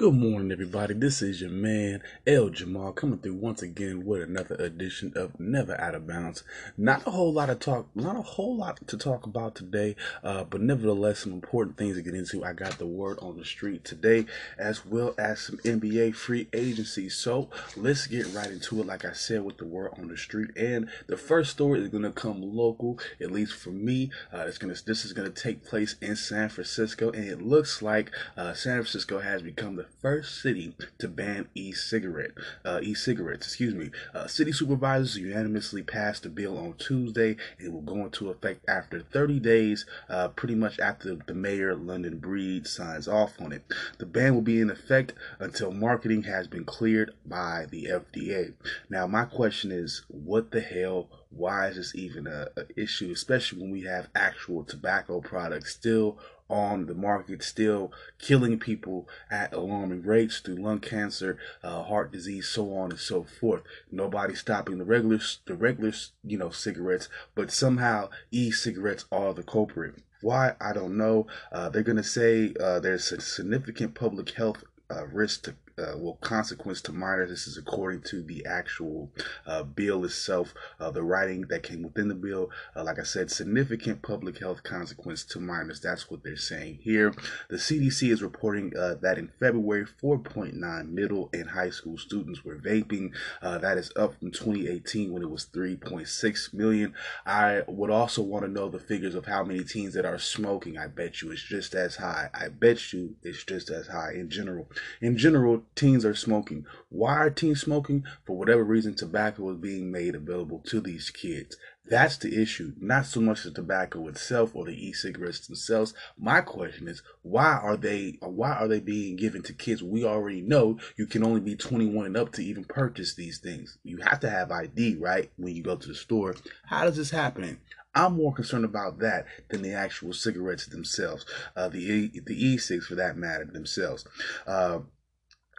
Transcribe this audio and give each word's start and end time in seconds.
Good 0.00 0.14
morning, 0.14 0.50
everybody. 0.50 0.94
This 0.94 1.20
is 1.20 1.42
your 1.42 1.50
man, 1.50 2.02
El 2.26 2.48
Jamal, 2.48 2.92
coming 2.92 3.18
through 3.18 3.34
once 3.34 3.60
again 3.60 4.06
with 4.06 4.22
another 4.22 4.54
edition 4.54 5.12
of 5.14 5.38
Never 5.38 5.78
Out 5.78 5.94
of 5.94 6.06
Bounds. 6.06 6.42
Not 6.78 7.06
a 7.06 7.10
whole 7.10 7.34
lot 7.34 7.50
of 7.50 7.58
talk, 7.58 7.86
not 7.94 8.16
a 8.16 8.22
whole 8.22 8.56
lot 8.56 8.80
to 8.86 8.96
talk 8.96 9.26
about 9.26 9.54
today, 9.54 9.96
uh, 10.24 10.44
but 10.44 10.62
nevertheless, 10.62 11.18
some 11.18 11.34
important 11.34 11.76
things 11.76 11.96
to 11.96 12.02
get 12.02 12.14
into. 12.14 12.42
I 12.42 12.54
got 12.54 12.78
the 12.78 12.86
word 12.86 13.18
on 13.20 13.36
the 13.36 13.44
street 13.44 13.84
today, 13.84 14.24
as 14.58 14.86
well 14.86 15.14
as 15.18 15.40
some 15.40 15.58
NBA 15.58 16.14
free 16.14 16.48
agency. 16.54 17.10
So 17.10 17.50
let's 17.76 18.06
get 18.06 18.32
right 18.32 18.50
into 18.50 18.80
it. 18.80 18.86
Like 18.86 19.04
I 19.04 19.12
said, 19.12 19.42
with 19.42 19.58
the 19.58 19.66
word 19.66 19.90
on 19.98 20.08
the 20.08 20.16
street, 20.16 20.56
and 20.56 20.88
the 21.08 21.18
first 21.18 21.50
story 21.50 21.78
is 21.78 21.90
going 21.90 22.04
to 22.04 22.10
come 22.10 22.40
local, 22.40 22.98
at 23.20 23.30
least 23.30 23.52
for 23.52 23.68
me. 23.68 24.12
Uh, 24.32 24.46
it's 24.48 24.56
gonna, 24.56 24.76
this 24.86 25.04
is 25.04 25.12
going 25.12 25.30
to 25.30 25.42
take 25.42 25.62
place 25.62 25.96
in 26.00 26.16
San 26.16 26.48
Francisco, 26.48 27.10
and 27.10 27.24
it 27.26 27.42
looks 27.42 27.82
like 27.82 28.10
uh, 28.38 28.54
San 28.54 28.76
Francisco 28.76 29.18
has 29.18 29.42
become 29.42 29.76
the 29.76 29.89
first 30.00 30.40
city 30.42 30.74
to 30.98 31.08
ban 31.08 31.48
e-cigarette, 31.54 32.32
uh, 32.64 32.80
e-cigarettes. 32.82 33.46
Excuse 33.46 33.74
me. 33.74 33.90
Uh, 34.14 34.26
city 34.26 34.52
supervisors 34.52 35.16
unanimously 35.16 35.82
passed 35.82 36.22
the 36.22 36.28
bill 36.28 36.58
on 36.58 36.74
Tuesday. 36.74 37.36
It 37.58 37.72
will 37.72 37.82
go 37.82 38.04
into 38.04 38.30
effect 38.30 38.64
after 38.68 39.00
30 39.00 39.40
days, 39.40 39.86
uh, 40.08 40.28
pretty 40.28 40.54
much 40.54 40.78
after 40.78 41.16
the 41.26 41.34
mayor 41.34 41.74
London 41.74 42.18
Breed 42.18 42.66
signs 42.66 43.08
off 43.08 43.40
on 43.40 43.52
it. 43.52 43.64
The 43.98 44.06
ban 44.06 44.34
will 44.34 44.42
be 44.42 44.60
in 44.60 44.70
effect 44.70 45.14
until 45.38 45.72
marketing 45.72 46.24
has 46.24 46.46
been 46.46 46.64
cleared 46.64 47.12
by 47.26 47.66
the 47.70 47.86
FDA. 47.86 48.54
Now, 48.88 49.06
my 49.06 49.24
question 49.24 49.72
is, 49.72 50.02
what 50.08 50.50
the 50.50 50.60
hell? 50.60 51.08
Why 51.30 51.68
is 51.68 51.76
this 51.76 51.94
even 51.94 52.26
a, 52.26 52.48
a 52.56 52.64
issue, 52.76 53.12
especially 53.12 53.60
when 53.60 53.70
we 53.70 53.82
have 53.82 54.08
actual 54.14 54.64
tobacco 54.64 55.20
products 55.20 55.72
still 55.72 56.18
on 56.50 56.86
the 56.86 56.94
market, 56.94 57.42
still 57.42 57.92
killing 58.18 58.58
people 58.58 59.08
at 59.30 59.52
alarming 59.52 60.02
rates 60.02 60.40
through 60.40 60.56
lung 60.56 60.80
cancer, 60.80 61.38
uh, 61.62 61.82
heart 61.84 62.12
disease, 62.12 62.48
so 62.48 62.74
on 62.74 62.90
and 62.90 63.00
so 63.00 63.24
forth. 63.24 63.62
Nobody 63.90 64.34
stopping 64.34 64.78
the 64.78 64.84
regular, 64.84 65.20
the 65.46 65.54
regular, 65.54 65.92
you 66.24 66.36
know, 66.36 66.50
cigarettes, 66.50 67.08
but 67.34 67.52
somehow 67.52 68.10
e-cigarettes 68.30 69.04
are 69.12 69.32
the 69.32 69.42
culprit. 69.42 69.94
Why 70.20 70.54
I 70.60 70.72
don't 70.72 70.96
know. 70.96 71.26
Uh, 71.50 71.70
they're 71.70 71.82
gonna 71.82 72.02
say 72.02 72.52
uh, 72.60 72.80
there's 72.80 73.10
a 73.12 73.20
significant 73.20 73.94
public 73.94 74.30
health 74.30 74.64
uh, 74.90 75.06
risk 75.06 75.44
to 75.44 75.54
uh, 75.80 75.96
well 75.96 76.18
consequence 76.20 76.80
to 76.82 76.92
minors. 76.92 77.30
This 77.30 77.46
is 77.46 77.56
according 77.56 78.02
to 78.02 78.22
the 78.22 78.44
actual 78.46 79.10
uh, 79.46 79.62
bill 79.62 80.04
itself, 80.04 80.54
uh, 80.78 80.90
the 80.90 81.02
writing 81.02 81.46
that 81.48 81.62
came 81.62 81.82
within 81.82 82.08
the 82.08 82.14
bill. 82.14 82.50
Uh, 82.76 82.84
like 82.84 82.98
I 82.98 83.04
said, 83.04 83.30
significant 83.30 84.02
public 84.02 84.38
health 84.38 84.62
consequence 84.62 85.24
to 85.24 85.40
minors. 85.40 85.80
That's 85.80 86.10
what 86.10 86.22
they're 86.22 86.36
saying 86.36 86.80
here. 86.82 87.14
The 87.48 87.56
CDC 87.56 88.12
is 88.12 88.22
reporting 88.22 88.72
uh, 88.76 88.96
that 89.02 89.18
in 89.18 89.32
February, 89.40 89.86
4.9 90.02 90.88
middle 90.90 91.30
and 91.32 91.50
high 91.50 91.70
school 91.70 91.98
students 91.98 92.44
were 92.44 92.56
vaping. 92.56 93.12
Uh, 93.42 93.58
that 93.58 93.78
is 93.78 93.92
up 93.96 94.18
from 94.18 94.30
2018 94.30 95.12
when 95.12 95.22
it 95.22 95.30
was 95.30 95.46
3.6 95.46 96.54
million. 96.54 96.94
I 97.26 97.62
would 97.66 97.90
also 97.90 98.22
want 98.22 98.44
to 98.44 98.50
know 98.50 98.68
the 98.68 98.78
figures 98.78 99.14
of 99.14 99.26
how 99.26 99.44
many 99.44 99.64
teens 99.64 99.94
that 99.94 100.04
are 100.04 100.18
smoking. 100.18 100.78
I 100.78 100.86
bet 100.86 101.22
you 101.22 101.32
it's 101.32 101.42
just 101.42 101.74
as 101.74 101.96
high. 101.96 102.28
I 102.34 102.48
bet 102.48 102.92
you 102.92 103.16
it's 103.22 103.44
just 103.44 103.70
as 103.70 103.86
high 103.86 104.12
in 104.12 104.30
general. 104.30 104.68
In 105.00 105.16
general, 105.16 105.62
teens 105.74 106.04
are 106.04 106.14
smoking. 106.14 106.66
Why 106.88 107.16
are 107.16 107.30
teens 107.30 107.60
smoking? 107.60 108.04
For 108.24 108.36
whatever 108.36 108.64
reason, 108.64 108.94
tobacco 108.94 109.50
is 109.50 109.58
being 109.58 109.90
made 109.90 110.14
available 110.14 110.60
to 110.66 110.80
these 110.80 111.10
kids. 111.10 111.56
That's 111.90 112.16
the 112.18 112.40
issue, 112.40 112.74
not 112.78 113.06
so 113.06 113.20
much 113.20 113.42
the 113.42 113.50
tobacco 113.50 114.06
itself 114.06 114.54
or 114.54 114.64
the 114.64 114.88
e-cigarettes 114.88 115.46
themselves. 115.46 115.92
My 116.16 116.40
question 116.40 116.86
is, 116.86 117.02
why 117.22 117.58
are 117.60 117.76
they 117.76 118.18
why 118.20 118.52
are 118.52 118.68
they 118.68 118.78
being 118.78 119.16
given 119.16 119.42
to 119.42 119.52
kids? 119.52 119.82
We 119.82 120.04
already 120.04 120.40
know 120.40 120.78
you 120.96 121.06
can 121.06 121.24
only 121.24 121.40
be 121.40 121.56
21 121.56 122.06
and 122.06 122.16
up 122.16 122.30
to 122.32 122.44
even 122.44 122.62
purchase 122.62 123.14
these 123.14 123.38
things. 123.38 123.78
You 123.82 123.96
have 123.98 124.20
to 124.20 124.30
have 124.30 124.52
ID, 124.52 124.98
right, 125.00 125.32
when 125.36 125.56
you 125.56 125.64
go 125.64 125.74
to 125.74 125.88
the 125.88 125.94
store. 125.94 126.36
How 126.66 126.84
does 126.84 126.96
this 126.96 127.10
happen? 127.10 127.58
I'm 127.94 128.14
more 128.14 128.32
concerned 128.32 128.64
about 128.64 129.00
that 129.00 129.26
than 129.48 129.62
the 129.62 129.72
actual 129.72 130.12
cigarettes 130.12 130.66
themselves, 130.66 131.26
uh, 131.56 131.68
the 131.68 132.08
the 132.24 132.46
e-cigs 132.46 132.86
for 132.86 132.94
that 132.94 133.16
matter 133.16 133.44
themselves. 133.44 134.04
Uh, 134.46 134.80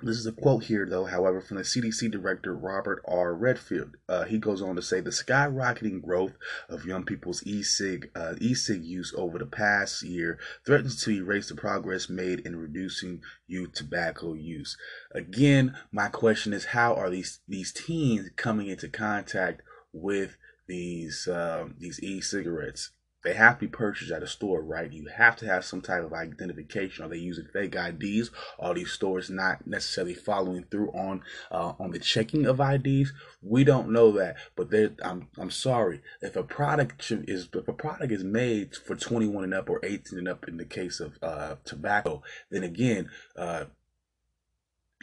this 0.01 0.17
is 0.17 0.25
a 0.25 0.31
quote 0.31 0.63
here, 0.63 0.85
though, 0.89 1.05
however, 1.05 1.41
from 1.41 1.57
the 1.57 1.63
CDC 1.63 2.11
director 2.11 2.55
Robert 2.55 3.03
R. 3.07 3.33
Redfield. 3.33 3.97
Uh, 4.09 4.23
he 4.23 4.37
goes 4.37 4.61
on 4.61 4.75
to 4.75 4.81
say 4.81 4.99
the 4.99 5.09
skyrocketing 5.09 6.01
growth 6.01 6.33
of 6.69 6.85
young 6.85 7.03
people's 7.03 7.45
e-cig, 7.45 8.09
uh, 8.15 8.35
use 8.39 9.13
over 9.17 9.37
the 9.37 9.45
past 9.45 10.03
year 10.03 10.39
threatens 10.65 11.03
to 11.03 11.11
erase 11.11 11.49
the 11.49 11.55
progress 11.55 12.09
made 12.09 12.39
in 12.41 12.55
reducing 12.55 13.21
youth 13.47 13.73
tobacco 13.73 14.33
use. 14.33 14.77
Again, 15.13 15.75
my 15.91 16.07
question 16.07 16.53
is, 16.53 16.65
how 16.65 16.93
are 16.95 17.09
these 17.09 17.39
these 17.47 17.71
teens 17.71 18.29
coming 18.35 18.67
into 18.67 18.87
contact 18.87 19.61
with 19.93 20.37
these 20.67 21.27
um, 21.27 21.75
these 21.79 21.99
e-cigarettes? 22.01 22.91
They 23.23 23.33
have 23.33 23.59
to 23.59 23.61
be 23.61 23.67
purchased 23.67 24.11
at 24.11 24.23
a 24.23 24.27
store, 24.27 24.61
right? 24.61 24.91
You 24.91 25.07
have 25.15 25.35
to 25.37 25.45
have 25.45 25.65
some 25.65 25.81
type 25.81 26.03
of 26.03 26.13
identification. 26.13 27.05
Are 27.05 27.09
they 27.09 27.17
using 27.17 27.45
fake 27.45 27.75
IDs? 27.75 28.31
Are 28.59 28.73
these 28.73 28.91
stores 28.91 29.29
not 29.29 29.67
necessarily 29.67 30.13
following 30.13 30.65
through 30.69 30.89
on 30.91 31.21
uh, 31.51 31.73
on 31.79 31.91
the 31.91 31.99
checking 31.99 32.45
of 32.45 32.59
IDs? 32.59 33.13
We 33.41 33.63
don't 33.63 33.91
know 33.91 34.11
that, 34.13 34.37
but 34.55 34.69
I'm 35.03 35.29
I'm 35.37 35.51
sorry 35.51 36.01
if 36.21 36.35
a 36.35 36.43
product 36.43 37.11
is 37.11 37.49
if 37.53 37.67
a 37.67 37.73
product 37.73 38.11
is 38.11 38.23
made 38.23 38.75
for 38.75 38.95
21 38.95 39.43
and 39.43 39.53
up 39.53 39.69
or 39.69 39.79
18 39.83 40.17
and 40.17 40.27
up 40.27 40.47
in 40.47 40.57
the 40.57 40.65
case 40.65 40.99
of 40.99 41.17
uh, 41.21 41.55
tobacco, 41.63 42.23
then 42.49 42.63
again, 42.63 43.09
uh, 43.35 43.65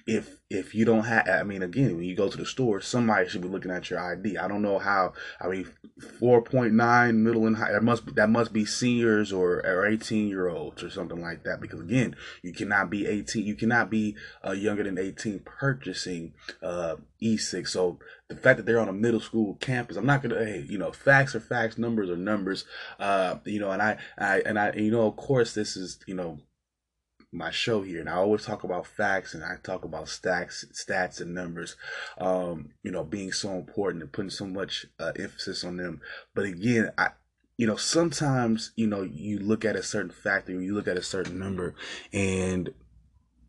if 0.09 0.39
if 0.49 0.75
you 0.75 0.87
don't 0.87 1.05
have 1.05 1.29
i 1.29 1.43
mean 1.43 1.63
again 1.63 1.95
when 1.95 2.05
you 2.05 2.17
go 2.17 2.31
to 2.31 2.39
the 2.39 2.47
store 2.47 2.81
somebody 2.81 3.29
should 3.29 3.43
be 3.43 3.49
looking 3.49 3.71
at 3.71 3.91
your 3.91 4.01
id 4.01 4.39
i 4.39 4.49
don't 4.49 4.63
know 4.63 4.79
how 4.79 5.13
i 5.39 5.47
mean 5.47 5.71
4.9 6.01 7.17
middle 7.17 7.47
and 7.47 7.57
high 7.57 7.73
that 7.73 7.83
must 7.83 8.15
that 8.15 8.31
must 8.31 8.53
be 8.53 8.65
seniors 8.65 9.33
or, 9.33 9.65
or 9.67 9.85
18 9.87 10.29
year 10.29 10.49
olds 10.49 10.83
or 10.83 10.91
something 10.91 11.21
like 11.21 11.43
that. 11.43 11.61
Because 11.61 11.81
again 11.81 12.15
you 12.43 12.53
cannot 12.53 12.89
be 12.89 13.07
18 13.07 13.45
you 13.45 13.57
cannot 13.57 13.91
be 13.91 14.15
uh, 14.47 14.53
younger 14.53 14.85
than 14.85 14.99
18 14.99 15.41
purchasing 15.41 16.35
uh, 16.63 16.97
e-cigs 17.21 17.73
so 17.73 17.99
the 18.29 18.37
fact 18.37 18.59
that 18.59 18.67
they're 18.67 18.79
on 18.79 18.89
a 18.89 18.93
middle 18.93 19.21
school 19.21 19.55
campus 19.55 19.97
i'm 19.97 20.07
not 20.07 20.23
gonna 20.23 20.45
hey 20.45 20.65
you 20.69 20.79
know 20.79 20.93
facts 20.93 21.35
are 21.35 21.41
facts 21.41 21.79
numbers 21.79 22.09
are 22.11 22.17
numbers. 22.17 22.65
Uh 23.01 23.37
you 23.45 23.59
know 23.59 23.73
and 23.73 23.83
i 23.83 23.97
i 24.19 24.41
and 24.41 24.59
i 24.59 24.69
and, 24.69 24.85
you 24.85 24.93
know 24.93 25.07
of 25.07 25.17
course 25.17 25.55
this 25.55 25.77
is 25.77 25.99
you 26.07 26.15
know 26.15 26.39
my 27.33 27.51
show 27.51 27.83
here, 27.83 28.01
and 28.01 28.09
I 28.09 28.15
always 28.15 28.45
talk 28.45 28.65
about 28.65 28.87
facts 28.87 29.35
and 29.35 29.45
I 29.45 29.57
talk 29.63 29.85
about 29.85 30.09
stacks, 30.09 30.65
stats, 30.73 31.21
and 31.21 31.35
numbers. 31.35 31.77
Um, 32.19 32.71
you 32.83 32.91
know, 32.91 33.05
being 33.05 33.33
so 33.33 33.53
important 33.53 34.03
and 34.03 34.13
putting 34.13 34.31
so 34.31 34.47
much 34.47 34.87
uh, 34.99 35.13
emphasis 35.19 35.65
on 35.65 35.77
them. 35.77 36.01
But 36.35 36.47
again, 36.47 36.91
I 36.97 37.11
you 37.57 37.67
know 37.67 37.77
sometimes 37.77 38.73
you 38.77 38.87
know 38.87 39.03
you 39.03 39.39
look 39.39 39.65
at 39.65 39.77
a 39.77 39.83
certain 39.83 40.11
factor, 40.11 40.53
you 40.53 40.75
look 40.75 40.89
at 40.89 40.97
a 40.97 41.03
certain 41.03 41.39
number, 41.39 41.75
and 42.13 42.71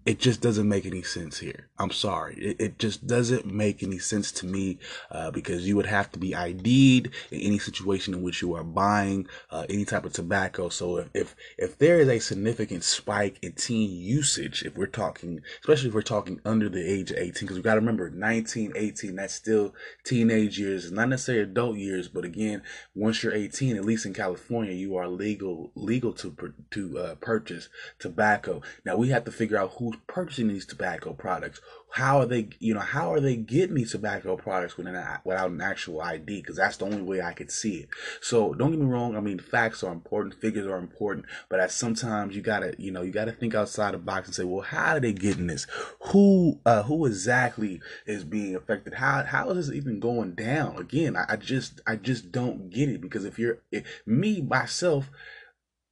it 0.09 0.17
just 0.17 0.41
doesn't 0.41 0.67
make 0.67 0.87
any 0.87 1.03
sense 1.03 1.37
here. 1.37 1.67
I'm 1.77 1.91
sorry. 1.91 2.33
It, 2.33 2.59
it 2.59 2.79
just 2.79 3.05
doesn't 3.05 3.45
make 3.45 3.83
any 3.83 3.99
sense 3.99 4.31
to 4.31 4.47
me 4.47 4.79
uh, 5.11 5.29
because 5.29 5.67
you 5.67 5.75
would 5.75 5.85
have 5.85 6.11
to 6.13 6.17
be 6.17 6.33
ID'd 6.33 7.11
in 7.29 7.39
any 7.39 7.59
situation 7.59 8.15
in 8.15 8.23
which 8.23 8.41
you 8.41 8.55
are 8.55 8.63
buying 8.63 9.27
uh, 9.51 9.67
any 9.69 9.85
type 9.85 10.05
of 10.05 10.13
tobacco. 10.13 10.69
So 10.69 10.97
if, 10.97 11.09
if, 11.13 11.35
if 11.59 11.77
there 11.77 11.99
is 11.99 12.07
a 12.07 12.17
significant 12.17 12.83
spike 12.83 13.37
in 13.43 13.51
teen 13.51 13.91
usage, 13.91 14.63
if 14.65 14.75
we're 14.75 14.87
talking, 14.87 15.41
especially 15.59 15.89
if 15.89 15.93
we're 15.93 16.01
talking 16.01 16.41
under 16.43 16.69
the 16.69 16.83
age 16.83 17.11
of 17.11 17.17
18, 17.17 17.33
because 17.41 17.57
we 17.57 17.61
got 17.61 17.75
to 17.75 17.79
remember 17.79 18.09
19, 18.09 18.73
18, 18.75 19.15
that's 19.15 19.35
still 19.35 19.75
teenage 20.03 20.57
years, 20.57 20.91
not 20.91 21.09
necessarily 21.09 21.43
adult 21.43 21.77
years, 21.77 22.07
but 22.07 22.25
again, 22.25 22.63
once 22.95 23.21
you're 23.21 23.35
18, 23.35 23.77
at 23.77 23.85
least 23.85 24.07
in 24.07 24.15
California, 24.15 24.73
you 24.73 24.95
are 24.95 25.07
legal 25.07 25.71
legal 25.75 26.13
to 26.13 26.35
to 26.71 26.97
uh, 26.97 27.15
purchase 27.15 27.69
tobacco. 27.99 28.63
Now 28.83 28.95
we 28.95 29.09
have 29.09 29.25
to 29.25 29.31
figure 29.31 29.57
out 29.57 29.73
who's 29.77 29.98
purchasing 30.07 30.47
these 30.47 30.65
tobacco 30.65 31.13
products 31.13 31.61
how 31.91 32.19
are 32.19 32.25
they 32.25 32.49
you 32.59 32.73
know 32.73 32.79
how 32.79 33.11
are 33.11 33.19
they 33.19 33.35
getting 33.35 33.75
these 33.75 33.91
tobacco 33.91 34.35
products 34.35 34.77
without, 34.77 35.25
without 35.25 35.49
an 35.49 35.59
actual 35.59 36.01
id 36.01 36.23
because 36.25 36.55
that's 36.55 36.77
the 36.77 36.85
only 36.85 37.01
way 37.01 37.21
i 37.21 37.33
could 37.33 37.51
see 37.51 37.77
it. 37.77 37.89
So 38.21 38.53
don't 38.53 38.71
get 38.71 38.79
me 38.79 38.85
wrong 38.85 39.15
i 39.15 39.19
mean 39.19 39.39
facts 39.39 39.83
are 39.83 39.91
important 39.91 40.35
figures 40.35 40.67
are 40.67 40.77
important 40.77 41.25
but 41.49 41.59
at 41.59 41.71
sometimes 41.71 42.35
you 42.35 42.41
gotta 42.41 42.75
you 42.77 42.91
know 42.91 43.01
you 43.01 43.11
gotta 43.11 43.31
think 43.31 43.55
outside 43.55 43.93
the 43.93 43.97
box 43.97 44.27
and 44.27 44.35
say 44.35 44.43
well 44.43 44.61
how 44.61 44.97
are 44.97 44.99
they 44.99 45.13
getting 45.13 45.47
this? 45.47 45.65
Who 46.11 46.59
uh 46.65 46.83
who 46.83 47.05
exactly 47.05 47.81
is 48.05 48.23
being 48.23 48.55
affected? 48.55 48.95
How 48.95 49.23
how 49.23 49.49
is 49.49 49.67
this 49.67 49.75
even 49.75 49.99
going 49.99 50.35
down? 50.35 50.77
Again 50.77 51.15
i, 51.15 51.25
I 51.29 51.35
just 51.37 51.81
i 51.87 51.95
just 51.95 52.31
don't 52.31 52.69
get 52.69 52.89
it 52.89 53.01
because 53.01 53.25
if 53.25 53.39
you're 53.39 53.59
if, 53.71 53.83
me 54.05 54.41
myself 54.41 55.09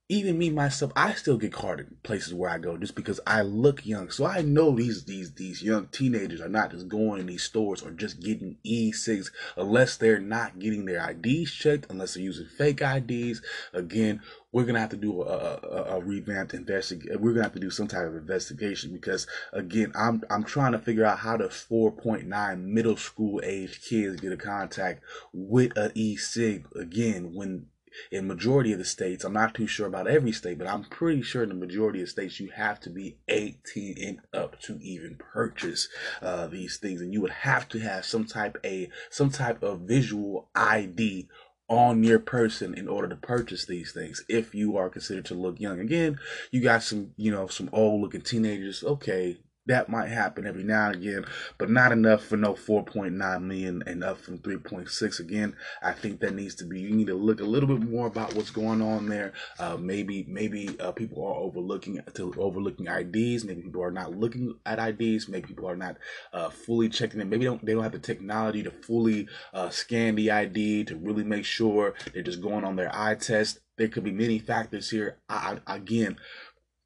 even 0.10 0.38
me 0.38 0.50
myself, 0.50 0.94
I 0.96 1.14
still 1.16 1.38
get 1.38 1.52
carded 1.52 2.02
places 2.02 2.34
where 2.34 2.50
I 2.50 2.60
go 2.60 2.78
just 2.78 2.96
because 2.96 3.20
I 3.28 3.42
look 3.42 3.86
young. 3.86 4.10
So 4.10 4.26
I 4.26 4.42
know 4.42 4.74
these 4.74 5.04
these 5.04 5.34
these 5.34 5.62
young 5.62 5.88
teenagers 5.88 6.40
are 6.40 6.48
not 6.48 6.72
just 6.72 6.88
going 6.88 7.20
in 7.20 7.26
these 7.26 7.44
stores 7.44 7.84
or 7.84 7.92
just 7.92 8.22
getting 8.22 8.58
e-cigs 8.64 9.32
unless 9.58 9.98
they're 9.98 10.20
not 10.20 10.60
getting 10.60 10.86
their 10.86 11.10
IDs 11.10 11.52
checked, 11.52 11.88
unless 11.90 12.14
they're 12.14 12.24
using 12.24 12.46
fake 12.46 12.82
IDs. 12.82 13.42
Again, 13.74 14.22
we're 14.54 14.64
gonna 14.64 14.80
have 14.80 14.92
to 14.92 14.98
do 14.98 15.24
a, 15.24 15.60
a, 15.62 15.98
a 15.98 16.00
revamped 16.00 16.54
investigation. 16.54 17.22
We're 17.22 17.34
gonna 17.34 17.44
have 17.44 17.54
to 17.56 17.60
do 17.60 17.70
some 17.70 17.90
type 17.90 18.08
of 18.08 18.16
investigation 18.16 18.94
because 18.94 19.28
again, 19.52 19.92
I'm 19.94 20.24
I'm 20.30 20.46
trying 20.46 20.72
to 20.72 20.80
figure 20.80 21.04
out 21.04 21.20
how 21.20 21.36
the 21.36 21.50
4.9 21.50 22.64
middle 22.64 22.96
school 22.96 23.42
age 23.44 23.82
kids 23.84 24.22
get 24.22 24.32
a 24.32 24.38
contact 24.38 25.04
with 25.34 25.76
a 25.76 25.92
e-cig 25.96 26.66
again 26.78 27.34
when 27.34 27.66
in 28.12 28.28
majority 28.28 28.72
of 28.72 28.80
the 28.80 28.86
states 28.86 29.24
i'm 29.24 29.34
not 29.34 29.54
too 29.54 29.68
sure 29.68 29.88
about 29.88 30.08
every 30.08 30.32
state 30.32 30.58
but 30.58 30.68
i'm 30.68 30.84
pretty 30.84 31.22
sure 31.22 31.44
in 31.44 31.50
the 31.50 31.56
majority 31.56 32.02
of 32.02 32.10
states 32.10 32.40
you 32.40 32.50
have 32.56 32.80
to 32.80 32.90
be 32.90 33.18
18 33.28 33.96
and 34.02 34.20
up 34.34 34.60
to 34.62 34.80
even 34.82 35.16
purchase 35.16 35.88
uh, 36.22 36.48
these 36.48 36.78
things. 36.78 37.02
And 37.02 37.14
you 37.14 37.22
would 37.22 37.32
have 37.32 37.68
to 37.70 37.80
have 37.80 38.06
some 38.06 38.26
type 38.26 38.58
a 38.64 38.90
some 39.10 39.30
type 39.30 39.64
of 39.64 39.82
visual 39.82 40.50
id 40.56 41.28
on 41.70 42.04
your 42.04 42.20
person 42.20 42.74
in 42.74 42.88
order 42.88 43.10
to 43.10 43.16
purchase 43.16 43.66
these 43.66 43.92
things. 43.92 44.24
If 44.30 44.56
you 44.56 44.78
are 44.78 44.90
considered 44.90 45.26
to 45.26 45.34
look 45.34 45.60
young 45.60 45.80
again 45.80 46.18
you 46.52 46.62
got 46.62 46.84
some 46.84 47.12
you 47.18 47.32
know 47.32 47.48
some 47.48 47.70
old 47.74 48.02
looking 48.02 48.22
teenagers 48.22 48.84
okay 48.84 49.38
that 49.68 49.90
might 49.90 50.08
happen 50.08 50.46
every 50.46 50.64
now 50.64 50.88
and 50.88 50.96
again, 50.96 51.26
but 51.58 51.70
not 51.70 51.92
enough 51.92 52.24
for 52.24 52.38
no 52.38 52.54
4.9 52.54 53.42
million 53.42 53.84
and 53.86 54.04
up 54.04 54.18
from 54.18 54.40
3.6. 54.40 55.20
Again, 55.20 55.56
I 55.82 55.94
think 55.94 56.20
that 56.22 56.34
needs 56.34 56.56
to 56.56 56.66
be. 56.66 56.80
You 56.80 56.96
need 56.96 57.08
to 57.08 57.16
look 57.16 57.40
a 57.40 57.46
little 57.46 57.68
bit 57.68 57.88
more 57.88 58.08
about 58.08 58.34
what's 58.36 58.50
going 58.50 58.82
on 58.82 59.08
there. 59.08 59.34
Uh, 59.60 59.78
maybe 59.78 60.26
maybe 60.28 60.76
uh, 60.80 60.92
people 60.92 61.24
are 61.24 61.36
overlooking 61.36 62.00
to 62.14 62.34
overlooking 62.38 62.88
IDs. 62.88 63.44
Maybe 63.44 63.62
people 63.62 63.84
are 63.84 63.92
not 63.92 64.18
looking 64.18 64.56
at 64.66 64.80
IDs. 64.80 65.28
Maybe 65.28 65.48
people 65.48 65.70
are 65.70 65.76
not 65.76 65.98
uh, 66.34 66.50
fully 66.50 66.90
checking 66.90 67.22
it. 67.22 67.28
Maybe 67.28 67.46
they 67.46 67.52
don't 67.52 67.66
they 67.66 67.74
don't 67.74 67.84
have 67.84 67.92
the 67.92 68.00
technology 68.00 68.64
to 68.64 68.72
fully 68.72 69.28
uh, 69.54 69.70
scan 69.70 70.16
the 70.16 70.32
ID 70.32 70.86
to 70.86 70.96
really 70.96 71.24
make 71.24 71.46
sure 71.46 71.94
they're 72.14 72.24
just 72.24 72.42
going 72.42 72.64
on 72.64 72.76
their 72.76 72.94
eye 72.94 73.16
test. 73.16 73.60
There 73.78 73.88
could 73.88 74.04
be 74.04 74.12
many 74.12 74.40
factors 74.40 74.90
here. 74.90 75.18
I, 75.30 75.60
I, 75.68 75.76
again, 75.76 76.18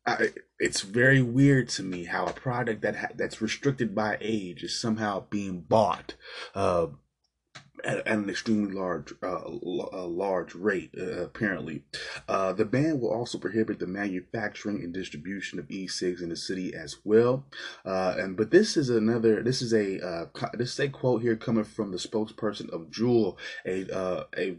I, 0.06 0.30
it's 0.60 0.82
very 0.82 1.22
weird 1.22 1.70
to 1.70 1.84
me 1.84 2.06
how 2.06 2.26
a 2.26 2.34
product 2.34 2.82
that 2.82 2.96
ha- 2.96 3.08
that's 3.16 3.42
restricted 3.42 3.94
by 3.94 4.18
age 4.20 4.64
is 4.64 4.80
somehow 4.80 5.26
being 5.30 5.62
bought 5.62 6.16
uh, 6.56 6.88
at, 7.84 8.00
at, 8.00 8.08
an 8.08 8.30
extremely 8.30 8.74
large 8.74 9.14
uh, 9.22 9.48
large 9.48 10.56
rate. 10.56 10.92
Uh, 10.98 11.24
apparently, 11.24 11.84
uh, 12.28 12.54
the 12.54 12.66
ban 12.66 13.00
will 13.00 13.12
also 13.12 13.38
prohibit 13.38 13.80
the 13.80 13.88
manufacturing 13.88 14.84
and 14.84 14.94
distribution 14.94 15.60
of 15.60 15.70
e-cigs 15.70 16.22
in 16.22 16.30
the 16.30 16.36
city 16.36 16.74
as 16.74 16.98
well. 17.04 17.46
Uh, 17.86 18.16
and 18.18 18.36
but 18.36 18.50
this 18.50 18.78
is 18.78 18.90
another. 18.90 19.44
This 19.44 19.62
is 19.62 19.74
a 19.74 20.04
uh, 20.06 20.26
this 20.54 20.74
is 20.74 20.80
a 20.80 20.90
quote 20.90 21.22
here 21.22 21.36
coming 21.36 21.64
from 21.64 21.92
the 21.92 21.98
spokesperson 21.98 22.70
of 22.72 22.90
Juul, 22.90 23.38
a 23.66 24.26
a 24.36 24.58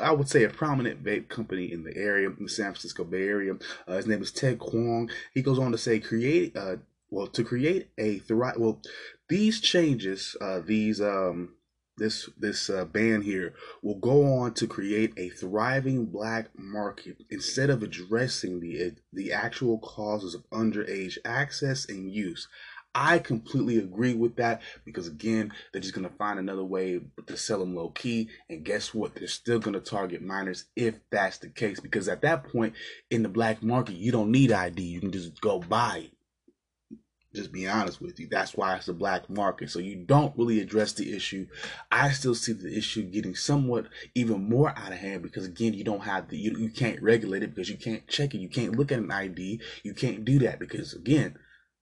I 0.00 0.12
would 0.12 0.28
say 0.28 0.44
a 0.44 0.50
prominent 0.50 1.02
vape 1.02 1.28
company 1.28 1.72
in 1.72 1.84
the 1.84 1.96
area, 1.96 2.28
in 2.28 2.44
the 2.44 2.48
San 2.48 2.66
Francisco 2.66 3.04
Bay 3.04 3.26
Area. 3.26 3.54
Uh, 3.88 3.96
his 3.96 4.06
name 4.06 4.22
is 4.22 4.32
Ted 4.32 4.58
Kwong. 4.58 5.10
He 5.32 5.42
goes 5.42 5.58
on 5.58 5.72
to 5.72 5.78
say, 5.78 6.00
create, 6.00 6.56
uh, 6.56 6.76
well, 7.10 7.26
to 7.28 7.44
create 7.44 7.88
a 7.96 8.18
thrive. 8.18 8.56
Well, 8.58 8.82
these 9.28 9.60
changes, 9.60 10.36
uh, 10.40 10.60
these 10.60 11.00
um, 11.00 11.54
this 12.00 12.30
this 12.36 12.70
uh, 12.70 12.84
ban 12.86 13.22
here 13.22 13.54
will 13.82 13.98
go 13.98 14.24
on 14.24 14.54
to 14.54 14.66
create 14.66 15.12
a 15.16 15.28
thriving 15.28 16.06
black 16.06 16.48
market 16.58 17.18
instead 17.30 17.70
of 17.70 17.82
addressing 17.82 18.60
the 18.60 18.94
the 19.12 19.32
actual 19.32 19.78
causes 19.78 20.34
of 20.34 20.48
underage 20.50 21.18
access 21.24 21.88
and 21.88 22.10
use. 22.10 22.48
I 22.94 23.20
completely 23.20 23.78
agree 23.78 24.14
with 24.14 24.36
that 24.36 24.62
because 24.84 25.06
again, 25.06 25.52
they're 25.72 25.82
just 25.82 25.94
gonna 25.94 26.10
find 26.10 26.38
another 26.38 26.64
way 26.64 27.00
to 27.26 27.36
sell 27.36 27.60
them 27.60 27.76
low 27.76 27.90
key, 27.90 28.28
and 28.48 28.64
guess 28.64 28.92
what? 28.92 29.14
They're 29.14 29.28
still 29.28 29.60
gonna 29.60 29.80
target 29.80 30.22
minors 30.22 30.64
if 30.74 30.96
that's 31.10 31.38
the 31.38 31.48
case. 31.48 31.78
Because 31.78 32.08
at 32.08 32.22
that 32.22 32.44
point 32.44 32.74
in 33.10 33.22
the 33.22 33.28
black 33.28 33.62
market, 33.62 33.94
you 33.94 34.10
don't 34.10 34.32
need 34.32 34.50
ID; 34.50 34.82
you 34.82 35.00
can 35.00 35.12
just 35.12 35.40
go 35.40 35.60
buy 35.60 36.06
it. 36.06 36.98
Just 37.32 37.52
be 37.52 37.68
honest 37.68 38.00
with 38.00 38.18
you. 38.18 38.26
That's 38.28 38.56
why 38.56 38.74
it's 38.74 38.88
a 38.88 38.92
black 38.92 39.30
market. 39.30 39.70
So 39.70 39.78
you 39.78 39.94
don't 39.94 40.36
really 40.36 40.58
address 40.58 40.92
the 40.92 41.14
issue. 41.14 41.46
I 41.92 42.10
still 42.10 42.34
see 42.34 42.54
the 42.54 42.76
issue 42.76 43.02
getting 43.02 43.36
somewhat 43.36 43.86
even 44.16 44.48
more 44.48 44.70
out 44.76 44.90
of 44.90 44.98
hand 44.98 45.22
because 45.22 45.46
again, 45.46 45.74
you 45.74 45.84
don't 45.84 46.02
have 46.02 46.28
the 46.28 46.36
you, 46.36 46.56
you 46.58 46.70
can't 46.70 47.00
regulate 47.00 47.44
it 47.44 47.54
because 47.54 47.70
you 47.70 47.76
can't 47.76 48.08
check 48.08 48.34
it. 48.34 48.38
You 48.40 48.48
can't 48.48 48.76
look 48.76 48.90
at 48.90 48.98
an 48.98 49.12
ID. 49.12 49.60
You 49.84 49.94
can't 49.94 50.24
do 50.24 50.40
that 50.40 50.58
because 50.58 50.92
again 50.92 51.38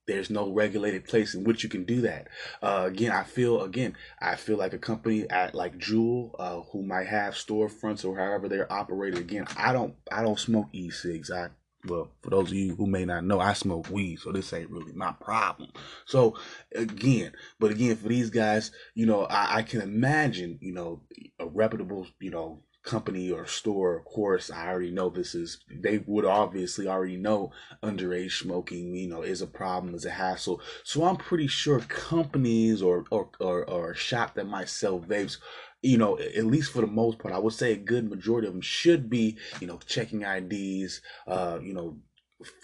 there's 0.09 0.31
no 0.31 0.51
regulated 0.51 1.05
place 1.05 1.35
in 1.35 1.45
which 1.45 1.63
you 1.63 1.69
can 1.69 1.85
do 1.85 2.01
that. 2.01 2.27
Uh, 2.61 2.85
again, 2.87 3.13
I 3.13 3.23
feel 3.23 3.63
again, 3.63 3.95
I 4.21 4.35
feel 4.35 4.57
like 4.57 4.73
a 4.73 4.79
company 4.79 5.29
at 5.31 5.55
like 5.55 5.79
Juul, 5.79 6.35
uh, 6.39 6.63
who 6.73 6.83
might 6.83 7.07
have 7.07 7.35
storefronts 7.35 8.05
or 8.05 8.17
however 8.17 8.49
they're 8.49 8.73
operated. 8.73 9.21
Again, 9.21 9.47
I 9.57 9.73
don't, 9.73 9.95
I 10.11 10.23
don't 10.23 10.39
smoke 10.41 10.69
e-cigs. 10.73 11.31
I 11.31 11.51
well, 11.87 12.11
for 12.23 12.31
those 12.31 12.49
of 12.51 12.57
you 12.57 12.75
who 12.75 12.87
may 12.87 13.05
not 13.05 13.25
know, 13.25 13.39
I 13.39 13.53
smoke 13.53 13.89
weed, 13.89 14.19
so 14.19 14.33
this 14.33 14.53
ain't 14.53 14.71
really 14.71 14.93
my 14.93 15.13
problem. 15.13 15.71
So 16.07 16.37
again, 16.75 17.33
but 17.61 17.71
again, 17.71 17.97
for 17.97 18.09
these 18.09 18.31
guys, 18.31 18.73
you 18.95 19.07
know, 19.07 19.25
I, 19.25 19.59
I 19.59 19.63
can 19.63 19.81
imagine, 19.83 20.59
you 20.61 20.73
know, 20.73 21.03
a 21.39 21.47
reputable, 21.47 22.07
you 22.19 22.31
know, 22.31 22.63
company 22.88 23.31
or 23.31 23.46
store, 23.46 23.99
of 23.99 24.05
course, 24.05 24.50
I 24.50 24.69
already 24.69 24.90
know 24.90 25.11
this 25.11 25.35
is, 25.35 25.58
they 25.70 25.99
would 26.06 26.25
obviously 26.25 26.88
already 26.88 27.17
know 27.17 27.52
underage 27.82 28.32
smoking, 28.32 28.94
you 28.94 29.08
know, 29.08 29.23
is 29.23 29.43
a 29.43 29.46
problem, 29.46 29.94
is 29.94 30.06
a 30.06 30.11
hassle. 30.11 30.62
So 30.85 31.05
I'm 31.05 31.17
pretty 31.17 31.49
sure 31.49 31.81
companies 31.81 32.81
or, 32.81 33.05
or, 33.11 33.29
or, 33.40 33.64
or 33.64 33.94
shop 33.94 34.35
that 34.35 34.46
might 34.46 34.69
sell 34.69 34.99
vapes 35.00 35.37
you 35.81 35.96
know, 35.96 36.19
at 36.19 36.44
least 36.44 36.73
for 36.73 36.81
the 36.81 36.88
most 36.88 37.20
part, 37.20 37.32
I 37.32 37.38
would 37.38 37.52
say 37.52 37.73
a 37.73 37.76
good 37.76 38.11
majority 38.11 38.49
of 38.49 38.52
them 38.52 38.62
should 38.62 39.08
be, 39.08 39.37
you 39.61 39.69
know, 39.69 39.79
checking 39.87 40.23
IDs, 40.23 41.00
uh, 41.29 41.61
you 41.62 41.73
know, 41.73 41.99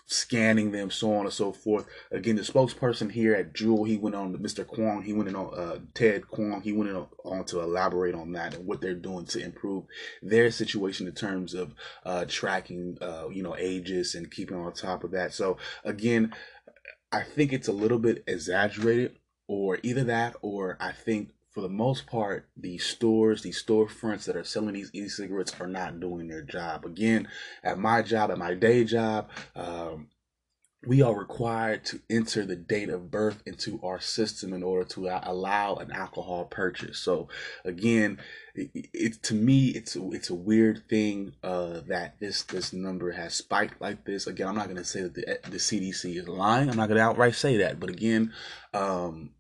scanning 0.07 0.71
them, 0.71 0.91
so 0.91 1.15
on 1.15 1.25
and 1.25 1.33
so 1.33 1.53
forth. 1.53 1.87
Again, 2.11 2.37
the 2.37 2.43
spokesperson 2.43 3.11
here 3.11 3.35
at 3.35 3.55
Juul, 3.55 3.87
he 3.87 3.97
went 3.97 4.15
on, 4.15 4.37
Mr. 4.37 4.67
Kwong, 4.67 5.03
he 5.03 5.13
went 5.13 5.29
in 5.29 5.37
on, 5.37 5.59
uh, 5.59 5.79
Ted 5.95 6.29
Kwong, 6.29 6.61
he 6.63 6.73
went 6.73 6.91
on, 6.91 7.07
on, 7.25 7.45
to 7.47 7.61
elaborate 7.61 8.15
on 8.15 8.33
that 8.33 8.55
and 8.55 8.67
what 8.67 8.81
they're 8.81 8.95
doing 8.95 9.25
to 9.27 9.43
improve 9.43 9.85
their 10.23 10.51
situation 10.51 11.07
in 11.07 11.15
terms 11.15 11.55
of 11.55 11.75
uh, 12.05 12.25
tracking, 12.29 12.99
uh, 13.01 13.29
you 13.31 13.43
know, 13.43 13.57
ages 13.57 14.15
and 14.15 14.31
keeping 14.31 14.57
on 14.57 14.73
top 14.73 15.05
of 15.05 15.11
that. 15.13 15.33
So, 15.33 15.57
again, 15.85 16.35
I 17.11 17.23
think 17.23 17.53
it's 17.53 17.69
a 17.69 17.73
little 17.73 17.99
bit 17.99 18.25
exaggerated, 18.27 19.17
or 19.47 19.79
either 19.83 20.05
that, 20.05 20.37
or 20.43 20.77
I 20.81 20.93
think 20.93 21.31
for 21.55 21.61
the 21.61 21.69
most 21.69 22.07
part, 22.07 22.49
these 22.57 22.85
stores, 22.85 23.43
these 23.43 23.63
storefronts 23.63 24.25
that 24.25 24.37
are 24.37 24.43
selling 24.43 24.75
these 24.75 24.91
e-cigarettes 24.93 25.55
are 25.61 25.69
not 25.69 26.01
doing 26.01 26.27
their 26.27 26.43
job. 26.43 26.85
Again, 26.85 27.29
at 27.63 27.79
my 27.79 28.03
job, 28.03 28.33
at 28.33 28.39
my 28.39 28.55
day 28.55 28.85
job, 28.85 29.31
um, 29.55 30.09
we 30.87 31.01
are 31.01 31.17
required 31.17 31.85
to 31.85 32.01
enter 32.11 32.45
the 32.45 32.57
date 32.57 32.89
of 32.89 33.11
birth 33.11 33.43
into 33.47 33.81
our 33.83 34.01
system 34.01 34.53
in 34.53 34.63
order 34.63 34.85
to 34.85 35.09
allow 35.23 35.77
an 35.77 35.93
alcohol 35.93 36.45
purchase. 36.45 36.99
So 36.99 37.29
again, 37.65 38.19
it, 38.55 38.71
it 38.93 39.23
to 39.23 39.35
me 39.35 39.69
it's 39.69 39.97
it's 39.97 40.31
a 40.31 40.35
weird 40.35 40.89
thing 40.89 41.35
uh, 41.43 41.81
that 41.89 42.19
this 42.21 42.43
this 42.43 42.73
number 42.73 43.13
has 43.13 43.35
spiked 43.35 43.81
like 43.81 44.05
this. 44.05 44.27
Again, 44.27 44.49
I'm 44.49 44.57
not 44.57 44.67
going 44.67 44.77
to 44.77 44.85
say 44.85 45.03
that 45.03 45.15
the, 45.15 45.39
the 45.51 45.57
CDC 45.59 46.17
is 46.17 46.29
lying. 46.29 46.69
I'm 46.69 46.77
not 46.77 46.89
going 46.89 46.99
to 46.99 47.05
outright 47.05 47.35
say 47.35 47.59
that, 47.59 47.81
but 47.81 47.91
again, 47.91 48.33
um, 48.75 49.31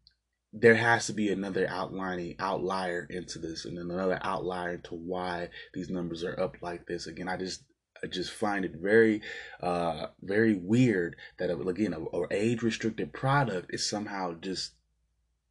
there 0.56 0.76
has 0.76 1.06
to 1.06 1.12
be 1.12 1.30
another 1.30 1.66
outlining 1.68 2.37
outlier 2.38 3.06
into 3.11 3.40
this 3.40 3.64
and 3.64 3.76
then 3.76 3.90
another 3.90 4.20
outlier 4.23 4.78
to 4.78 4.94
why 4.94 5.49
these 5.75 5.90
numbers 5.90 6.23
are 6.23 6.38
up 6.40 6.56
like 6.62 6.87
this. 6.87 7.06
Again 7.08 7.28
i 7.28 7.37
just 7.37 7.64
i 8.02 8.06
just 8.06 8.30
find 8.30 8.64
it 8.64 8.75
very 8.76 9.20
uh 9.61 10.06
very 10.23 10.54
weird 10.54 11.16
that 11.38 11.50
again 11.50 11.92
a, 11.92 12.00
a 12.00 12.26
age 12.30 12.62
restricted 12.62 13.12
product 13.12 13.75
is 13.75 13.88
somehow 13.88 14.34
just 14.34 14.75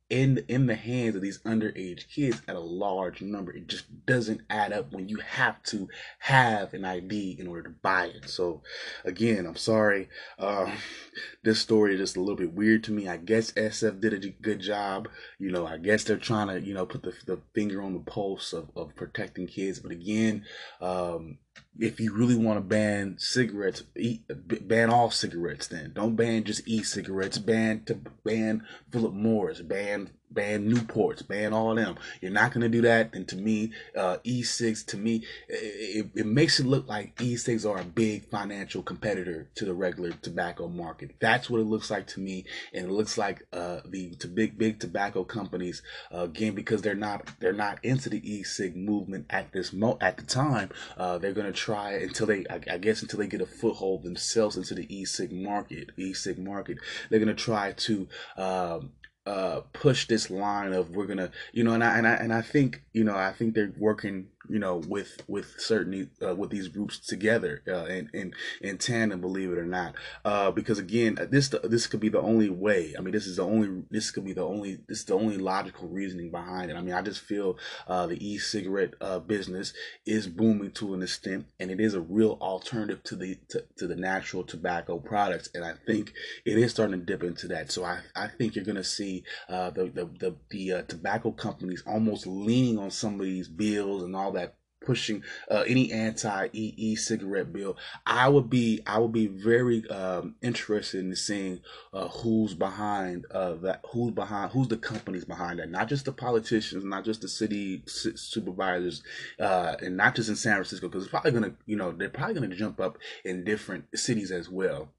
in 0.10 0.44
in 0.48 0.68
the 0.68 0.76
hands 0.76 1.16
of 1.16 1.22
these 1.22 1.40
underage 1.40 2.10
kids 2.10 2.42
at 2.48 2.56
a 2.56 2.60
large 2.60 3.22
number. 3.22 3.52
It 3.52 3.68
just 3.68 4.06
doesn't 4.06 4.42
add 4.50 4.74
up 4.74 4.92
when 4.92 5.10
you 5.10 5.18
have 5.18 5.62
to 5.64 5.88
have 6.20 6.74
an 6.74 6.86
ID 6.86 7.38
in 7.40 7.48
order 7.48 7.64
to 7.64 7.70
buy 7.70 8.08
it. 8.08 8.30
So, 8.30 8.62
again, 9.06 9.46
I'm 9.46 9.56
sorry. 9.56 10.10
Uh, 10.38 10.72
this 11.44 11.60
story 11.60 11.94
is 11.94 12.00
just 12.00 12.18
a 12.18 12.20
little 12.20 12.36
bit 12.36 12.54
weird 12.54 12.84
to 12.86 12.92
me. 12.92 13.08
I 13.08 13.18
guess 13.18 13.52
SF 13.54 14.00
did 14.02 14.14
a 14.14 14.30
good 14.30 14.60
job. 14.60 15.08
You 15.40 15.52
know, 15.52 15.66
I 15.66 15.78
guess 15.78 16.04
they're 16.04 16.18
trying 16.18 16.48
to 16.48 16.62
you 16.62 16.74
know 16.74 16.86
put 16.86 17.04
the 17.04 17.14
the 17.26 17.40
finger 17.54 17.82
on 17.82 17.94
the 17.94 18.00
pulse 18.00 18.54
of 18.54 18.70
of 18.76 18.96
protecting 18.96 19.48
kids. 19.48 19.80
But 19.80 19.92
again, 19.92 20.46
um, 20.82 21.38
if 21.80 22.00
you 22.00 22.14
really 22.14 22.36
want 22.36 22.58
to 22.58 22.62
ban 22.62 23.16
cigarettes, 23.18 23.84
eat, 23.96 24.24
ban 24.68 24.90
all 24.90 25.10
cigarettes. 25.10 25.68
Then 25.68 25.92
don't 25.94 26.16
ban 26.16 26.44
just 26.44 26.68
e-cigarettes. 26.68 27.38
Ban 27.38 27.84
to 27.86 28.00
ban 28.24 28.64
Philip 28.92 29.14
Morris. 29.14 29.62
Ban 29.62 30.12
ban 30.34 30.70
Newports, 30.70 31.28
ban 31.28 31.54
all 31.54 31.72
of 31.72 31.78
them. 31.78 31.96
You're 32.22 32.32
not 32.32 32.52
to 32.62 32.70
do 32.70 32.82
that. 32.82 33.14
And 33.14 33.28
to 33.28 33.36
me, 33.36 33.72
uh, 33.98 34.18
e-cigs, 34.24 34.84
to 34.86 34.98
me, 34.98 35.24
it, 35.48 36.10
it, 36.16 36.26
makes 36.26 36.60
it 36.60 36.66
look 36.66 36.88
like 36.88 37.22
e-cigs 37.22 37.66
are 37.66 37.80
a 37.80 37.84
big 37.84 38.30
financial 38.30 38.82
competitor 38.84 39.48
to 39.56 39.66
the 39.66 39.74
regular 39.74 40.12
tobacco 40.22 40.68
market. 40.68 41.12
That's 41.20 41.50
what 41.50 41.62
it 41.62 41.66
looks 41.66 41.92
like 41.92 42.08
to 42.08 42.20
me. 42.20 42.46
And 42.74 42.86
it 42.86 42.92
looks 42.92 43.18
like 43.18 43.46
uh, 43.54 43.82
the 43.86 44.16
to 44.16 44.28
big, 44.28 44.58
big 44.58 44.80
tobacco 44.80 45.24
companies, 45.24 45.82
uh, 46.14 46.22
again, 46.22 46.56
because 46.56 46.82
they're 46.82 46.96
not 46.96 47.30
they're 47.40 47.54
not 47.54 47.84
into 47.84 48.10
the 48.10 48.22
e-cig 48.30 48.76
movement 48.76 49.26
at 49.30 49.52
this 49.52 49.74
mo 49.74 49.98
at 50.02 50.18
the 50.18 50.24
time, 50.24 50.70
uh, 50.98 51.18
they're 51.18 51.34
to 51.52 51.52
try 51.52 51.94
until 51.94 52.28
they, 52.28 52.46
I, 52.50 52.60
I 52.72 52.78
guess, 52.78 53.02
until 53.02 53.20
they 53.20 53.28
get 53.28 53.42
a 53.42 53.46
foothold 53.46 54.04
themselves 54.04 54.58
into 54.58 54.74
the 54.74 54.94
e-cig 54.94 55.32
market, 55.32 55.92
e-cig 55.98 56.38
market. 56.38 56.78
They're 57.10 57.20
to 57.36 57.44
try 57.44 57.72
to 57.72 58.08
um, 58.38 58.92
uh, 59.26 59.62
push 59.74 60.08
this 60.08 60.30
line 60.30 60.74
of 60.74 60.96
we're 60.96 61.06
gonna, 61.06 61.32
you 61.54 61.64
know, 61.64 61.74
and 61.74 61.84
I 61.84 61.98
and 61.98 62.08
I 62.08 62.14
and 62.16 62.34
I 62.34 62.42
think, 62.42 62.84
you 62.94 63.04
know, 63.04 63.16
I 63.16 63.32
think 63.32 63.56
they're 63.56 63.74
working 63.78 64.28
you 64.50 64.60
know, 64.60 64.82
with 64.88 65.22
with 65.28 65.56
certainly 65.58 66.10
uh, 66.26 66.36
with 66.36 66.50
these 66.50 66.68
groups 66.68 67.00
together 67.00 67.62
uh, 67.68 67.86
and 67.86 68.10
in 68.14 68.34
in 68.62 68.78
tandem, 68.78 69.22
believe 69.22 69.52
it 69.52 69.58
or 69.58 69.66
not. 69.66 69.96
Uh, 70.26 70.52
because 70.52 70.80
again, 70.80 71.18
this 71.32 71.50
this 71.64 71.88
could 71.88 72.00
be 72.00 72.10
the 72.10 72.22
only 72.22 72.50
way. 72.50 72.94
I 72.98 73.02
mean, 73.02 73.14
this 73.14 73.28
is 73.28 73.38
the 73.38 73.46
only 73.46 73.84
this 73.90 74.12
could 74.12 74.26
be 74.26 74.34
the 74.34 74.46
only 74.46 74.80
this 74.88 75.00
is 75.00 75.06
the 75.06 75.16
only 75.16 75.38
logical 75.38 75.88
reasoning 75.88 76.32
behind 76.32 76.72
it. 76.72 76.76
I 76.76 76.82
mean, 76.82 76.94
I 76.94 77.02
just 77.02 77.22
feel 77.22 77.58
uh, 77.88 78.08
the 78.08 78.26
e-cigarette 78.26 78.94
uh, 79.00 79.20
business 79.20 79.74
is 80.06 80.28
booming 80.28 80.72
to 80.72 80.94
an 80.94 81.02
extent, 81.02 81.46
and 81.60 81.72
it 81.72 81.80
is 81.80 81.94
a 81.94 82.02
real 82.02 82.38
alternative 82.42 83.04
to 83.04 83.16
the 83.16 83.40
to, 83.50 83.64
to 83.78 83.88
the 83.88 83.96
natural 83.96 84.44
tobacco 84.44 84.98
products, 85.00 85.50
and 85.54 85.64
I 85.64 85.74
think 85.86 86.14
it 86.46 86.58
is 86.58 86.72
starting 86.72 87.00
to 87.00 87.06
dip 87.06 87.24
into 87.24 87.48
that. 87.48 87.72
So 87.72 87.86
I 87.86 88.02
I 88.16 88.28
think 88.28 88.56
you're 88.56 88.66
gonna 88.66 88.84
see 88.84 89.24
uh, 89.48 89.70
the 89.70 89.86
the 89.86 90.06
the, 90.20 90.36
the 90.50 90.84
tobacco 90.84 91.32
companies 91.32 91.84
almost 91.88 92.28
leaning 92.28 92.78
on 92.78 92.92
some 92.92 93.20
of 93.20 93.26
these 93.26 93.48
bills 93.48 94.04
and 94.04 94.16
all 94.16 94.33
that 94.34 94.56
pushing 94.84 95.24
uh, 95.50 95.64
any 95.68 95.92
anti 95.92 96.50
e 96.54 96.96
cigarette 96.96 97.52
bill. 97.54 97.78
I 98.06 98.30
would 98.30 98.50
be 98.50 98.82
I 98.86 99.00
would 99.00 99.12
be 99.12 99.28
very 99.28 99.88
um, 99.90 100.36
interested 100.42 101.04
in 101.04 101.16
seeing 101.16 101.62
uh, 101.94 102.08
who's 102.08 102.54
behind 102.54 103.26
uh, 103.32 103.54
that, 103.56 103.82
who's 103.92 104.12
behind, 104.12 104.52
who's 104.52 104.68
the 104.68 104.78
companies 104.78 105.26
behind 105.26 105.60
that. 105.60 105.70
Not 105.70 105.88
just 105.88 106.06
the 106.06 106.12
politicians, 106.12 106.84
not 106.84 107.06
just 107.06 107.22
the 107.22 107.28
city 107.28 107.84
supervisors, 107.88 109.04
uh, 109.40 109.76
and 109.82 109.98
not 109.98 110.16
just 110.16 110.30
in 110.30 110.36
San 110.36 110.56
Francisco, 110.56 110.88
because 110.88 111.04
it's 111.04 111.12
probably 111.12 111.32
gonna, 111.32 111.54
you 111.66 111.76
know, 111.76 111.92
they're 111.92 112.10
probably 112.10 112.36
gonna 112.36 112.56
jump 112.56 112.80
up 112.80 112.98
in 113.24 113.44
different 113.44 113.86
cities 113.96 114.32
as 114.32 114.50
well 114.50 114.90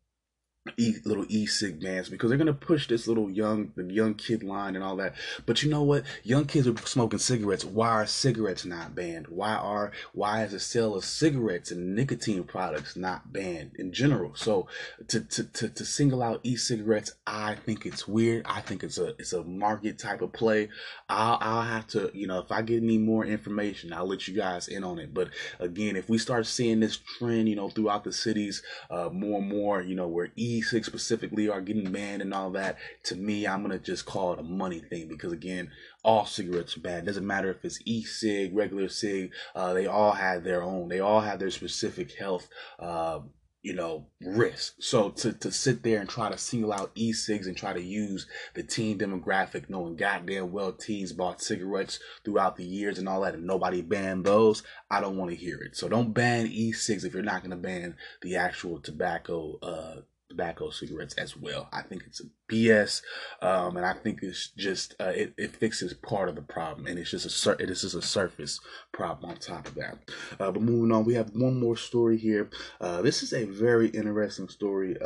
e, 0.78 0.94
little 1.04 1.26
e-cig 1.28 1.80
bands 1.80 2.08
because 2.08 2.28
they're 2.30 2.38
gonna 2.38 2.52
push 2.52 2.88
this 2.88 3.06
little 3.06 3.30
young 3.30 3.70
the 3.76 3.84
young 3.92 4.14
kid 4.14 4.42
line 4.42 4.74
and 4.74 4.84
all 4.84 4.96
that. 4.96 5.14
But 5.44 5.62
you 5.62 5.70
know 5.70 5.82
what? 5.82 6.04
Young 6.22 6.46
kids 6.46 6.66
are 6.66 6.76
smoking 6.86 7.18
cigarettes. 7.18 7.64
Why 7.64 7.90
are 7.90 8.06
cigarettes 8.06 8.64
not 8.64 8.94
banned? 8.94 9.28
Why 9.28 9.54
are 9.54 9.92
why 10.12 10.44
is 10.44 10.52
the 10.52 10.60
sale 10.60 10.94
of 10.94 11.04
cigarettes 11.04 11.70
and 11.70 11.94
nicotine 11.94 12.44
products 12.44 12.96
not 12.96 13.32
banned 13.32 13.72
in 13.78 13.92
general? 13.92 14.34
So 14.34 14.68
to 15.08 15.20
to 15.20 15.44
to, 15.44 15.68
to 15.68 15.84
single 15.84 16.22
out 16.22 16.40
e-cigarettes, 16.44 17.12
I 17.26 17.56
think 17.56 17.84
it's 17.84 18.08
weird. 18.08 18.46
I 18.46 18.60
think 18.60 18.82
it's 18.82 18.98
a 18.98 19.08
it's 19.18 19.34
a 19.34 19.44
market 19.44 19.98
type 19.98 20.22
of 20.22 20.32
play. 20.32 20.70
I'll 21.10 21.38
I'll 21.40 21.62
have 21.62 21.86
to 21.88 22.10
you 22.14 22.26
know 22.26 22.38
if 22.38 22.50
I 22.50 22.62
get 22.62 22.82
any 22.82 22.98
more 22.98 23.26
information, 23.26 23.92
I'll 23.92 24.06
let 24.06 24.26
you 24.28 24.34
guys 24.34 24.68
in 24.68 24.82
on 24.82 24.98
it. 24.98 25.12
But 25.12 25.28
again, 25.60 25.96
if 25.96 26.08
we 26.08 26.16
start 26.16 26.46
seeing 26.46 26.80
this 26.80 26.96
trend, 26.96 27.50
you 27.50 27.56
know, 27.56 27.68
throughout 27.68 28.04
the 28.04 28.12
cities, 28.12 28.62
uh, 28.90 29.10
more 29.12 29.40
and 29.40 29.48
more, 29.48 29.82
you 29.82 29.94
know, 29.94 30.08
where 30.08 30.30
e 30.36 30.53
e-cig 30.54 30.84
specifically 30.84 31.48
are 31.48 31.60
getting 31.60 31.90
banned 31.92 32.22
and 32.22 32.32
all 32.34 32.50
that, 32.50 32.78
to 33.04 33.16
me, 33.16 33.46
I'm 33.46 33.62
gonna 33.62 33.78
just 33.78 34.06
call 34.06 34.32
it 34.32 34.38
a 34.38 34.42
money 34.42 34.80
thing 34.80 35.08
because 35.08 35.32
again, 35.32 35.70
all 36.02 36.26
cigarettes 36.26 36.76
are 36.76 36.80
bad. 36.80 37.02
It 37.02 37.06
doesn't 37.06 37.26
matter 37.26 37.50
if 37.50 37.64
it's 37.64 37.80
e-cig, 37.84 38.54
regular 38.54 38.88
cig. 38.88 39.32
Uh, 39.54 39.72
they 39.72 39.86
all 39.86 40.12
have 40.12 40.44
their 40.44 40.62
own. 40.62 40.88
They 40.88 41.00
all 41.00 41.20
have 41.20 41.38
their 41.38 41.50
specific 41.50 42.12
health. 42.18 42.48
Uh, 42.78 43.20
you 43.64 43.72
know, 43.72 44.06
risk. 44.20 44.74
So 44.78 45.08
to, 45.08 45.32
to 45.32 45.50
sit 45.50 45.82
there 45.82 45.98
and 45.98 46.08
try 46.08 46.30
to 46.30 46.36
single 46.36 46.70
out 46.70 46.90
e-cigs 46.94 47.46
and 47.46 47.56
try 47.56 47.72
to 47.72 47.82
use 47.82 48.26
the 48.52 48.62
teen 48.62 48.98
demographic, 48.98 49.70
knowing 49.70 49.96
goddamn 49.96 50.52
well 50.52 50.72
teens 50.72 51.14
bought 51.14 51.40
cigarettes 51.40 51.98
throughout 52.24 52.56
the 52.56 52.64
years 52.64 52.98
and 52.98 53.08
all 53.08 53.22
that, 53.22 53.32
and 53.34 53.46
nobody 53.46 53.80
banned 53.80 54.26
those, 54.26 54.62
I 54.90 55.00
don't 55.00 55.16
want 55.16 55.30
to 55.30 55.36
hear 55.36 55.62
it. 55.62 55.76
So 55.76 55.88
don't 55.88 56.12
ban 56.12 56.46
e-cigs 56.46 57.04
if 57.04 57.14
you're 57.14 57.22
not 57.22 57.40
going 57.40 57.52
to 57.52 57.56
ban 57.56 57.96
the 58.20 58.36
actual 58.36 58.80
tobacco 58.80 59.58
uh, 59.62 60.02
tobacco 60.34 60.70
cigarettes 60.70 61.14
as 61.14 61.36
well. 61.36 61.68
I 61.72 61.82
think 61.82 62.02
it's 62.06 62.20
a 62.20 62.24
BS, 62.50 63.02
um, 63.40 63.76
and 63.76 63.86
I 63.86 63.92
think 63.92 64.20
it's 64.22 64.48
just 64.48 64.94
uh, 65.00 65.12
it, 65.14 65.34
it 65.38 65.56
fixes 65.56 65.94
part 65.94 66.28
of 66.28 66.34
the 66.34 66.42
problem, 66.42 66.86
and 66.86 66.98
it's 66.98 67.10
just 67.10 67.26
a 67.26 67.30
sur- 67.30 67.56
it 67.58 67.70
is 67.70 67.82
just 67.82 67.94
a 67.94 68.02
surface 68.02 68.60
problem 68.92 69.30
on 69.30 69.36
top 69.36 69.68
of 69.68 69.74
that. 69.76 69.98
Uh, 70.40 70.50
but 70.50 70.62
moving 70.62 70.92
on, 70.92 71.04
we 71.04 71.14
have 71.14 71.30
one 71.34 71.58
more 71.58 71.76
story 71.76 72.18
here. 72.18 72.50
Uh, 72.80 73.00
this 73.02 73.22
is 73.22 73.32
a 73.32 73.44
very 73.44 73.88
interesting 73.88 74.48
story. 74.48 75.00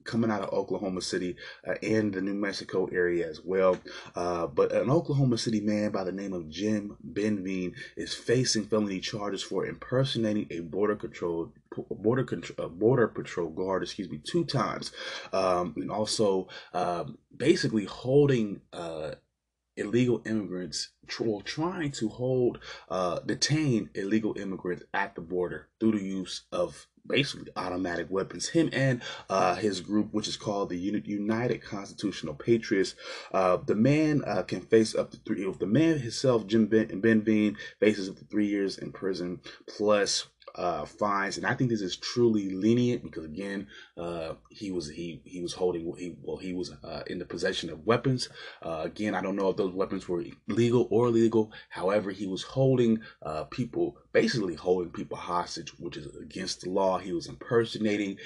Uh, 0.00 0.10
coming 0.10 0.30
out 0.30 0.42
of 0.42 0.52
Oklahoma 0.52 1.00
City 1.00 1.36
uh, 1.66 1.74
and 1.82 2.12
the 2.12 2.20
New 2.20 2.34
Mexico 2.34 2.86
area 2.92 3.28
as 3.28 3.40
well. 3.44 3.78
Uh, 4.14 4.46
but 4.46 4.72
an 4.72 4.90
Oklahoma 4.90 5.38
City 5.38 5.60
man 5.60 5.90
by 5.90 6.04
the 6.04 6.12
name 6.12 6.32
of 6.32 6.48
Jim 6.48 6.96
Benveen 7.12 7.74
is 7.96 8.14
facing 8.14 8.64
felony 8.64 9.00
charges 9.00 9.42
for 9.42 9.66
impersonating 9.66 10.46
a 10.50 10.60
border 10.60 10.96
control 10.96 11.52
border 11.90 12.24
control, 12.24 12.66
uh, 12.66 12.68
border 12.68 13.08
patrol 13.08 13.48
guard, 13.48 13.82
excuse 13.82 14.10
me, 14.10 14.20
two 14.24 14.44
times, 14.44 14.90
um, 15.32 15.72
and 15.76 15.90
also 15.90 16.48
um, 16.74 17.16
basically 17.36 17.84
holding 17.84 18.60
uh, 18.72 19.12
illegal 19.76 20.20
immigrants, 20.26 20.90
well, 21.20 21.40
trying 21.40 21.92
to 21.92 22.08
hold, 22.08 22.58
uh, 22.88 23.20
detain 23.20 23.88
illegal 23.94 24.36
immigrants 24.36 24.84
at 24.92 25.14
the 25.14 25.20
border 25.20 25.68
through 25.78 25.92
the 25.92 26.04
use 26.04 26.42
of 26.52 26.88
basically 27.06 27.50
automatic 27.56 28.08
weapons. 28.10 28.48
Him 28.48 28.70
and 28.72 29.02
uh, 29.28 29.54
his 29.54 29.80
group, 29.80 30.12
which 30.12 30.28
is 30.28 30.36
called 30.36 30.70
the 30.70 30.78
United 30.78 31.62
Constitutional 31.62 32.34
Patriots, 32.34 32.94
uh, 33.32 33.58
the 33.58 33.74
man 33.74 34.22
uh, 34.26 34.42
can 34.42 34.60
face 34.60 34.94
up 34.94 35.10
to 35.10 35.18
three. 35.18 35.46
If 35.46 35.58
the 35.58 35.66
man 35.66 35.98
himself, 35.98 36.46
Jim 36.46 36.66
Ben, 36.66 37.00
ben 37.00 37.56
faces 37.78 38.08
up 38.08 38.16
to 38.18 38.24
three 38.24 38.46
years 38.46 38.78
in 38.78 38.92
prison 38.92 39.40
plus 39.66 40.26
uh, 40.54 40.84
fines, 40.84 41.36
and 41.36 41.46
I 41.46 41.54
think 41.54 41.70
this 41.70 41.80
is 41.80 41.96
truly 41.96 42.50
lenient 42.50 43.02
because 43.02 43.24
again, 43.24 43.66
uh, 43.96 44.34
he 44.50 44.70
was 44.70 44.88
he 44.88 45.20
he 45.24 45.40
was 45.40 45.52
holding 45.52 45.92
he 45.96 46.16
well 46.22 46.36
he 46.36 46.52
was 46.52 46.72
uh, 46.84 47.02
in 47.06 47.18
the 47.18 47.24
possession 47.24 47.70
of 47.70 47.86
weapons. 47.86 48.28
Uh, 48.62 48.82
again, 48.84 49.14
I 49.14 49.22
don't 49.22 49.36
know 49.36 49.50
if 49.50 49.56
those 49.56 49.72
weapons 49.74 50.08
were 50.08 50.24
legal 50.48 50.88
or 50.90 51.08
illegal. 51.08 51.52
However, 51.68 52.10
he 52.10 52.26
was 52.26 52.42
holding 52.42 53.00
uh, 53.22 53.44
people 53.44 53.96
basically 54.12 54.54
holding 54.54 54.90
people 54.92 55.16
hostage, 55.16 55.70
which 55.78 55.96
is 55.96 56.06
against 56.16 56.62
the 56.62 56.70
law. 56.70 56.98
He 56.98 57.12
was 57.12 57.26
impersonating 57.26 58.18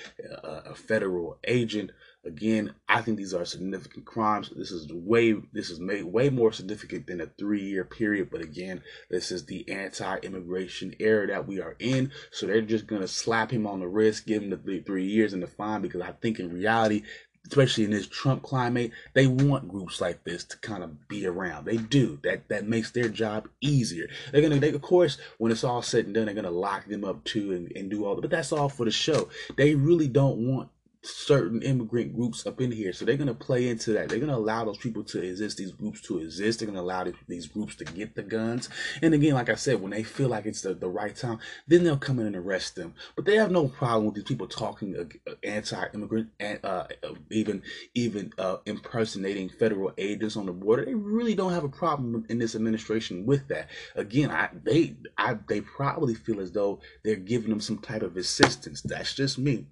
a, 0.43 0.71
a 0.71 0.75
federal 0.75 1.39
agent. 1.45 1.91
Again, 2.25 2.75
I 2.89 3.03
think 3.03 3.19
these 3.19 3.35
are 3.35 3.45
significant 3.45 4.07
crimes. 4.07 4.51
This 4.57 4.71
is 4.71 4.91
way 4.93 5.35
this 5.53 5.71
is 5.71 5.79
made 5.79 6.05
way 6.05 6.31
more 6.31 6.53
significant 6.53 7.07
than 7.07 7.21
a 7.21 7.27
three 7.27 7.63
year 7.63 7.85
period. 7.85 8.31
But 8.31 8.41
again, 8.41 8.83
this 9.11 9.31
is 9.31 9.45
the 9.45 9.69
anti-immigration 9.69 10.95
era 10.99 11.27
that 11.27 11.47
we 11.47 11.61
are 11.61 11.77
in. 11.79 12.13
So 12.31 12.47
they're 12.47 12.63
just 12.63 12.87
gonna 12.87 13.09
slap 13.09 13.51
him 13.51 13.67
on 13.67 13.81
the 13.81 13.89
wrist, 13.89 14.27
give 14.27 14.43
him 14.43 14.51
the 14.51 14.81
three 14.81 15.07
years 15.07 15.33
and 15.33 15.43
the 15.43 15.47
fine 15.47 15.83
because 15.83 16.01
I 16.01 16.13
think 16.13 16.41
in 16.41 16.53
reality 16.53 17.03
especially 17.47 17.85
in 17.85 17.91
this 17.91 18.07
Trump 18.07 18.43
climate, 18.43 18.91
they 19.13 19.27
want 19.27 19.69
groups 19.69 20.01
like 20.01 20.25
this 20.25 20.45
to 20.45 20.57
kind 20.59 20.83
of 20.83 21.09
be 21.09 21.27
around. 21.27 21.67
They 21.67 21.77
do. 21.77 22.19
That 22.23 22.49
that 22.49 22.67
makes 22.67 22.91
their 22.91 23.09
job 23.09 23.49
easier. 23.61 24.09
They're 24.33 24.41
gonna, 24.41 24.59
they, 24.59 24.73
of 24.73 24.83
course, 24.83 25.19
when 25.39 25.53
it's 25.53 25.65
all 25.65 25.83
said 25.83 26.07
and 26.07 26.15
done, 26.15 26.27
they're 26.27 26.35
gonna 26.35 26.51
lock 26.51 26.87
them 26.87 27.05
up 27.05 27.23
too 27.25 27.53
and, 27.53 27.71
and 27.77 27.91
do 27.91 28.07
all. 28.07 28.19
But 28.19 28.31
that's 28.31 28.53
all 28.53 28.69
for 28.69 28.85
the 28.85 28.91
show. 28.91 29.29
They 29.57 29.75
really 29.75 30.09
don't 30.09 30.39
want 30.39 30.71
certain 31.05 31.63
immigrant 31.63 32.15
groups 32.15 32.47
up 32.47 32.61
in 32.61 32.73
here. 32.73 32.93
So 32.93 33.05
they're 33.05 33.17
going 33.17 33.29
to 33.29 33.35
play 33.35 33.69
into 33.69 33.93
that. 33.93 34.09
They're 34.09 34.19
going 34.19 34.31
to 34.31 34.37
allow 34.37 34.65
those 34.65 34.79
people 34.79 35.05
to 35.05 35.23
exist, 35.23 35.59
these 35.59 35.73
groups 35.73 36.01
to 36.03 36.19
exist. 36.19 36.59
They're 36.59 36.67
going 36.67 36.77
to 36.77 36.83
allow 36.83 37.05
these 37.29 37.47
groups 37.47 37.75
to 37.77 37.85
get 37.85 38.15
the 38.15 38.23
guns. 38.23 38.69
And 39.03 39.15
again, 39.15 39.35
like 39.35 39.49
I 39.51 39.55
said, 39.55 39.81
when 39.81 39.91
they 39.91 40.03
feel 40.03 40.29
like 40.29 40.47
it's 40.47 40.63
the, 40.63 40.75
the 40.75 40.89
right 40.89 41.15
time, 41.15 41.39
then 41.67 41.85
they'll 41.85 41.97
come 41.97 42.19
in 42.19 42.27
and 42.27 42.37
arrest 42.37 42.77
them. 42.77 42.95
But 43.17 43.25
they 43.25 43.37
have 43.37 43.51
no 43.51 43.69
problem 43.69 44.07
with 44.07 44.15
these 44.15 44.25
people 44.25 44.47
talking 44.47 44.97
uh, 44.97 45.31
anti-immigrant 45.43 46.31
and 46.41 46.61
uh, 46.65 46.87
even 47.31 47.63
even 47.95 48.33
uh, 48.39 48.57
impersonating 48.67 49.49
federal 49.49 49.93
agents 49.99 50.37
on 50.37 50.47
the 50.47 50.53
border. 50.53 50.85
They 50.85 50.95
really 50.95 51.35
don't 51.35 51.53
have 51.53 51.65
a 51.65 51.69
problem 51.69 52.25
in 52.29 52.39
this 52.39 52.55
administration 52.55 53.27
with 53.27 53.49
that. 53.49 53.69
Again, 53.95 54.31
I 54.31 54.49
they 54.63 54.97
I 55.19 55.37
they 55.49 55.61
probably 55.61 56.15
feel 56.15 56.41
as 56.41 56.53
though 56.53 56.81
they're 57.05 57.17
giving 57.17 57.51
them 57.51 57.61
some 57.61 57.79
type 57.79 58.03
of 58.03 58.17
assistance. 58.17 58.83
That's 58.83 59.15
just 59.15 59.39
me. 59.39 59.67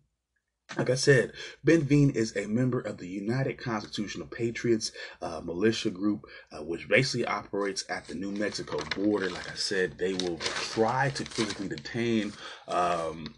Like 0.77 0.89
I 0.89 0.95
said, 0.95 1.33
Benveen 1.67 2.15
is 2.15 2.35
a 2.35 2.47
member 2.47 2.81
of 2.81 2.97
the 2.97 3.09
United 3.09 3.59
Constitutional 3.59 4.27
Patriots 4.27 4.91
uh, 5.21 5.41
militia 5.45 5.91
group, 5.91 6.25
uh, 6.51 6.63
which 6.63 6.89
basically 6.89 7.27
operates 7.27 7.85
at 7.91 8.07
the 8.07 8.15
New 8.15 8.33
Mexico 8.33 8.79
border. 8.97 9.29
Like 9.29 9.51
I 9.51 9.55
said, 9.55 9.99
they 9.99 10.15
will 10.15 10.39
try 10.39 11.11
to 11.11 11.25
physically 11.27 11.69
detain 11.69 12.33
um, 12.69 13.35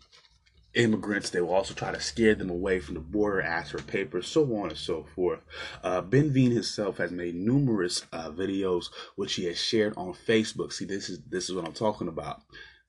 immigrants. 0.75 1.31
They 1.31 1.41
will 1.41 1.55
also 1.55 1.75
try 1.75 1.91
to 1.91 2.01
scare 2.01 2.37
them 2.37 2.51
away 2.51 2.79
from 2.79 2.95
the 2.95 3.01
border, 3.01 3.43
ask 3.43 3.73
for 3.73 3.83
papers, 3.83 4.29
so 4.29 4.43
on 4.57 4.69
and 4.69 4.79
so 4.79 5.05
forth. 5.15 5.41
Uh, 5.83 6.03
ben 6.03 6.31
Veen 6.31 6.53
himself 6.53 6.99
has 6.99 7.11
made 7.11 7.35
numerous 7.35 8.07
uh, 8.13 8.31
videos 8.31 8.87
which 9.17 9.35
he 9.35 9.47
has 9.47 9.61
shared 9.61 9.95
on 9.97 10.15
Facebook. 10.15 10.73
See, 10.73 10.85
this 10.85 11.09
is 11.11 11.21
this 11.29 11.49
is 11.49 11.55
what 11.55 11.67
I'm 11.67 11.73
talking 11.73 12.09
about. 12.09 12.43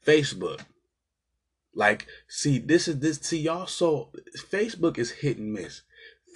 Facebook. 0.05 0.61
Like, 1.75 2.07
see, 2.27 2.57
this 2.57 2.87
is 2.87 2.99
this. 2.99 3.19
See, 3.21 3.41
y'all. 3.41 3.67
So 3.67 4.09
Facebook 4.51 4.97
is 4.97 5.11
hit 5.11 5.37
and 5.37 5.53
miss. 5.53 5.81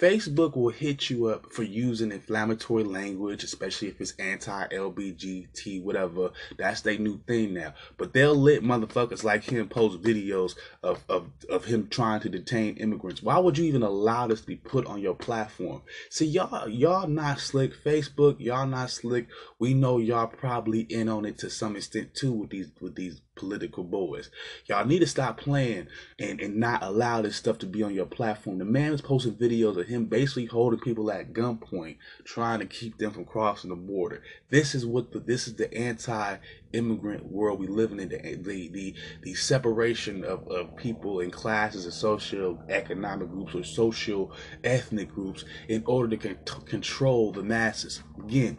Facebook 0.00 0.56
will 0.56 0.70
hit 0.70 1.10
you 1.10 1.26
up 1.26 1.52
for 1.52 1.62
using 1.62 2.10
inflammatory 2.10 2.84
language, 2.84 3.44
especially 3.44 3.88
if 3.88 4.00
it's 4.00 4.12
anti 4.12 4.66
LBGT, 4.68 5.82
whatever. 5.82 6.30
That's 6.56 6.80
their 6.80 6.98
new 6.98 7.20
thing 7.26 7.52
now. 7.52 7.74
But 7.98 8.14
they'll 8.14 8.34
let 8.34 8.62
motherfuckers 8.62 9.24
like 9.24 9.44
him 9.44 9.68
post 9.68 10.00
videos 10.00 10.54
of, 10.82 11.04
of, 11.10 11.28
of 11.50 11.66
him 11.66 11.88
trying 11.88 12.20
to 12.20 12.30
detain 12.30 12.78
immigrants. 12.78 13.22
Why 13.22 13.38
would 13.38 13.58
you 13.58 13.66
even 13.66 13.82
allow 13.82 14.26
this 14.26 14.40
to 14.40 14.46
be 14.46 14.56
put 14.56 14.86
on 14.86 15.02
your 15.02 15.14
platform? 15.14 15.82
See, 16.08 16.26
y'all, 16.26 16.66
y'all 16.66 17.06
not 17.06 17.38
slick. 17.38 17.74
Facebook, 17.84 18.40
y'all 18.40 18.66
not 18.66 18.90
slick. 18.90 19.28
We 19.58 19.74
know 19.74 19.98
y'all 19.98 20.28
probably 20.28 20.80
in 20.80 21.10
on 21.10 21.26
it 21.26 21.36
to 21.38 21.50
some 21.50 21.76
extent 21.76 22.14
too 22.14 22.32
with 22.32 22.50
these 22.50 22.72
with 22.80 22.94
these 22.94 23.20
political 23.40 23.82
boys. 23.82 24.30
Y'all 24.66 24.84
need 24.84 25.00
to 25.00 25.06
stop 25.06 25.38
playing 25.38 25.88
and, 26.18 26.40
and 26.40 26.56
not 26.56 26.82
allow 26.82 27.22
this 27.22 27.36
stuff 27.36 27.58
to 27.58 27.66
be 27.66 27.82
on 27.82 27.94
your 27.94 28.06
platform. 28.06 28.58
The 28.58 28.64
man 28.64 28.92
is 28.92 29.00
posting 29.00 29.34
videos 29.34 29.78
of 29.78 29.88
him 29.88 30.04
basically 30.04 30.44
holding 30.44 30.78
people 30.78 31.10
at 31.10 31.32
gunpoint, 31.32 31.96
trying 32.24 32.60
to 32.60 32.66
keep 32.66 32.98
them 32.98 33.10
from 33.10 33.24
crossing 33.24 33.70
the 33.70 33.76
border. 33.76 34.22
This 34.50 34.74
is 34.74 34.84
what 34.86 35.12
the 35.12 35.20
this 35.20 35.48
is 35.48 35.54
the 35.54 35.72
anti-immigrant 35.74 37.24
world 37.24 37.58
we 37.58 37.66
live 37.66 37.92
in. 37.92 37.96
The 37.96 38.36
the 38.36 38.68
the, 38.68 38.94
the 39.22 39.34
separation 39.34 40.22
of, 40.22 40.46
of 40.48 40.76
people 40.76 41.20
and 41.20 41.32
classes 41.32 41.86
and 41.86 41.94
social 41.94 42.62
economic 42.68 43.30
groups 43.30 43.54
or 43.54 43.64
social 43.64 44.32
ethnic 44.62 45.12
groups 45.12 45.44
in 45.68 45.82
order 45.86 46.14
to 46.16 46.34
con- 46.34 46.64
control 46.66 47.32
the 47.32 47.42
masses. 47.42 48.02
Again, 48.22 48.58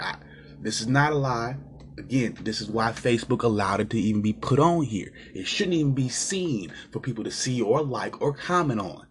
I, 0.00 0.16
this 0.60 0.80
is 0.80 0.88
not 0.88 1.12
a 1.12 1.16
lie 1.16 1.56
again, 1.98 2.36
this 2.42 2.60
is 2.60 2.68
why 2.68 2.92
Facebook 2.92 3.42
allowed 3.42 3.80
it 3.80 3.90
to 3.90 3.98
even 3.98 4.22
be 4.22 4.32
put 4.32 4.58
on 4.58 4.82
here. 4.84 5.12
It 5.34 5.46
shouldn't 5.46 5.74
even 5.74 5.94
be 5.94 6.08
seen 6.08 6.72
for 6.92 7.00
people 7.00 7.24
to 7.24 7.30
see 7.30 7.60
or 7.60 7.82
like 7.82 8.20
or 8.20 8.32
comment 8.32 8.80
on. 8.80 9.06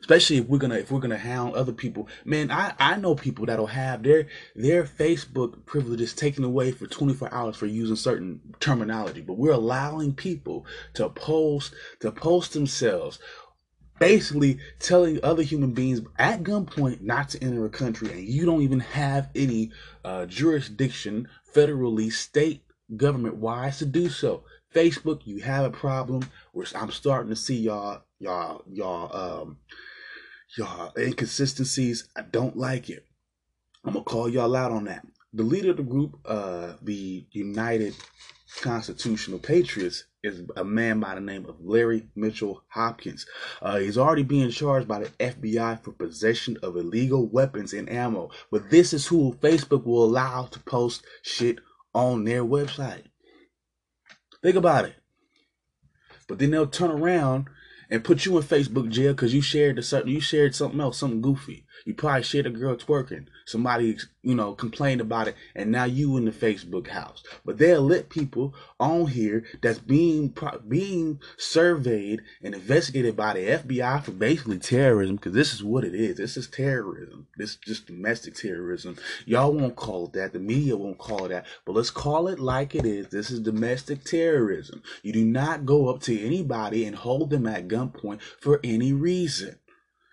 Especially 0.00 0.38
if 0.38 0.46
we're 0.46 0.58
gonna 0.58 0.76
if 0.76 0.90
we're 0.90 1.00
gonna 1.00 1.18
hound 1.18 1.54
other 1.54 1.72
people. 1.72 2.08
Man, 2.24 2.50
I, 2.50 2.72
I 2.78 2.96
know 2.96 3.14
people 3.14 3.46
that'll 3.46 3.66
have 3.66 4.02
their 4.02 4.26
their 4.54 4.84
Facebook 4.84 5.66
privileges 5.66 6.14
taken 6.14 6.44
away 6.44 6.70
for 6.70 6.86
24 6.86 7.34
hours 7.34 7.56
for 7.56 7.66
using 7.66 7.96
certain 7.96 8.40
terminology. 8.58 9.20
But 9.20 9.34
we're 9.34 9.52
allowing 9.52 10.14
people 10.14 10.64
to 10.94 11.10
post 11.10 11.74
to 12.00 12.10
post 12.10 12.54
themselves 12.54 13.18
basically 13.98 14.58
telling 14.78 15.18
other 15.22 15.42
human 15.42 15.72
beings 15.72 16.00
at 16.18 16.42
gunpoint 16.42 17.00
not 17.00 17.28
to 17.30 17.42
enter 17.42 17.64
a 17.64 17.70
country 17.70 18.10
and 18.10 18.28
you 18.28 18.46
don't 18.46 18.62
even 18.62 18.80
have 18.80 19.28
any 19.34 19.70
uh, 20.04 20.24
jurisdiction 20.26 21.28
federally 21.58 22.12
state 22.12 22.62
government 22.96 23.36
wise 23.36 23.78
to 23.78 23.86
do 23.86 24.08
so. 24.08 24.44
Facebook 24.72 25.26
you 25.26 25.40
have 25.40 25.64
a 25.64 25.70
problem. 25.70 26.22
I'm 26.74 26.90
starting 26.92 27.30
to 27.30 27.36
see 27.36 27.56
y'all 27.56 28.02
y'all 28.20 28.62
y'all 28.70 29.42
um 29.42 29.58
y'all 30.56 30.92
inconsistencies. 30.96 32.08
I 32.14 32.22
don't 32.22 32.56
like 32.56 32.90
it. 32.90 33.04
I'm 33.84 33.94
gonna 33.94 34.04
call 34.04 34.28
y'all 34.28 34.54
out 34.54 34.70
on 34.70 34.84
that 34.84 35.04
the 35.32 35.42
leader 35.42 35.70
of 35.70 35.76
the 35.76 35.82
group 35.82 36.18
uh 36.24 36.74
the 36.82 37.26
united 37.32 37.94
constitutional 38.60 39.38
patriots 39.38 40.04
is 40.22 40.42
a 40.56 40.64
man 40.64 41.00
by 41.00 41.14
the 41.14 41.20
name 41.20 41.46
of 41.46 41.60
Larry 41.60 42.08
Mitchell 42.16 42.64
Hopkins. 42.68 43.26
Uh, 43.62 43.78
he's 43.78 43.98
already 43.98 44.22
being 44.24 44.50
charged 44.50 44.88
by 44.88 45.00
the 45.00 45.10
FBI 45.20 45.82
for 45.82 45.92
possession 45.92 46.56
of 46.62 46.76
illegal 46.76 47.28
weapons 47.28 47.72
and 47.72 47.88
ammo. 47.88 48.30
But 48.50 48.70
this 48.70 48.92
is 48.92 49.06
who 49.06 49.34
Facebook 49.40 49.84
will 49.84 50.04
allow 50.04 50.44
to 50.46 50.58
post 50.60 51.04
shit 51.22 51.58
on 51.94 52.24
their 52.24 52.42
website. 52.44 53.04
Think 54.42 54.56
about 54.56 54.86
it. 54.86 54.94
But 56.26 56.38
then 56.38 56.50
they'll 56.50 56.66
turn 56.66 56.90
around 56.90 57.46
and 57.90 58.04
put 58.04 58.26
you 58.26 58.36
in 58.36 58.42
Facebook 58.42 58.90
jail 58.90 59.12
because 59.12 59.32
you 59.32 59.40
shared 59.40 59.78
a 59.78 59.82
certain 59.82 60.10
you 60.10 60.20
shared 60.20 60.54
something 60.54 60.80
else, 60.80 60.98
something 60.98 61.22
goofy. 61.22 61.64
You 61.84 61.94
probably 61.94 62.22
shared 62.22 62.46
a 62.46 62.50
girl 62.50 62.76
twerking. 62.76 63.26
Somebody, 63.46 63.96
you 64.22 64.34
know, 64.34 64.54
complained 64.54 65.00
about 65.00 65.28
it, 65.28 65.36
and 65.54 65.70
now 65.70 65.84
you 65.84 66.16
in 66.16 66.24
the 66.24 66.30
Facebook 66.30 66.88
house. 66.88 67.22
But 67.44 67.58
they'll 67.58 67.82
let 67.82 68.10
people 68.10 68.54
on 68.78 69.06
here 69.06 69.44
that's 69.62 69.78
being 69.78 70.34
being 70.68 71.20
surveyed 71.36 72.22
and 72.42 72.54
investigated 72.54 73.16
by 73.16 73.34
the 73.34 73.40
FBI 73.40 74.04
for 74.04 74.10
basically 74.12 74.58
terrorism, 74.58 75.16
because 75.16 75.32
this 75.32 75.54
is 75.54 75.64
what 75.64 75.84
it 75.84 75.94
is. 75.94 76.16
This 76.16 76.36
is 76.36 76.48
terrorism. 76.48 77.26
This 77.36 77.50
is 77.50 77.56
just 77.56 77.86
domestic 77.86 78.34
terrorism. 78.34 78.96
Y'all 79.24 79.52
won't 79.52 79.76
call 79.76 80.06
it 80.06 80.12
that. 80.14 80.32
The 80.32 80.38
media 80.38 80.76
won't 80.76 80.98
call 80.98 81.26
it 81.26 81.28
that. 81.30 81.46
But 81.64 81.74
let's 81.74 81.90
call 81.90 82.28
it 82.28 82.38
like 82.38 82.74
it 82.74 82.84
is. 82.84 83.08
This 83.08 83.30
is 83.30 83.40
domestic 83.40 84.04
terrorism. 84.04 84.82
You 85.02 85.12
do 85.12 85.24
not 85.24 85.64
go 85.64 85.88
up 85.88 86.00
to 86.02 86.20
anybody 86.20 86.84
and 86.84 86.96
hold 86.96 87.30
them 87.30 87.46
at 87.46 87.68
gunpoint 87.68 88.20
for 88.40 88.60
any 88.62 88.92
reason. 88.92 89.58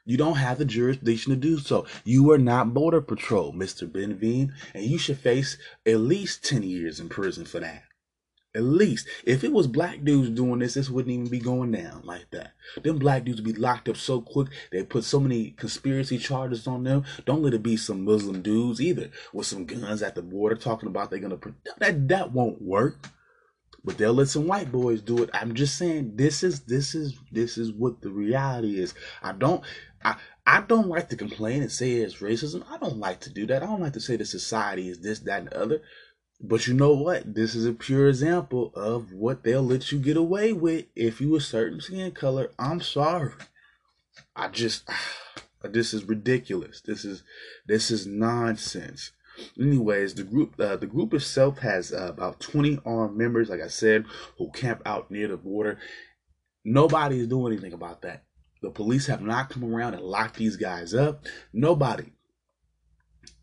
You 0.06 0.18
don't 0.18 0.36
have 0.36 0.60
the 0.60 0.66
jurisdiction 0.66 1.32
to 1.32 1.36
do 1.36 1.58
so. 1.58 1.88
You 2.04 2.32
are 2.32 2.38
not 2.38 2.76
Border 2.76 3.02
Patrol, 3.02 3.52
Mr. 3.52 3.92
Ben 3.92 4.16
Veen, 4.16 4.54
and 4.76 4.86
you 4.86 5.00
should 5.00 5.18
face 5.18 5.58
at 5.86 5.98
least 5.98 6.46
10 6.46 6.62
years 6.62 7.00
in 7.00 7.10
prison 7.10 7.46
for 7.46 7.60
that. 7.60 7.84
At 8.56 8.64
least. 8.64 9.08
If 9.26 9.44
it 9.44 9.52
was 9.52 9.68
black 9.68 10.04
dudes 10.04 10.30
doing 10.30 10.60
this, 10.60 10.76
this 10.76 10.90
wouldn't 10.90 11.12
even 11.12 11.28
be 11.28 11.40
going 11.40 11.72
down 11.72 12.04
like 12.06 12.30
that. 12.32 12.54
Them 12.82 13.00
black 13.00 13.26
dudes 13.26 13.42
would 13.42 13.54
be 13.54 13.60
locked 13.60 13.90
up 13.90 13.98
so 13.98 14.22
quick. 14.22 14.48
They 14.72 14.84
put 14.84 15.04
so 15.04 15.20
many 15.20 15.52
conspiracy 15.52 16.18
charges 16.18 16.66
on 16.66 16.84
them. 16.84 17.04
Don't 17.26 17.44
let 17.44 17.54
it 17.54 17.64
be 17.64 17.76
some 17.76 18.06
Muslim 18.06 18.42
dudes 18.42 18.80
either 18.80 19.10
with 19.34 19.48
some 19.48 19.66
guns 19.66 20.02
at 20.02 20.16
the 20.16 20.22
border 20.22 20.56
talking 20.56 20.88
about 20.88 21.10
they're 21.10 21.20
gonna 21.20 21.40
that 21.80 22.08
that 22.08 22.32
won't 22.32 22.62
work. 22.62 23.10
But 23.84 23.98
they'll 23.98 24.14
let 24.14 24.30
some 24.30 24.48
white 24.48 24.72
boys 24.72 25.02
do 25.02 25.22
it. 25.22 25.30
I'm 25.34 25.54
just 25.54 25.78
saying 25.78 26.16
this 26.16 26.42
is 26.42 26.62
this 26.62 26.96
is 26.96 27.20
this 27.32 27.58
is 27.58 27.74
what 27.74 28.02
the 28.02 28.10
reality 28.10 28.80
is. 28.80 28.96
I 29.22 29.34
don't 29.34 29.64
I, 30.06 30.18
I 30.46 30.62
don't 30.62 30.88
like 30.88 31.10
to 31.10 31.16
complain 31.16 31.64
and 31.64 31.72
say 31.72 31.94
it's 31.94 32.18
racism. 32.18 32.64
I 32.70 32.78
don't 32.78 33.00
like 33.00 33.22
to 33.22 33.32
do 33.32 33.48
that. 33.48 33.64
I 33.64 33.66
don't 33.66 33.82
like 33.82 33.94
to 33.94 34.00
say 34.00 34.16
the 34.16 34.26
society 34.26 34.88
is 34.88 35.00
this, 35.00 35.20
that, 35.22 35.40
and 35.40 35.50
the 35.50 35.60
other. 35.60 35.82
But 36.40 36.68
you 36.68 36.76
know 36.76 36.94
what? 36.94 37.34
This 37.34 37.56
is 37.56 37.66
a 37.66 37.74
pure 37.74 38.08
example 38.08 38.72
of 38.76 39.12
what 39.12 39.44
they'll 39.44 39.64
let 39.64 39.92
you 39.92 39.98
get 39.98 40.16
away 40.16 40.54
with 40.54 40.86
if 40.96 41.20
you 41.20 41.36
a 41.36 41.42
certain 41.42 41.82
skin 41.82 42.12
color. 42.12 42.52
I'm 42.60 42.82
sorry. 42.82 43.34
I 44.36 44.50
just 44.50 44.88
this 45.64 45.92
is 45.94 46.04
ridiculous. 46.04 46.82
This 46.82 47.04
is 47.04 47.24
this 47.66 47.90
is 47.90 48.06
nonsense. 48.06 49.12
Anyways, 49.60 50.14
the 50.14 50.24
group 50.24 50.60
uh, 50.60 50.76
the 50.76 50.86
group 50.86 51.16
itself 51.16 51.60
has 51.60 51.92
uh, 51.92 52.08
about 52.10 52.40
20 52.42 52.80
armed 52.86 53.18
members, 53.18 53.50
like 53.50 53.62
I 53.62 53.68
said, 53.68 54.06
who 54.38 54.52
camp 54.52 54.84
out 54.86 55.10
near 55.10 55.30
the 55.30 55.38
border. 55.38 55.80
Nobody 56.64 57.20
is 57.20 57.28
doing 57.28 57.54
anything 57.54 57.74
about 57.74 58.04
that. 58.04 58.24
The 58.66 58.72
police 58.72 59.06
have 59.06 59.22
not 59.22 59.52
come 59.52 59.64
around 59.64 59.94
and 59.94 60.02
locked 60.02 60.38
these 60.38 60.56
guys 60.56 60.96
up. 60.96 61.24
Nobody. 61.54 62.14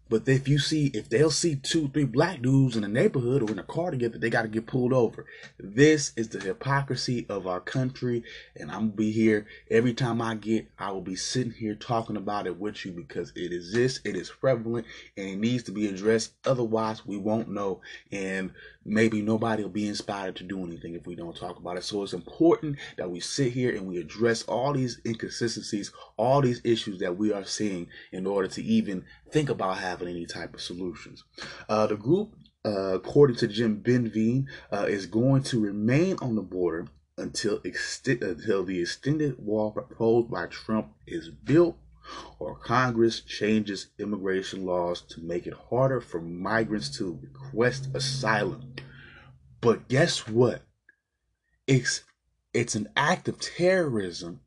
But 0.09 0.29
if 0.29 0.49
you 0.49 0.59
see, 0.59 0.89
if 0.89 1.09
they'll 1.09 1.31
see 1.31 1.55
two, 1.55 1.89
three 1.89 2.05
black 2.05 2.43
dudes 2.43 2.77
in 2.77 2.83
a 2.83 2.89
neighborhood 2.89 3.41
or 3.41 3.53
in 3.53 3.61
a 3.61 3.63
car 3.63 3.93
together, 3.93 4.19
they 4.19 4.31
got 4.31 4.43
to 4.43 4.49
get 4.49 4.67
pulled 4.67 4.93
over. 4.93 5.25
This 5.61 6.13
is 6.17 6.29
the 6.29 6.41
hypocrisy 6.41 7.25
of 7.29 7.47
our 7.47 7.61
country. 7.61 8.25
And 8.57 8.71
I'm 8.71 8.91
to 8.91 8.97
be 8.97 9.13
here 9.13 9.47
every 9.71 9.95
time 9.95 10.21
I 10.21 10.35
get, 10.35 10.67
I 10.77 10.91
will 10.91 11.01
be 11.03 11.15
sitting 11.15 11.53
here 11.53 11.77
talking 11.77 12.17
about 12.17 12.49
it 12.49 12.59
with 12.59 12.85
you 12.85 12.91
because 12.91 13.33
it 13.37 13.53
exists, 13.53 14.01
it 14.05 14.17
is 14.17 14.29
prevalent, 14.29 14.87
and 15.17 15.29
it 15.29 15.39
needs 15.39 15.63
to 15.63 15.73
be 15.73 15.87
addressed. 15.87 16.33
Otherwise, 16.45 17.07
we 17.07 17.17
won't 17.17 17.49
know. 17.49 17.81
And 18.11 18.53
maybe 18.85 19.23
nobody 19.23 19.63
will 19.63 19.71
be 19.71 19.89
inspired 19.89 20.37
to 20.37 20.45
do 20.45 20.65
anything 20.65 20.95
if 20.95 21.07
we 21.07 21.15
don't 21.15 21.37
talk 21.37 21.59
about 21.59 21.77
it. 21.77 21.85
So 21.85 22.03
it's 22.03 22.13
important 22.13 22.79
that 22.97 23.11
we 23.11 23.21
sit 23.21 23.53
here 23.53 23.75
and 23.75 23.87
we 23.87 23.99
address 23.99 24.43
all 24.45 24.73
these 24.73 25.01
inconsistencies, 25.07 25.93
all 26.17 26.41
these 26.41 26.61
issues 26.65 26.99
that 27.01 27.17
we 27.17 27.33
are 27.33 27.45
seeing 27.45 27.89
in 28.13 28.27
order 28.27 28.49
to 28.49 28.63
even 28.63 29.05
think 29.31 29.51
about 29.51 29.79
having 29.79 30.09
any 30.09 30.27
type 30.27 30.55
of 30.55 30.61
solutions. 30.61 31.25
Uh, 31.69 31.87
the 31.87 31.97
group, 31.97 32.35
uh, 32.65 32.95
according 32.95 33.37
to 33.37 33.49
Jim 33.49 33.83
Benveen, 33.83 34.47
uh, 34.73 34.87
is 34.89 35.07
going 35.07 35.43
to 35.45 35.61
remain 35.61 36.17
on 36.21 36.35
the 36.35 36.43
border 36.43 36.87
until 37.19 37.59
ext- 37.61 38.23
until 38.23 38.65
the 38.65 38.81
extended 38.81 39.39
wall 39.39 39.71
proposed 39.71 40.31
by 40.31 40.47
Trump 40.47 40.93
is 41.07 41.29
built 41.29 41.77
or 42.39 42.57
Congress 42.57 43.21
changes 43.21 43.89
immigration 43.99 44.65
laws 44.65 45.01
to 45.03 45.21
make 45.21 45.47
it 45.47 45.55
harder 45.71 46.01
for 46.01 46.21
migrants 46.21 46.97
to 46.99 47.19
request 47.23 47.89
asylum. 47.95 48.75
But 49.61 49.89
guess 49.89 50.27
what? 50.27 50.63
It's 51.67 52.03
it's 52.53 52.75
an 52.75 52.89
act 52.97 53.29
of 53.29 53.39
terrorism 53.39 54.41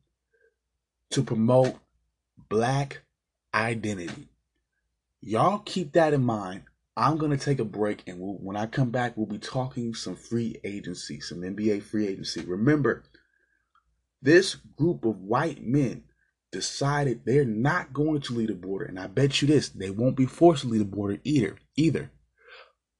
to 1.10 1.22
promote 1.22 1.76
black 2.48 3.02
identity. 3.54 4.28
Y'all 5.20 5.58
keep 5.58 5.92
that 5.92 6.12
in 6.12 6.22
mind. 6.22 6.62
I'm 6.96 7.18
gonna 7.18 7.36
take 7.36 7.58
a 7.58 7.64
break, 7.64 8.02
and 8.06 8.20
we'll, 8.20 8.34
when 8.34 8.56
I 8.56 8.66
come 8.66 8.90
back, 8.90 9.16
we'll 9.16 9.26
be 9.26 9.38
talking 9.38 9.94
some 9.94 10.16
free 10.16 10.60
agency, 10.64 11.20
some 11.20 11.40
NBA 11.40 11.82
free 11.82 12.06
agency. 12.06 12.42
Remember, 12.42 13.02
this 14.22 14.54
group 14.54 15.04
of 15.04 15.20
white 15.20 15.62
men 15.62 16.04
decided 16.56 17.20
they're 17.24 17.44
not 17.44 17.92
going 17.92 18.20
to 18.22 18.32
lead 18.32 18.48
the 18.48 18.54
border, 18.54 18.86
and 18.86 18.98
I 18.98 19.06
bet 19.08 19.42
you 19.42 19.48
this, 19.48 19.68
they 19.68 19.90
won't 19.90 20.16
be 20.16 20.24
forced 20.24 20.62
to 20.62 20.68
lead 20.68 20.80
the 20.80 20.84
border 20.86 21.18
either. 21.22 21.58
Either, 21.76 22.10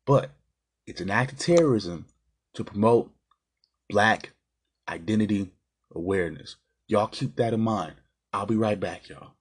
but 0.05 0.33
it's 0.87 1.01
an 1.01 1.11
act 1.11 1.33
of 1.33 1.38
terrorism 1.38 2.05
to 2.55 2.64
promote 2.64 3.11
black 3.88 4.33
identity 4.88 5.53
awareness. 5.95 6.57
Y'all 6.87 7.07
keep 7.07 7.37
that 7.37 7.55
in 7.55 7.61
mind. 7.61 7.95
I'll 8.33 8.45
be 8.47 8.57
right 8.57 8.79
back, 8.79 9.09
y'all. 9.09 9.33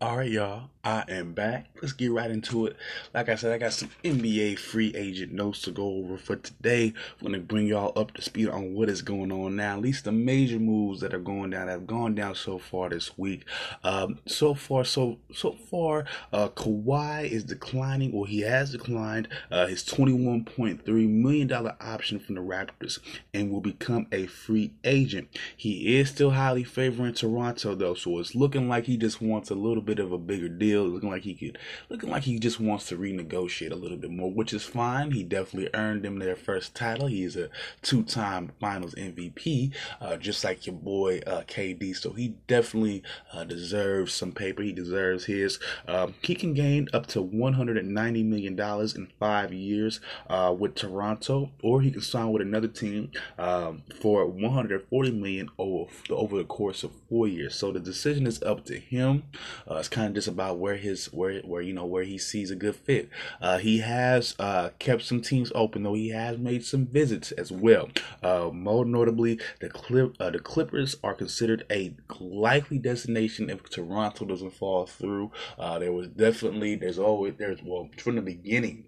All 0.00 0.16
right, 0.18 0.30
y'all. 0.30 0.70
I 0.86 1.02
am 1.08 1.32
back. 1.32 1.66
Let's 1.82 1.92
get 1.92 2.12
right 2.12 2.30
into 2.30 2.66
it. 2.66 2.76
Like 3.12 3.28
I 3.28 3.34
said, 3.34 3.52
I 3.52 3.58
got 3.58 3.72
some 3.72 3.90
NBA 4.04 4.56
free 4.56 4.94
agent 4.94 5.32
notes 5.32 5.62
to 5.62 5.72
go 5.72 5.82
over 5.96 6.16
for 6.16 6.36
today. 6.36 6.94
I'm 7.20 7.26
going 7.26 7.32
to 7.32 7.40
bring 7.40 7.66
y'all 7.66 7.92
up 7.98 8.14
to 8.14 8.22
speed 8.22 8.48
on 8.48 8.72
what 8.72 8.88
is 8.88 9.02
going 9.02 9.32
on 9.32 9.56
now. 9.56 9.74
At 9.74 9.82
least 9.82 10.04
the 10.04 10.12
major 10.12 10.60
moves 10.60 11.00
that 11.00 11.12
are 11.12 11.18
going 11.18 11.50
down 11.50 11.66
have 11.66 11.88
gone 11.88 12.14
down 12.14 12.36
so 12.36 12.58
far 12.60 12.88
this 12.88 13.18
week. 13.18 13.44
Um, 13.82 14.20
so 14.26 14.54
far, 14.54 14.84
so 14.84 15.18
so 15.34 15.56
far, 15.68 16.04
uh, 16.32 16.50
Kawhi 16.50 17.28
is 17.28 17.42
declining, 17.42 18.12
or 18.12 18.28
he 18.28 18.42
has 18.42 18.70
declined 18.70 19.26
uh, 19.50 19.66
his 19.66 19.82
21.3 19.82 20.86
million 21.08 21.48
dollar 21.48 21.74
option 21.80 22.20
from 22.20 22.36
the 22.36 22.40
Raptors, 22.42 23.00
and 23.34 23.50
will 23.50 23.60
become 23.60 24.06
a 24.12 24.26
free 24.26 24.72
agent. 24.84 25.36
He 25.56 25.98
is 25.98 26.10
still 26.10 26.30
highly 26.30 26.62
favoring 26.62 27.14
Toronto, 27.14 27.74
though, 27.74 27.94
so 27.94 28.20
it's 28.20 28.36
looking 28.36 28.68
like 28.68 28.84
he 28.84 28.96
just 28.96 29.20
wants 29.20 29.50
a 29.50 29.56
little 29.56 29.82
bit 29.82 29.98
of 29.98 30.12
a 30.12 30.18
bigger 30.18 30.48
deal, 30.48 30.75
looking 30.84 31.10
like 31.10 31.22
he 31.22 31.34
could, 31.34 31.58
looking 31.88 32.10
like 32.10 32.24
he 32.24 32.38
just 32.38 32.60
wants 32.60 32.88
to 32.88 32.96
renegotiate 32.96 33.72
a 33.72 33.76
little 33.76 33.96
bit 33.96 34.10
more, 34.10 34.30
which 34.30 34.52
is 34.52 34.64
fine. 34.64 35.10
He 35.10 35.22
definitely 35.22 35.70
earned 35.74 36.02
them 36.02 36.18
their 36.18 36.36
first 36.36 36.74
title. 36.74 37.06
He 37.06 37.24
is 37.24 37.36
a 37.36 37.48
two-time 37.82 38.52
Finals 38.60 38.94
MVP, 38.94 39.72
uh, 40.00 40.16
just 40.16 40.44
like 40.44 40.66
your 40.66 40.76
boy 40.76 41.20
uh, 41.26 41.42
KD. 41.42 41.96
So 41.96 42.12
he 42.12 42.34
definitely 42.46 43.02
uh, 43.32 43.44
deserves 43.44 44.12
some 44.12 44.32
paper. 44.32 44.62
He 44.62 44.72
deserves 44.72 45.26
his. 45.26 45.58
Um, 45.86 46.14
he 46.22 46.34
can 46.34 46.54
gain 46.54 46.88
up 46.92 47.06
to 47.08 47.22
190 47.22 48.22
million 48.22 48.56
dollars 48.56 48.94
in 48.94 49.08
five 49.18 49.52
years 49.52 50.00
uh, 50.28 50.54
with 50.56 50.74
Toronto, 50.74 51.50
or 51.62 51.80
he 51.82 51.90
can 51.90 52.02
sign 52.02 52.32
with 52.32 52.42
another 52.42 52.68
team 52.68 53.10
um, 53.38 53.82
for 54.00 54.26
140 54.26 55.10
million 55.12 55.48
over 55.58 55.90
over 56.10 56.38
the 56.38 56.44
course 56.44 56.82
of 56.84 56.92
four 57.08 57.28
years. 57.28 57.54
So 57.54 57.72
the 57.72 57.80
decision 57.80 58.26
is 58.26 58.42
up 58.42 58.64
to 58.66 58.78
him. 58.78 59.24
Uh, 59.70 59.76
it's 59.76 59.88
kind 59.88 60.08
of 60.08 60.14
just 60.14 60.28
about 60.28 60.58
where 60.66 60.76
his 60.76 61.06
where 61.12 61.40
where 61.42 61.62
you 61.62 61.72
know 61.72 61.84
where 61.84 62.02
he 62.02 62.18
sees 62.18 62.50
a 62.50 62.56
good 62.56 62.74
fit. 62.74 63.08
Uh, 63.40 63.58
he 63.58 63.78
has 63.78 64.34
uh, 64.40 64.70
kept 64.80 65.02
some 65.02 65.22
teams 65.22 65.52
open 65.54 65.84
though. 65.84 65.94
He 65.94 66.08
has 66.08 66.38
made 66.38 66.64
some 66.64 66.86
visits 66.86 67.30
as 67.30 67.52
well. 67.52 67.88
Uh, 68.20 68.50
more 68.52 68.84
notably, 68.84 69.38
the 69.60 69.68
clip 69.68 70.16
uh, 70.18 70.30
the 70.30 70.40
Clippers 70.40 70.96
are 71.04 71.14
considered 71.14 71.64
a 71.70 71.94
likely 72.18 72.78
destination 72.78 73.48
if 73.48 73.62
Toronto 73.70 74.24
doesn't 74.24 74.54
fall 74.54 74.86
through. 74.86 75.30
Uh, 75.56 75.78
there 75.78 75.92
was 75.92 76.08
definitely 76.08 76.74
there's 76.74 76.98
always 76.98 77.34
there's 77.38 77.62
well 77.62 77.88
from 77.96 78.16
the 78.16 78.22
beginning 78.22 78.85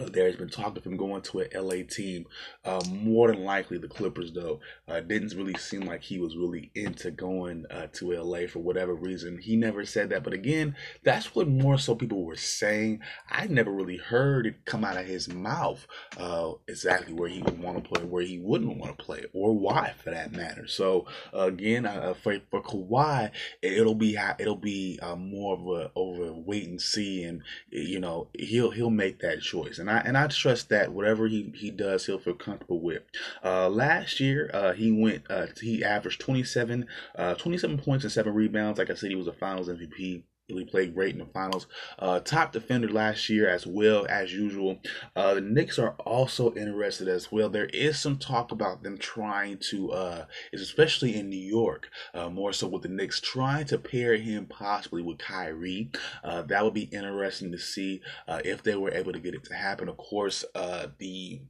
there's 0.00 0.36
been 0.36 0.48
talk 0.48 0.76
of 0.76 0.84
him 0.84 0.96
going 0.96 1.22
to 1.22 1.40
an 1.40 1.48
LA 1.54 1.82
team. 1.88 2.26
Uh, 2.64 2.82
more 2.90 3.28
than 3.28 3.44
likely, 3.44 3.78
the 3.78 3.88
Clippers, 3.88 4.32
though, 4.32 4.60
uh, 4.88 5.00
didn't 5.00 5.34
really 5.34 5.54
seem 5.54 5.82
like 5.82 6.02
he 6.02 6.18
was 6.18 6.36
really 6.36 6.70
into 6.74 7.10
going 7.10 7.64
uh, 7.70 7.86
to 7.92 8.12
LA 8.12 8.46
for 8.46 8.60
whatever 8.60 8.94
reason. 8.94 9.38
He 9.38 9.56
never 9.56 9.84
said 9.84 10.10
that, 10.10 10.24
but 10.24 10.32
again, 10.32 10.76
that's 11.02 11.34
what 11.34 11.48
more 11.48 11.78
so 11.78 11.94
people 11.94 12.24
were 12.24 12.36
saying. 12.36 13.00
I 13.30 13.46
never 13.46 13.70
really 13.70 13.96
heard 13.96 14.46
it 14.46 14.64
come 14.64 14.84
out 14.84 14.96
of 14.96 15.06
his 15.06 15.28
mouth 15.28 15.86
uh, 16.18 16.52
exactly 16.66 17.12
where 17.12 17.28
he 17.28 17.42
would 17.42 17.58
want 17.58 17.82
to 17.82 17.88
play, 17.88 18.04
where 18.04 18.24
he 18.24 18.38
wouldn't 18.38 18.78
want 18.78 18.98
to 18.98 19.04
play, 19.04 19.24
or 19.32 19.56
why, 19.56 19.94
for 20.02 20.10
that 20.10 20.32
matter. 20.32 20.66
So 20.66 21.06
again, 21.32 21.86
uh, 21.86 22.14
for 22.14 22.38
for 22.50 22.62
Kawhi, 22.62 23.30
it'll 23.62 23.94
be 23.94 24.18
it'll 24.38 24.56
be 24.56 24.98
more 25.16 25.54
of 25.54 25.66
a 25.66 25.90
over 25.94 26.32
wait 26.32 26.68
and 26.68 26.80
see, 26.80 27.22
and 27.24 27.42
you 27.70 28.00
know 28.00 28.28
he'll 28.34 28.70
he'll 28.70 28.90
make 28.90 29.20
that 29.20 29.40
choice 29.40 29.63
and 29.78 29.90
I 29.90 29.98
and 29.98 30.16
I 30.16 30.26
trust 30.28 30.68
that 30.68 30.92
whatever 30.92 31.26
he, 31.26 31.52
he 31.54 31.70
does, 31.70 32.06
he'll 32.06 32.18
feel 32.18 32.34
comfortable 32.34 32.80
with. 32.80 33.02
Uh, 33.44 33.68
last 33.68 34.20
year, 34.20 34.50
uh, 34.52 34.72
he 34.72 34.92
went 34.92 35.24
uh, 35.30 35.46
he 35.60 35.84
averaged 35.84 36.20
27, 36.20 36.86
uh, 37.16 37.34
27 37.34 37.78
points 37.78 38.04
and 38.04 38.12
seven 38.12 38.34
rebounds. 38.34 38.78
Like 38.78 38.90
I 38.90 38.94
said, 38.94 39.10
he 39.10 39.16
was 39.16 39.26
a 39.26 39.32
Finals 39.32 39.68
MVP 39.68 40.22
really 40.48 40.64
played 40.64 40.94
great 40.94 41.14
in 41.14 41.20
the 41.20 41.26
finals. 41.26 41.66
Uh, 41.98 42.20
top 42.20 42.52
defender 42.52 42.88
last 42.88 43.28
year 43.28 43.48
as 43.48 43.66
well 43.66 44.06
as 44.08 44.32
usual. 44.32 44.78
Uh, 45.16 45.34
the 45.34 45.40
Knicks 45.40 45.78
are 45.78 45.94
also 46.04 46.52
interested 46.54 47.08
as 47.08 47.32
well. 47.32 47.48
There 47.48 47.66
is 47.66 47.98
some 47.98 48.18
talk 48.18 48.52
about 48.52 48.82
them 48.82 48.98
trying 48.98 49.58
to, 49.70 49.92
uh, 49.92 50.26
especially 50.52 51.16
in 51.16 51.30
New 51.30 51.36
York, 51.36 51.88
uh, 52.12 52.28
more 52.28 52.52
so 52.52 52.68
with 52.68 52.82
the 52.82 52.88
Knicks 52.88 53.20
trying 53.20 53.64
to 53.66 53.78
pair 53.78 54.16
him 54.16 54.46
possibly 54.46 55.02
with 55.02 55.18
Kyrie. 55.18 55.90
Uh, 56.22 56.42
that 56.42 56.62
would 56.62 56.74
be 56.74 56.82
interesting 56.82 57.50
to 57.52 57.58
see 57.58 58.02
uh, 58.28 58.40
if 58.44 58.62
they 58.62 58.76
were 58.76 58.92
able 58.92 59.12
to 59.12 59.20
get 59.20 59.34
it 59.34 59.44
to 59.44 59.54
happen. 59.54 59.88
Of 59.88 59.96
course, 59.96 60.44
uh, 60.54 60.88
the 60.98 61.40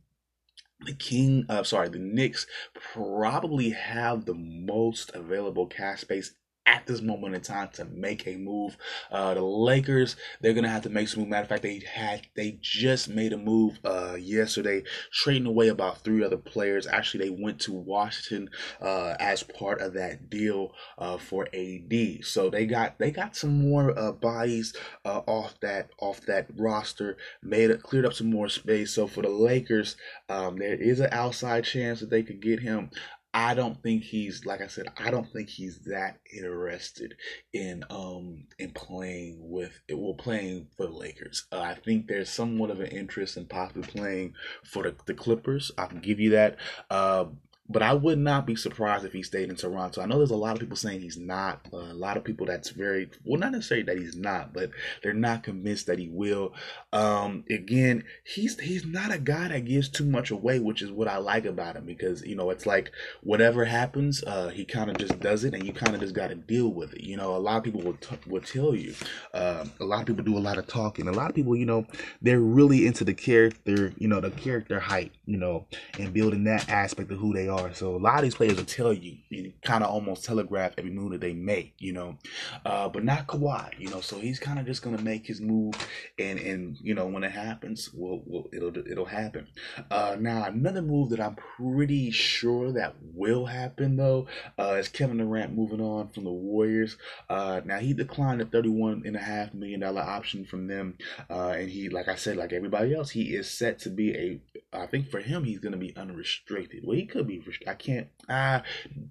the 0.87 0.95
King, 0.95 1.47
uh, 1.49 1.63
sorry, 1.63 1.89
the 1.89 1.99
Knicks 1.99 2.47
probably 2.75 3.71
have 3.71 4.27
the 4.27 4.35
most 4.35 5.11
available 5.15 5.67
cash 5.67 6.03
space 6.03 6.35
at 6.67 6.87
this 6.87 7.03
moment 7.03 7.35
in 7.35 7.41
time 7.41 7.69
to 7.75 7.85
make 7.85 8.27
a 8.27 8.37
move. 8.37 8.77
Uh, 9.11 9.35
the 9.35 9.43
Lakers, 9.43 10.17
they're 10.41 10.55
gonna 10.55 10.69
have 10.69 10.83
to 10.83 10.91
make 10.91 11.09
some 11.09 11.21
move. 11.21 11.31
Matter 11.31 11.43
of 11.43 11.49
fact, 11.49 11.63
they 11.63 11.83
had 11.93 12.27
they 12.35 12.59
just 12.61 13.09
made 13.09 13.33
a 13.33 13.37
move 13.37 13.79
uh, 13.85 14.17
yesterday, 14.19 14.83
trading 15.13 15.47
away 15.47 15.69
about 15.69 16.03
three 16.03 16.25
other 16.25 16.37
players. 16.37 16.87
Actually, 16.87 17.25
they 17.25 17.43
went 17.43 17.61
to 17.61 17.73
Washington 17.73 18.51
uh, 18.81 19.15
as 19.21 19.43
part 19.43 19.81
of 19.81 19.95
that 19.95 20.31
deal 20.31 20.73
uh, 20.99 21.19
for 21.19 21.49
AD. 21.53 22.25
So 22.25 22.51
they 22.51 22.67
got 22.67 22.99
they 22.99 23.11
got 23.11 23.37
some 23.37 23.69
more 23.69 23.97
uh, 23.99 24.13
bodies 24.13 24.75
uh, 25.05 25.21
off 25.27 25.59
that 25.61 25.91
off 25.99 26.23
that 26.23 26.49
roster, 26.57 27.17
made 27.43 27.71
it 27.71 27.83
cleared 27.83 28.07
up 28.07 28.15
some 28.15 28.31
more 28.31 28.49
space. 28.49 28.93
So 28.93 29.07
for 29.07 29.23
the 29.23 29.29
Lakers, 29.29 29.97
um, 30.29 30.57
there 30.57 30.75
is 30.75 31.01
an 31.01 31.09
outside 31.13 31.65
chance 31.65 32.01
that 32.01 32.11
they 32.11 32.23
could 32.23 32.41
get 32.41 32.61
him. 32.61 32.91
I 33.37 33.55
don't 33.55 33.83
think 33.83 34.05
he's 34.05 34.47
like 34.47 34.61
I 34.61 34.69
said. 34.69 34.87
I 34.97 35.11
don't 35.11 35.31
think 35.33 35.51
he's 35.51 35.81
that 35.87 36.19
interested 36.33 37.17
in 37.53 37.85
um 37.91 38.47
in 38.61 38.71
playing 38.71 39.39
with 39.41 39.73
it. 39.89 39.99
well 39.99 40.15
playing 40.15 40.69
for 40.77 40.87
the 40.87 40.93
Lakers. 40.93 41.47
Uh, 41.51 41.59
I 41.59 41.75
think 41.75 42.07
there's 42.07 42.31
somewhat 42.31 42.71
of 42.71 42.81
an 42.81 42.87
interest 42.87 43.37
in 43.37 43.47
possibly 43.47 43.83
playing 43.83 44.35
for 44.65 44.85
the, 44.85 44.95
the 45.07 45.15
Clippers. 45.15 45.73
I 45.77 45.87
can 45.87 46.01
give 46.01 46.21
you 46.21 46.31
that. 46.31 46.59
Uh, 46.89 47.27
but 47.69 47.83
I 47.83 47.95
would 47.95 48.19
not 48.19 48.47
be 48.47 48.57
surprised 48.57 49.05
if 49.07 49.13
he 49.13 49.23
stayed 49.23 49.49
in 49.49 49.57
Toronto. 49.57 50.03
I 50.03 50.07
know 50.07 50.19
there's 50.19 50.31
a 50.31 50.37
lot 50.37 50.53
of 50.53 50.61
people 50.61 50.77
saying 50.77 51.01
he's 51.01 51.17
not. 51.17 51.67
Uh, 51.73 51.79
a 51.79 51.95
lot 51.95 52.19
of 52.19 52.25
people 52.25 52.45
that's 52.45 52.71
very 52.71 53.09
well, 53.25 53.41
not 53.41 53.53
necessarily 53.53 53.85
that 53.85 53.97
he's 53.99 54.17
not, 54.17 54.53
but 54.53 54.71
they're 55.03 55.15
not 55.15 55.43
convinced 55.43 55.87
that 55.87 55.99
he 55.99 56.09
will. 56.09 56.53
Um, 56.93 57.45
again, 57.49 58.05
he's 58.23 58.61
he's 58.61 58.85
not 58.85 59.15
a 59.15 59.19
guy 59.19 59.49
that 59.49 59.65
gives 59.65 59.89
too 59.89 60.05
much 60.05 60.31
away, 60.31 60.59
which 60.61 60.83
is 60.83 60.91
what 60.91 61.09
I 61.09 61.17
like 61.17 61.47
about 61.47 61.77
him 61.77 61.87
because 61.87 62.23
you 62.23 62.37
know 62.37 62.51
it's 62.51 62.67
like 62.67 62.93
whatever 63.23 63.65
happens, 63.65 64.23
uh, 64.25 64.49
he 64.49 64.67
kind 64.67 64.91
of 64.91 64.99
just 64.99 65.19
does 65.21 65.45
it, 65.45 65.55
and 65.55 65.65
you 65.67 65.73
kind 65.73 65.95
of 65.95 66.03
just 66.03 66.15
got 66.15 66.29
to 66.29 66.35
deal 66.35 66.69
with 66.69 66.93
it. 66.93 67.03
You 67.03 67.17
know, 67.17 67.35
a 67.35 67.39
lot 67.39 67.57
of 67.57 67.65
people 67.65 67.81
will 67.81 67.95
t- 67.95 68.19
will 68.27 68.43
tell 68.43 68.75
you. 68.75 68.95
Uh, 69.33 69.65
a 69.81 69.85
lot 69.85 70.01
of 70.01 70.07
people 70.07 70.25
do 70.25 70.37
a 70.37 70.39
lot 70.39 70.59
of 70.59 70.67
talking. 70.67 71.09
A 71.09 71.13
lot 71.13 71.31
of 71.31 71.35
people, 71.35 71.57
you 71.57 71.67
know, 71.67 71.87
they're 72.21 72.41
really 72.41 72.87
into 72.87 73.05
the 73.05 73.15
character, 73.15 73.95
you 73.97 74.07
know, 74.07 74.21
the 74.21 74.31
character 74.31 74.79
height, 74.79 75.13
you 75.25 75.39
know, 75.39 75.65
and 75.99 76.13
building 76.13 76.45
that 76.45 76.69
aspect 76.69 77.11
of 77.11 77.19
who 77.19 77.33
they 77.33 77.49
are 77.49 77.54
are. 77.61 77.75
So 77.75 77.97
a 77.97 77.99
lot 77.99 78.19
of 78.19 78.23
these 78.23 78.35
players 78.35 78.57
will 78.57 78.65
tell 78.65 78.93
you, 78.93 79.17
you 79.31 79.53
kind 79.63 79.85
of 79.85 79.91
almost 79.91 80.25
telegraph 80.25 80.73
every 80.79 80.91
move 80.91 81.13
that 81.13 81.21
they 81.21 81.33
make, 81.33 81.75
you 81.79 81.93
know. 81.93 82.19
Uh, 82.65 82.89
but 82.89 83.05
not 83.05 83.27
Kawhi, 83.27 83.79
you 83.79 83.89
know. 83.89 84.01
So 84.01 84.19
he's 84.19 84.39
kind 84.39 84.59
of 84.59 84.67
just 84.67 84.83
gonna 84.83 85.03
make 85.03 85.27
his 85.27 85.41
move, 85.41 85.75
and 86.19 86.39
and 86.39 86.77
you 86.81 86.95
know 86.95 87.07
when 87.07 87.25
it 87.25 87.33
happens, 87.33 87.91
well, 87.95 88.23
well 88.27 88.47
it'll 88.53 88.77
it'll 88.77 89.05
happen. 89.05 89.47
Uh, 89.91 90.17
now 90.19 90.45
another 90.45 90.83
move 90.83 91.11
that 91.11 91.21
I'm 91.21 91.37
pretty 91.57 92.11
sure 92.11 92.73
that 92.73 92.95
will 93.15 93.47
happen 93.47 93.97
though 93.97 94.27
uh, 94.59 94.75
is 94.75 94.89
Kevin 94.89 95.19
Durant 95.19 95.55
moving 95.55 95.81
on 95.81 96.09
from 96.09 96.25
the 96.25 96.33
Warriors. 96.33 96.97
Uh, 97.29 97.61
now 97.65 97.79
he 97.79 97.93
declined 97.93 98.41
a 98.41 98.47
31 98.47 99.03
and 99.05 99.17
a 99.17 99.21
half 99.21 99.55
million 99.55 99.81
dollar 99.81 100.03
option 100.03 100.45
from 100.45 100.67
them, 100.67 100.97
uh, 101.31 101.51
and 101.51 101.71
he, 101.71 101.89
like 101.89 102.09
I 102.09 102.15
said, 102.17 102.37
like 102.37 102.53
everybody 102.53 102.95
else, 102.95 103.11
he 103.11 103.35
is 103.35 103.51
set 103.51 103.79
to 103.81 103.91
be 103.91 104.15
a. 104.15 104.41
I 104.73 104.87
think 104.87 105.09
for 105.09 105.21
him, 105.21 105.45
he's 105.45 105.61
gonna 105.61 105.77
be 105.77 105.97
unrestricted. 105.97 106.83
Well, 106.85 106.97
he 106.97 107.07
could 107.07 107.29
be 107.29 107.41
I 107.67 107.75
can't. 107.75 108.09
Uh, 108.29 108.61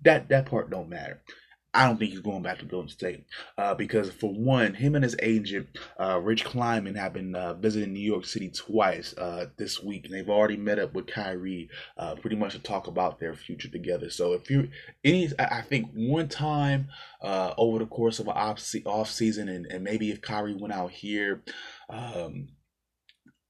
that 0.04 0.30
that 0.30 0.46
part 0.46 0.70
don't 0.70 0.90
matter. 0.90 1.22
I 1.76 1.88
don't 1.88 1.98
think 1.98 2.12
he's 2.12 2.20
going 2.20 2.44
back 2.44 2.60
to 2.60 2.66
Golden 2.66 2.90
State 2.90 3.26
uh, 3.58 3.74
because, 3.74 4.12
for 4.12 4.32
one, 4.32 4.76
him 4.76 4.94
and 4.94 5.04
his 5.04 5.16
agent 5.24 5.68
uh, 6.00 6.20
Rich 6.22 6.46
Kleiman 6.46 6.94
have 6.96 7.14
been 7.14 7.36
uh, 7.36 7.56
visiting 7.56 7.94
New 7.94 8.00
York 8.00 8.26
City 8.26 8.50
twice 8.50 9.16
uh, 9.18 9.48
this 9.58 9.82
week, 9.82 10.06
and 10.06 10.14
they've 10.14 10.30
already 10.30 10.58
met 10.58 10.78
up 10.78 10.94
with 10.94 11.08
Kyrie, 11.08 11.70
uh, 11.98 12.14
pretty 12.16 12.36
much 12.36 12.54
to 12.54 12.60
talk 12.60 12.86
about 12.86 13.20
their 13.20 13.34
future 13.34 13.70
together. 13.70 14.12
So, 14.12 14.34
if 14.34 14.52
you 14.52 14.70
any, 15.04 15.32
I 15.40 15.62
think 15.62 15.90
one 15.96 16.28
time 16.28 16.90
uh, 17.24 17.56
over 17.58 17.80
the 17.80 17.88
course 17.88 18.20
of 18.20 18.28
an 18.28 18.34
off, 18.34 18.64
off 18.86 19.10
season, 19.10 19.50
and, 19.50 19.66
and 19.66 19.84
maybe 19.84 20.12
if 20.12 20.22
Kyrie 20.22 20.54
went 20.54 20.74
out 20.74 20.92
here. 20.92 21.44
Um, 21.90 22.50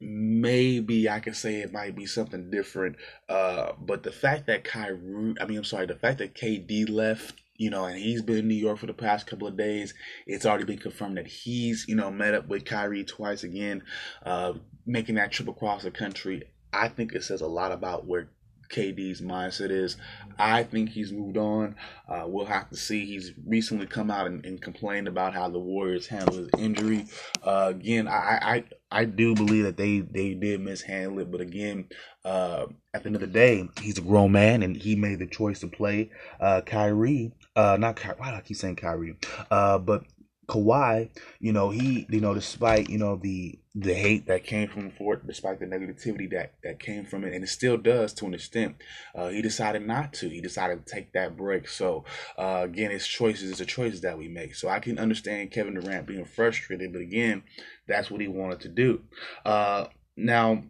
maybe 0.04 1.10
I 1.10 1.20
could 1.20 1.36
say 1.36 1.62
it 1.62 1.72
might 1.72 1.96
be 1.96 2.06
something 2.06 2.50
different. 2.50 2.98
Uh, 3.30 3.74
but 3.80 4.04
the 4.04 4.12
fact 4.12 4.48
that 4.48 4.64
Kyrie, 4.64 5.36
I 5.40 5.46
mean, 5.46 5.58
I'm 5.58 5.64
sorry, 5.64 5.86
the 5.86 5.96
fact 5.96 6.20
that 6.20 6.36
KD 6.36 6.90
left, 6.90 7.42
you 7.58 7.70
know, 7.70 7.86
and 7.86 7.98
he's 7.98 8.22
been 8.22 8.38
in 8.38 8.48
New 8.48 8.56
York 8.56 8.80
for 8.80 8.88
the 8.88 8.94
past 8.94 9.28
couple 9.28 9.48
of 9.48 9.58
days, 9.58 9.94
it's 10.26 10.46
already 10.46 10.66
been 10.66 10.80
confirmed 10.80 11.18
that 11.18 11.28
he's, 11.28 11.86
you 11.88 11.96
know, 11.96 12.12
met 12.12 12.34
up 12.34 12.48
with 12.48 12.66
Kyrie 12.66 13.04
twice 13.04 13.44
again, 13.44 13.84
uh, 14.26 14.54
making 14.86 15.16
that 15.16 15.32
trip 15.32 15.48
across 15.48 15.84
the 15.84 15.92
country. 15.92 16.44
I 16.74 16.88
think 16.88 17.14
it 17.14 17.24
says 17.24 17.42
a 17.42 17.48
lot 17.48 17.72
about 17.72 18.06
where 18.06 18.30
KD's 18.74 19.22
mindset 19.22 19.70
is. 19.70 19.98
I 20.40 20.64
think 20.64 20.90
he's 20.90 21.12
moved 21.12 21.38
on. 21.38 21.76
Uh, 22.08 22.24
we'll 22.26 22.46
have 22.46 22.70
to 22.70 22.76
see. 22.76 23.06
He's 23.06 23.32
recently 23.46 23.86
come 23.86 24.10
out 24.10 24.28
and, 24.28 24.44
and 24.46 24.62
complained 24.62 25.08
about 25.08 25.34
how 25.34 25.50
the 25.50 25.60
Warriors 25.60 26.08
handled 26.08 26.40
his 26.40 26.50
injury. 26.58 27.06
Uh, 27.44 27.68
again, 27.76 28.08
I, 28.08 28.40
I 28.42 28.64
I 28.92 29.06
do 29.06 29.36
believe 29.36 29.64
that 29.64 29.78
they 29.78 30.00
they 30.00 30.34
did 30.34 30.62
mishandle 30.62 31.20
it, 31.20 31.32
but 31.32 31.42
again, 31.42 31.88
uh, 32.26 32.66
at 32.94 33.04
the 33.04 33.08
end 33.08 33.16
of 33.16 33.22
the 33.22 33.28
day, 33.28 33.68
he's 33.82 33.98
a 33.98 34.02
grown 34.02 34.32
man 34.32 34.64
and 34.64 34.76
he 34.76 34.96
made 34.96 35.20
the 35.20 35.28
choice 35.28 35.60
to 35.60 35.68
play. 35.68 36.10
Uh, 36.40 36.62
Kyrie, 36.62 37.32
uh, 37.56 37.78
not 37.80 37.96
Kyrie. 37.96 38.18
Why 38.18 38.32
do 38.32 38.38
I 38.38 38.42
keep 38.42 38.58
saying 38.58 38.78
Kyrie? 38.78 39.18
Uh, 39.52 39.78
but 39.78 40.04
Kawhi, 40.48 41.10
you 41.40 41.54
know, 41.54 41.70
he, 41.70 42.06
you 42.10 42.22
know, 42.22 42.34
despite, 42.34 42.90
you 42.90 42.98
know, 42.98 43.16
the 43.16 43.58
the 43.76 43.94
hate 43.94 44.28
that 44.28 44.44
came 44.44 44.68
from 44.68 44.92
Fort, 44.92 45.26
despite 45.26 45.60
the 45.60 45.66
negativity 45.66 46.30
that 46.30 46.54
that 46.64 46.80
came 46.80 47.06
from 47.06 47.24
it, 47.24 47.34
and 47.34 47.44
it 47.44 47.48
still 47.48 47.78
does 47.78 48.14
to 48.14 48.26
an 48.26 48.36
extent, 48.36 48.76
uh, 49.16 49.30
he 49.30 49.42
decided 49.42 49.86
not 49.86 50.14
to. 50.14 50.30
He 50.30 50.42
decided 50.42 50.86
to 50.86 50.94
take 50.94 51.14
that 51.14 51.36
break. 51.36 51.68
So 51.68 52.06
uh, 52.38 52.62
again, 52.64 52.92
it's 52.92 53.08
choices. 53.08 53.50
It's 53.50 53.60
the 53.60 53.66
choices 53.66 54.02
that 54.02 54.18
we 54.18 54.28
make. 54.28 54.54
So 54.54 54.70
I 54.70 54.80
can 54.80 55.00
understand 55.00 55.52
Kevin 55.52 55.74
Durant 55.74 56.06
being 56.06 56.26
frustrated, 56.26 56.94
but 56.94 57.02
again, 57.02 57.44
that's 57.88 58.12
what 58.12 58.22
he 58.22 58.28
wanted 58.28 58.60
to 58.62 58.70
do. 58.70 59.02
Uh, 59.44 59.88
now, 60.16 60.64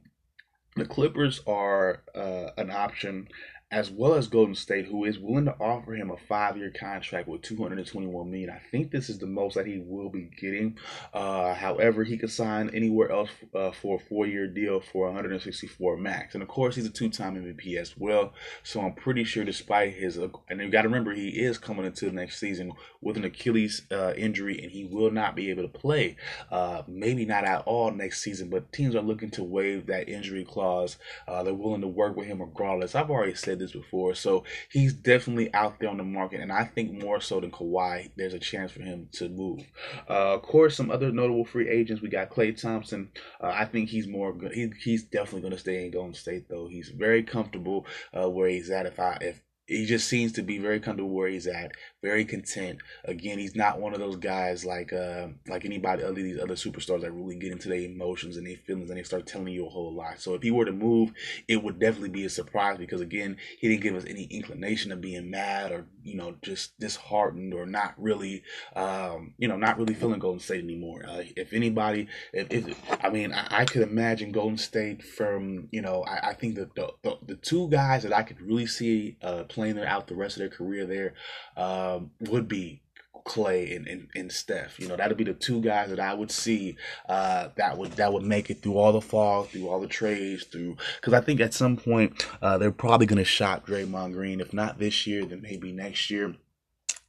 the 0.78 0.86
Clippers 0.86 1.42
are 1.46 2.04
uh, 2.16 2.52
an 2.58 2.72
option 2.72 3.28
as 3.73 3.89
well 3.89 4.13
as 4.13 4.27
Golden 4.27 4.53
State, 4.53 4.86
who 4.86 5.03
is 5.03 5.17
willing 5.17 5.45
to 5.45 5.55
offer 5.59 5.95
him 5.95 6.12
a 6.12 6.17
five-year 6.17 6.71
contract 6.79 7.27
with 7.27 7.41
221 7.41 8.29
million. 8.29 8.51
I 8.51 8.62
think 8.69 8.91
this 8.91 9.09
is 9.09 9.17
the 9.17 9.25
most 9.25 9.55
that 9.55 9.65
he 9.65 9.79
will 9.79 10.09
be 10.09 10.29
getting. 10.39 10.77
Uh, 11.12 11.55
however, 11.55 12.03
he 12.03 12.15
could 12.15 12.29
sign 12.29 12.69
anywhere 12.69 13.12
else 13.12 13.31
uh, 13.55 13.71
for 13.71 13.95
a 13.95 13.99
four-year 13.99 14.45
deal 14.45 14.79
for 14.79 15.07
164 15.07 15.97
max. 15.97 16.36
And 16.36 16.43
of 16.43 16.49
course, 16.49 16.75
he's 16.75 16.86
a 16.86 16.91
two-time 16.91 17.36
MVP 17.36 17.75
as 17.77 17.97
well. 17.97 18.33
So 18.62 18.79
I'm 18.79 18.93
pretty 18.93 19.23
sure, 19.23 19.43
despite 19.43 19.93
his, 19.93 20.19
uh, 20.19 20.27
and 20.49 20.62
you 20.62 20.69
got 20.69 20.83
to 20.83 20.88
remember, 20.88 21.12
he 21.12 21.29
is 21.29 21.57
coming 21.57 21.86
into 21.88 22.05
the 22.05 22.12
next 22.12 22.39
season 22.39 22.73
with 23.01 23.17
an 23.17 23.25
Achilles 23.25 23.88
uh, 23.91 24.13
injury, 24.15 24.62
and 24.62 24.71
he 24.71 24.83
will 24.86 25.09
not 25.09 25.36
be 25.36 25.49
able 25.49 25.63
to 25.63 25.79
play. 25.79 26.15
Uh, 26.51 26.83
maybe 26.88 27.25
not 27.25 27.43
at 27.43 27.63
all 27.65 27.89
next 27.89 28.21
season, 28.21 28.49
but 28.49 28.71
teams 28.71 28.93
are 28.93 29.01
looking 29.01 29.31
to 29.31 29.43
waive 29.43 29.88
that 29.88 30.07
injury 30.07 30.45
clause. 30.45 30.97
They're 31.27 31.55
willing 31.55 31.81
to 31.81 31.88
work 31.88 32.15
with 32.15 32.27
him 32.27 32.39
regardless. 32.39 32.93
I've 32.93 33.09
already 33.09 33.33
said 33.33 33.62
this 33.63 33.73
before. 33.73 34.13
So 34.15 34.43
he's 34.69 34.93
definitely 34.93 35.54
out 35.54 35.80
there 35.80 35.89
on 35.89 35.97
the 35.97 36.04
market, 36.04 36.41
and 36.41 36.52
I 36.52 36.65
think 36.65 37.02
more 37.02 37.19
so 37.21 37.39
than 37.39 37.52
Kawhi, 37.52 38.12
there's 38.15 38.34
a 38.34 38.39
chance 38.39 38.71
for 38.71 38.82
him 38.82 39.10
to 39.13 39.30
move. 39.30 39.62
Uh, 40.10 40.36
of 40.36 40.41
course, 40.43 40.76
some 40.76 40.91
other 40.91 41.12
notable 41.12 41.45
free 41.45 41.69
agents. 41.69 42.02
We 42.02 42.10
got 42.10 42.30
Klay 42.30 42.60
Thompson. 42.60 43.10
Uh, 43.41 43.47
I 43.47 43.65
think 43.65 43.89
he's 43.89 44.08
more. 44.08 44.36
He, 44.54 44.71
he's 44.84 45.04
definitely 45.04 45.41
going 45.41 45.54
to 45.54 45.60
stay 45.60 45.86
in 45.86 45.91
Golden 45.91 46.13
State, 46.13 46.49
though. 46.49 46.67
He's 46.67 46.89
very 46.89 47.23
comfortable 47.23 47.86
uh, 48.13 48.30
where 48.30 48.49
he's 48.49 48.69
at. 48.69 48.86
If 48.86 48.99
I 48.99 49.17
if 49.21 49.41
he 49.67 49.86
just 49.86 50.10
seems 50.10 50.34
to 50.34 50.41
be 50.41 50.58
very 50.58 50.80
comfortable 50.80 51.10
where 51.10 51.30
he's 51.30 51.47
at, 51.47 51.71
very 52.02 52.26
content. 52.26 52.80
Again, 53.06 53.39
he's 53.39 53.56
not 53.56 53.80
one 53.80 53.93
of 53.93 53.99
those 53.99 54.17
guys 54.17 54.65
like 54.65 54.91
uh, 54.91 55.28
like 55.47 55.63
anybody 55.63 56.04
other 56.04 56.13
these 56.13 56.39
other 56.39 56.56
superstars 56.56 57.02
that 57.02 57.12
really 57.12 57.38
get 57.38 57.52
into 57.52 57.69
their 57.69 57.80
emotions 57.80 58.36
and 58.36 58.45
their 58.45 58.58
feelings 58.58 58.89
and 58.89 58.99
they 58.99 59.04
start 59.04 59.26
telling 59.26 59.54
you 59.54 59.65
a 59.65 59.69
whole 59.69 59.93
lot. 59.93 60.19
So 60.19 60.34
if 60.34 60.43
he 60.43 60.52
were 60.52 60.65
to 60.65 60.73
move, 60.73 61.13
it 61.47 61.63
would 61.63 61.80
definitely 61.80 62.10
be 62.10 62.26
a 62.26 62.30
surprise 62.30 62.78
because 62.78 62.99
again, 62.99 63.38
he 63.60 63.69
didn't 63.69 63.84
give 63.84 63.95
us 63.95 64.06
any 64.06 64.23
inclination 64.26 64.91
of 64.91 64.99
being 64.99 65.30
mad 65.30 65.71
or 65.71 65.86
you 66.04 66.15
know 66.15 66.36
just 66.41 66.78
disheartened 66.80 67.54
or 67.54 67.65
not 67.65 67.93
really 67.97 68.43
um, 68.76 69.34
you 69.38 69.47
know 69.47 69.56
not 69.56 69.78
really 69.78 69.93
feeling 69.93 70.19
Golden 70.19 70.39
State 70.39 70.63
anymore. 70.63 71.06
Uh, 71.08 71.23
if 71.38 71.54
anybody, 71.54 72.08
if, 72.34 72.52
if 72.52 73.04
I 73.04 73.10
mean, 73.10 73.34
I, 73.34 73.62
I, 73.62 73.65
could 73.65 73.82
imagine 73.82 74.32
Golden 74.32 74.58
State 74.58 75.04
from 75.04 75.69
you 75.71 75.82
know 75.82 76.04
I, 76.04 76.30
I 76.30 76.34
think 76.34 76.56
that 76.56 76.76
the, 76.76 76.89
the, 77.02 77.17
the 77.26 77.36
two 77.36 77.69
guys 77.69 78.04
that 78.04 78.13
I 78.13 78.23
could 78.23 78.41
really 78.41 78.67
see 78.67 79.15
uh, 79.21 79.43
playing 79.54 79.76
there 79.76 79.88
out 79.88 80.08
the 80.08 80.16
rest 80.16 80.38
of 80.38 80.42
their 80.42 80.50
career 80.50 80.86
there 80.86 81.13
um, 81.56 82.12
would 82.20 82.48
be 82.48 82.82
Klay 83.26 83.76
and, 83.76 83.88
and, 83.88 84.10
and 84.16 84.32
Steph. 84.32 84.80
You 84.80 84.88
know, 84.88 84.96
that'd 84.96 85.18
be 85.18 85.24
the 85.24 85.34
two 85.34 85.62
guys 85.62 85.89
that 85.89 86.00
I 86.00 86.13
would 86.13 86.32
see 86.32 86.78
uh, 87.08 87.50
that 87.56 87.78
would 87.78 87.94
that 87.94 88.12
would 88.12 88.24
make 88.24 88.50
it 88.50 88.62
through 88.62 88.78
all 88.78 88.92
the 88.92 89.02
fall, 89.02 89.44
through 89.44 89.70
all 89.70 89.80
the 89.80 89.88
trades, 89.88 90.44
through 90.44 90.78
because 90.98 91.13
I 91.13 91.22
think 91.22 91.39
at 91.39 91.54
some 91.54 91.78
point 91.78 92.28
uh, 92.42 92.58
they're 92.58 92.72
probably 92.72 93.08
to 93.08 93.24
shop 93.24 93.66
Draymond 93.66 94.13
Green. 94.13 94.42
If 94.42 94.54
not 94.54 94.80
this 94.80 95.08
year, 95.08 95.26
then 95.26 95.42
maybe 95.42 95.72
next 95.72 96.10
year. 96.10 96.36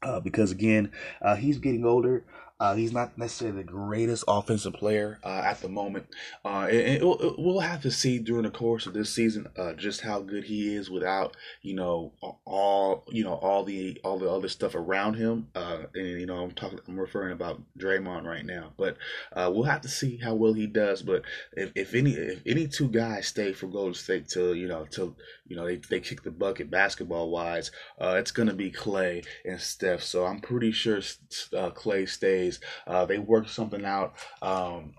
Uh, 0.03 0.21
because 0.21 0.53
again, 0.53 0.93
uh, 1.23 1.35
he's 1.35 1.59
getting 1.59 1.85
older. 1.85 2.25
Uh, 2.64 2.74
he's 2.74 2.94
not 2.94 3.18
necessarily 3.18 3.59
the 3.59 3.62
greatest 3.62 4.24
offensive 4.27 4.72
player 4.72 5.18
uh, 5.22 5.42
at 5.44 5.61
the 5.61 5.68
moment. 5.68 6.07
Uh, 6.46 6.66
and, 6.70 7.03
we'll, 7.03 7.61
have 7.61 7.83
to 7.83 7.90
see 7.90 8.18
during 8.18 8.44
the 8.44 8.50
course 8.50 8.87
of 8.87 8.94
this 8.94 9.14
season 9.14 9.46
uh, 9.59 9.74
just 9.74 10.00
how 10.00 10.18
good 10.20 10.44
he 10.44 10.74
is 10.74 10.88
without 10.88 11.37
you 11.61 11.74
know 11.74 12.12
all 12.46 13.05
you 13.11 13.22
know 13.22 13.35
all 13.35 13.64
the 13.64 14.00
all 14.03 14.18
the 14.18 14.31
other 14.31 14.48
stuff 14.48 14.74
around 14.74 15.12
him. 15.12 15.46
Uh, 15.55 15.83
and 15.94 16.07
you 16.07 16.24
know 16.24 16.37
I'm 16.37 16.53
talking 16.53 16.81
I'm 16.88 16.98
referring 16.98 17.33
about 17.33 17.61
Draymond 17.79 18.24
right 18.24 18.46
now, 18.46 18.72
but 18.79 18.96
uh, 19.35 19.50
we'll 19.55 19.64
have 19.64 19.83
to 19.83 19.88
see 19.88 20.16
how 20.16 20.35
well 20.35 20.55
he 20.55 20.66
does. 20.66 21.03
But 21.03 21.20
if, 21.53 21.70
if 21.74 21.94
any 21.94 22.12
if 22.12 22.40
any 22.46 22.66
two 22.66 22.88
guys 22.88 23.27
stay 23.27 23.53
for 23.53 23.66
Golden 23.66 23.92
State 23.92 24.29
till 24.29 24.55
you 24.55 24.68
know 24.68 24.87
till 24.87 25.16
you 25.47 25.57
know 25.57 25.67
they, 25.67 25.77
they 25.77 26.01
kick 26.01 26.23
the 26.23 26.31
bucket 26.31 26.71
basketball 26.71 27.31
wise, 27.31 27.71
Uh, 28.01 28.17
it's 28.19 28.31
gonna 28.31 28.55
be 28.55 28.71
Klay 28.71 29.25
and 29.45 29.61
Steph. 29.61 30.03
So 30.03 30.25
I'm 30.25 30.41
pretty 30.41 30.73
sure 30.73 30.99
Klay 30.99 32.09
stays 32.09 32.61
uh, 32.87 33.05
they 33.07 33.19
worked 33.19 33.51
something 33.51 33.85
out. 33.85 34.15
Um, 34.43 34.95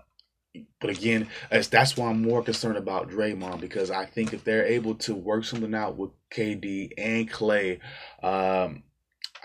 but 0.80 0.90
again, 0.90 1.28
that's 1.50 1.96
why 1.96 2.08
I'm 2.08 2.22
more 2.22 2.42
concerned 2.42 2.78
about 2.78 3.10
Draymond 3.10 3.60
because 3.60 3.90
I 3.90 4.06
think 4.06 4.32
if 4.32 4.44
they're 4.44 4.64
able 4.64 4.94
to 4.96 5.14
work 5.14 5.44
something 5.44 5.74
out 5.74 5.96
with 5.96 6.10
KD 6.30 6.92
and 6.96 7.30
Klay, 7.30 7.80
um, 8.22 8.82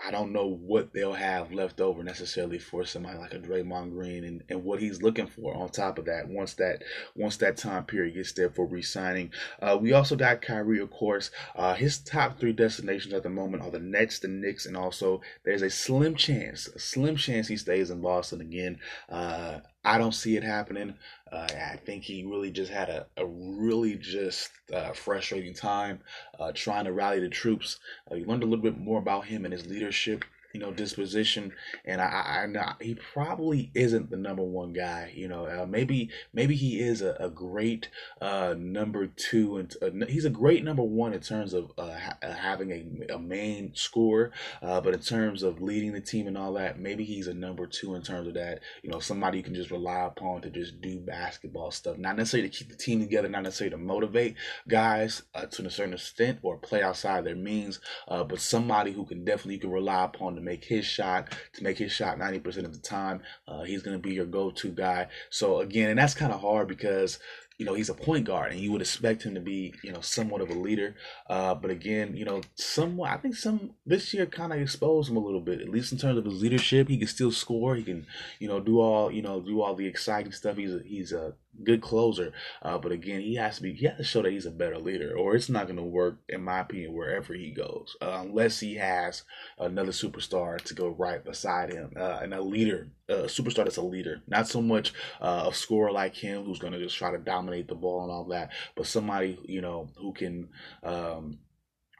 I 0.04 0.10
don't 0.10 0.32
know 0.32 0.48
what 0.48 0.92
they'll 0.92 1.12
have 1.12 1.52
left 1.52 1.80
over 1.80 2.02
necessarily 2.02 2.58
for 2.58 2.84
somebody 2.84 3.18
like 3.18 3.34
a 3.34 3.38
Draymond 3.38 3.92
Green 3.92 4.24
and, 4.24 4.42
and 4.48 4.64
what 4.64 4.80
he's 4.80 5.02
looking 5.02 5.28
for 5.28 5.54
on 5.54 5.68
top 5.68 5.98
of 5.98 6.06
that 6.06 6.28
once 6.28 6.54
that 6.54 6.82
once 7.14 7.36
that 7.36 7.56
time 7.56 7.84
period 7.84 8.14
gets 8.14 8.32
there 8.32 8.50
for 8.50 8.66
re-signing. 8.66 9.30
Uh, 9.60 9.78
we 9.80 9.92
also 9.92 10.16
got 10.16 10.42
Kyrie, 10.42 10.80
of 10.80 10.90
course. 10.90 11.30
Uh, 11.54 11.74
his 11.74 11.98
top 11.98 12.40
three 12.40 12.52
destinations 12.52 13.14
at 13.14 13.22
the 13.22 13.30
moment 13.30 13.62
are 13.62 13.70
the 13.70 13.78
Nets, 13.78 14.18
the 14.18 14.28
Knicks, 14.28 14.66
and 14.66 14.76
also 14.76 15.20
there's 15.44 15.62
a 15.62 15.70
slim 15.70 16.16
chance, 16.16 16.66
a 16.66 16.78
slim 16.78 17.16
chance 17.16 17.48
he 17.48 17.56
stays 17.56 17.90
in 17.90 18.00
Boston 18.00 18.40
again. 18.40 18.78
Uh, 19.08 19.60
I 19.84 19.98
don't 19.98 20.12
see 20.14 20.36
it 20.36 20.44
happening. 20.44 20.94
Uh, 21.30 21.48
I 21.72 21.76
think 21.76 22.04
he 22.04 22.24
really 22.24 22.50
just 22.50 22.70
had 22.70 22.88
a, 22.88 23.06
a 23.16 23.26
really 23.26 23.96
just 23.96 24.50
uh, 24.72 24.92
frustrating 24.92 25.54
time 25.54 26.00
uh, 26.38 26.52
trying 26.54 26.84
to 26.84 26.92
rally 26.92 27.20
the 27.20 27.28
troops. 27.28 27.80
Uh, 28.10 28.14
you 28.14 28.26
learned 28.26 28.42
a 28.42 28.46
little 28.46 28.62
bit 28.62 28.78
more 28.78 28.98
about 28.98 29.26
him 29.26 29.44
and 29.44 29.52
his 29.52 29.66
leadership 29.66 30.24
you 30.52 30.60
know, 30.60 30.70
disposition, 30.70 31.52
and 31.84 32.00
I, 32.00 32.04
I, 32.04 32.58
I, 32.58 32.74
he 32.80 32.94
probably 32.94 33.70
isn't 33.74 34.10
the 34.10 34.16
number 34.16 34.42
one 34.42 34.72
guy. 34.72 35.12
You 35.14 35.28
know, 35.28 35.46
uh, 35.46 35.66
maybe 35.66 36.10
maybe 36.32 36.54
he 36.54 36.80
is 36.80 37.00
a, 37.00 37.16
a 37.18 37.30
great 37.30 37.88
uh, 38.20 38.54
number 38.58 39.06
two, 39.06 39.56
and 39.56 39.74
uh, 39.82 40.06
he's 40.06 40.24
a 40.24 40.30
great 40.30 40.62
number 40.64 40.82
one 40.82 41.14
in 41.14 41.20
terms 41.20 41.54
of 41.54 41.72
uh, 41.78 41.98
ha- 41.98 42.18
uh, 42.22 42.32
having 42.32 42.70
a, 42.70 43.14
a 43.14 43.18
main 43.18 43.74
scorer. 43.74 44.32
Uh, 44.60 44.80
but 44.80 44.94
in 44.94 45.00
terms 45.00 45.42
of 45.42 45.62
leading 45.62 45.92
the 45.92 46.00
team 46.00 46.26
and 46.26 46.36
all 46.36 46.52
that, 46.54 46.78
maybe 46.78 47.04
he's 47.04 47.28
a 47.28 47.34
number 47.34 47.66
two 47.66 47.94
in 47.94 48.02
terms 48.02 48.28
of 48.28 48.34
that. 48.34 48.60
You 48.82 48.90
know, 48.90 49.00
somebody 49.00 49.38
you 49.38 49.44
can 49.44 49.54
just 49.54 49.70
rely 49.70 50.06
upon 50.06 50.42
to 50.42 50.50
just 50.50 50.80
do 50.80 51.00
basketball 51.00 51.70
stuff, 51.70 51.96
not 51.96 52.16
necessarily 52.16 52.48
to 52.48 52.56
keep 52.56 52.68
the 52.68 52.76
team 52.76 53.00
together, 53.00 53.28
not 53.28 53.42
necessarily 53.42 53.76
to 53.76 53.82
motivate 53.82 54.36
guys 54.68 55.22
to 55.50 55.66
a 55.66 55.70
certain 55.70 55.94
extent 55.94 56.38
or 56.42 56.56
play 56.58 56.82
outside 56.82 57.24
their 57.24 57.34
means, 57.36 57.80
but 58.08 58.40
somebody 58.40 58.92
who 58.92 59.04
can 59.04 59.24
definitely 59.24 59.54
you 59.54 59.60
can 59.60 59.70
rely 59.70 60.04
upon 60.04 60.34
to 60.42 60.50
make 60.50 60.64
his 60.64 60.84
shot, 60.84 61.36
to 61.54 61.62
make 61.62 61.78
his 61.78 61.92
shot 61.92 62.18
90% 62.18 62.64
of 62.64 62.72
the 62.72 62.80
time. 62.80 63.22
Uh, 63.46 63.62
he's 63.62 63.82
going 63.82 63.96
to 63.96 64.02
be 64.02 64.14
your 64.14 64.26
go 64.26 64.50
to 64.50 64.68
guy. 64.70 65.08
So, 65.30 65.60
again, 65.60 65.90
and 65.90 65.98
that's 65.98 66.14
kind 66.14 66.32
of 66.32 66.40
hard 66.40 66.68
because 66.68 67.18
you 67.58 67.66
know, 67.66 67.74
he's 67.74 67.90
a 67.90 67.94
point 67.94 68.24
guard, 68.24 68.50
and 68.50 68.60
you 68.60 68.72
would 68.72 68.80
expect 68.80 69.22
him 69.22 69.36
to 69.36 69.40
be, 69.40 69.72
you 69.84 69.92
know, 69.92 70.00
somewhat 70.00 70.40
of 70.40 70.50
a 70.50 70.54
leader. 70.54 70.96
Uh, 71.28 71.54
but 71.54 71.70
again, 71.70 72.16
you 72.16 72.24
know, 72.24 72.40
somewhat, 72.56 73.10
I 73.10 73.18
think 73.18 73.36
some 73.36 73.74
this 73.86 74.12
year 74.12 74.26
kind 74.26 74.52
of 74.52 74.60
exposed 74.60 75.08
him 75.08 75.16
a 75.16 75.20
little 75.20 75.40
bit, 75.40 75.60
at 75.60 75.68
least 75.68 75.92
in 75.92 75.98
terms 75.98 76.18
of 76.18 76.24
his 76.24 76.42
leadership. 76.42 76.88
He 76.88 76.98
can 76.98 77.06
still 77.06 77.30
score. 77.30 77.76
He 77.76 77.84
can, 77.84 78.06
you 78.40 78.48
know, 78.48 78.58
do 78.58 78.80
all, 78.80 79.12
you 79.12 79.22
know, 79.22 79.40
do 79.40 79.62
all 79.62 79.76
the 79.76 79.86
exciting 79.86 80.32
stuff. 80.32 80.56
He's 80.56 80.74
a, 80.74 80.80
he's 80.84 81.12
a 81.12 81.34
good 81.64 81.82
closer. 81.82 82.32
Uh, 82.62 82.78
but 82.78 82.92
again, 82.92 83.20
he 83.20 83.34
has 83.36 83.56
to 83.56 83.62
be 83.62 83.74
he 83.74 83.86
has 83.86 83.96
to 83.96 84.04
show 84.04 84.22
that 84.22 84.32
he's 84.32 84.46
a 84.46 84.50
better 84.50 84.78
leader, 84.78 85.16
or 85.16 85.34
it's 85.34 85.48
not 85.48 85.66
going 85.66 85.76
to 85.76 85.82
work, 85.82 86.18
in 86.28 86.42
my 86.42 86.60
opinion, 86.60 86.92
wherever 86.92 87.34
he 87.34 87.50
goes, 87.50 87.96
uh, 88.00 88.18
unless 88.20 88.60
he 88.60 88.76
has 88.76 89.24
another 89.58 89.92
superstar 89.92 90.60
to 90.60 90.74
go 90.74 90.88
right 90.88 91.24
beside 91.24 91.72
him 91.72 91.92
uh, 91.96 92.20
and 92.22 92.34
a 92.34 92.42
leader, 92.42 92.88
a 93.08 93.24
superstar 93.24 93.64
that's 93.64 93.76
a 93.76 93.82
leader, 93.82 94.22
not 94.26 94.48
so 94.48 94.62
much 94.62 94.92
uh, 95.20 95.46
a 95.48 95.54
scorer 95.54 95.92
like 95.92 96.14
him 96.14 96.44
who's 96.44 96.58
going 96.58 96.72
to 96.72 96.82
just 96.82 96.96
try 96.96 97.10
to 97.10 97.18
dominate 97.18 97.68
the 97.68 97.74
ball 97.74 98.02
and 98.02 98.10
all 98.12 98.24
that, 98.24 98.50
but 98.74 98.86
somebody 98.86 99.38
you 99.44 99.60
know 99.60 99.88
who 99.96 100.12
can. 100.12 100.48
Um, 100.82 101.38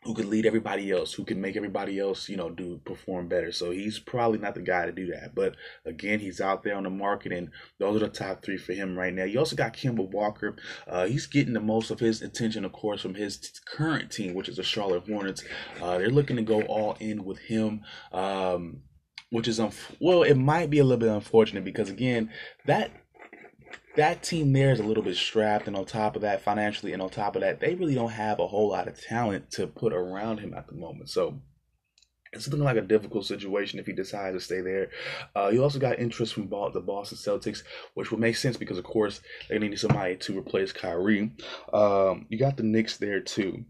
who 0.05 0.15
could 0.15 0.27
lead 0.27 0.47
everybody 0.47 0.91
else, 0.91 1.13
who 1.13 1.25
can 1.25 1.41
make 1.41 1.57
everybody 1.57 1.99
else, 1.99 2.29
you 2.29 2.37
know, 2.37 2.51
do 2.51 2.81
perform 2.85 3.29
better. 3.29 3.53
So 3.53 3.71
he's 3.71 4.01
probably 4.01 4.39
not 4.39 4.55
the 4.55 4.61
guy 4.61 4.87
to 4.87 4.93
do 4.93 5.07
that. 5.13 5.35
But 5.35 5.55
again, 5.87 6.19
he's 6.19 6.41
out 6.41 6.65
there 6.65 6.75
on 6.77 6.83
the 6.83 6.91
market, 6.91 7.33
and 7.33 7.51
those 7.79 7.97
are 7.97 8.07
the 8.07 8.09
top 8.09 8.43
three 8.43 8.57
for 8.57 8.73
him 8.73 8.99
right 8.99 9.15
now. 9.15 9.25
You 9.25 9.39
also 9.39 9.55
got 9.55 9.75
Kemba 9.75 10.11
Walker. 10.11 10.57
Uh, 10.89 11.07
he's 11.07 11.27
getting 11.27 11.53
the 11.55 11.61
most 11.61 11.91
of 11.91 12.01
his 12.01 12.21
attention, 12.21 12.65
of 12.65 12.73
course, 12.73 13.01
from 13.01 13.15
his 13.15 13.61
current 13.65 14.11
team, 14.11 14.35
which 14.35 14.49
is 14.49 14.57
the 14.57 14.65
Charlotte 14.65 15.07
Hornets. 15.07 15.45
Uh, 15.81 15.99
they're 15.99 16.11
looking 16.11 16.37
to 16.37 16.43
go 16.43 16.63
all 16.63 16.97
in 16.99 17.25
with 17.25 17.39
him. 17.39 17.83
Um, 18.13 18.83
which 19.31 19.49
is 19.49 19.59
well, 19.99 20.23
it 20.25 20.35
might 20.35 20.69
be 20.69 20.79
a 20.79 20.85
little 20.85 20.99
bit 20.99 21.09
unfortunate 21.09 21.65
because 21.65 21.89
again, 21.89 22.31
that 22.67 22.91
that 23.97 24.23
team 24.23 24.53
there 24.53 24.73
is 24.73 24.81
a 24.81 24.85
little 24.85 25.03
bit 25.03 25.17
strapped, 25.17 25.67
and 25.67 25.77
on 25.77 25.85
top 25.85 26.17
of 26.17 26.23
that, 26.23 26.43
financially, 26.43 26.93
and 26.93 27.03
on 27.03 27.11
top 27.11 27.37
of 27.37 27.43
that, 27.43 27.61
they 27.61 27.75
really 27.75 27.95
don't 27.95 28.11
have 28.11 28.39
a 28.41 28.47
whole 28.47 28.71
lot 28.71 28.89
of 28.89 29.01
talent 29.01 29.51
to 29.53 29.67
put 29.67 29.93
around 29.93 30.39
him 30.39 30.55
at 30.55 30.67
the 30.67 30.75
moment. 30.75 31.11
So 31.11 31.41
it's 32.33 32.49
looking 32.49 32.65
like 32.65 32.79
a 32.79 32.83
difficult 32.83 33.27
situation 33.27 33.79
if 33.79 33.87
he 33.87 33.93
decides 33.93 34.37
to 34.37 34.41
stay 34.41 34.61
there. 34.63 34.89
Uh, 35.37 35.49
you 35.49 35.63
also 35.63 35.79
got 35.79 35.99
interest 35.99 36.35
from 36.35 36.49
the 36.49 36.81
Boston 36.81 37.19
Celtics, 37.19 37.63
which 37.95 38.11
would 38.11 38.21
make 38.21 38.37
sense 38.37 38.57
because, 38.57 38.79
of 38.79 38.85
course, 38.85 39.21
they 39.49 39.59
need 39.59 39.79
somebody 39.79 40.17
to 40.17 40.39
replace 40.39 40.73
Kyrie. 40.73 41.33
Um, 41.73 42.27
you 42.31 42.39
got 42.39 42.57
the 42.57 42.63
Knicks 42.63 42.97
there 42.97 43.21
too 43.21 43.65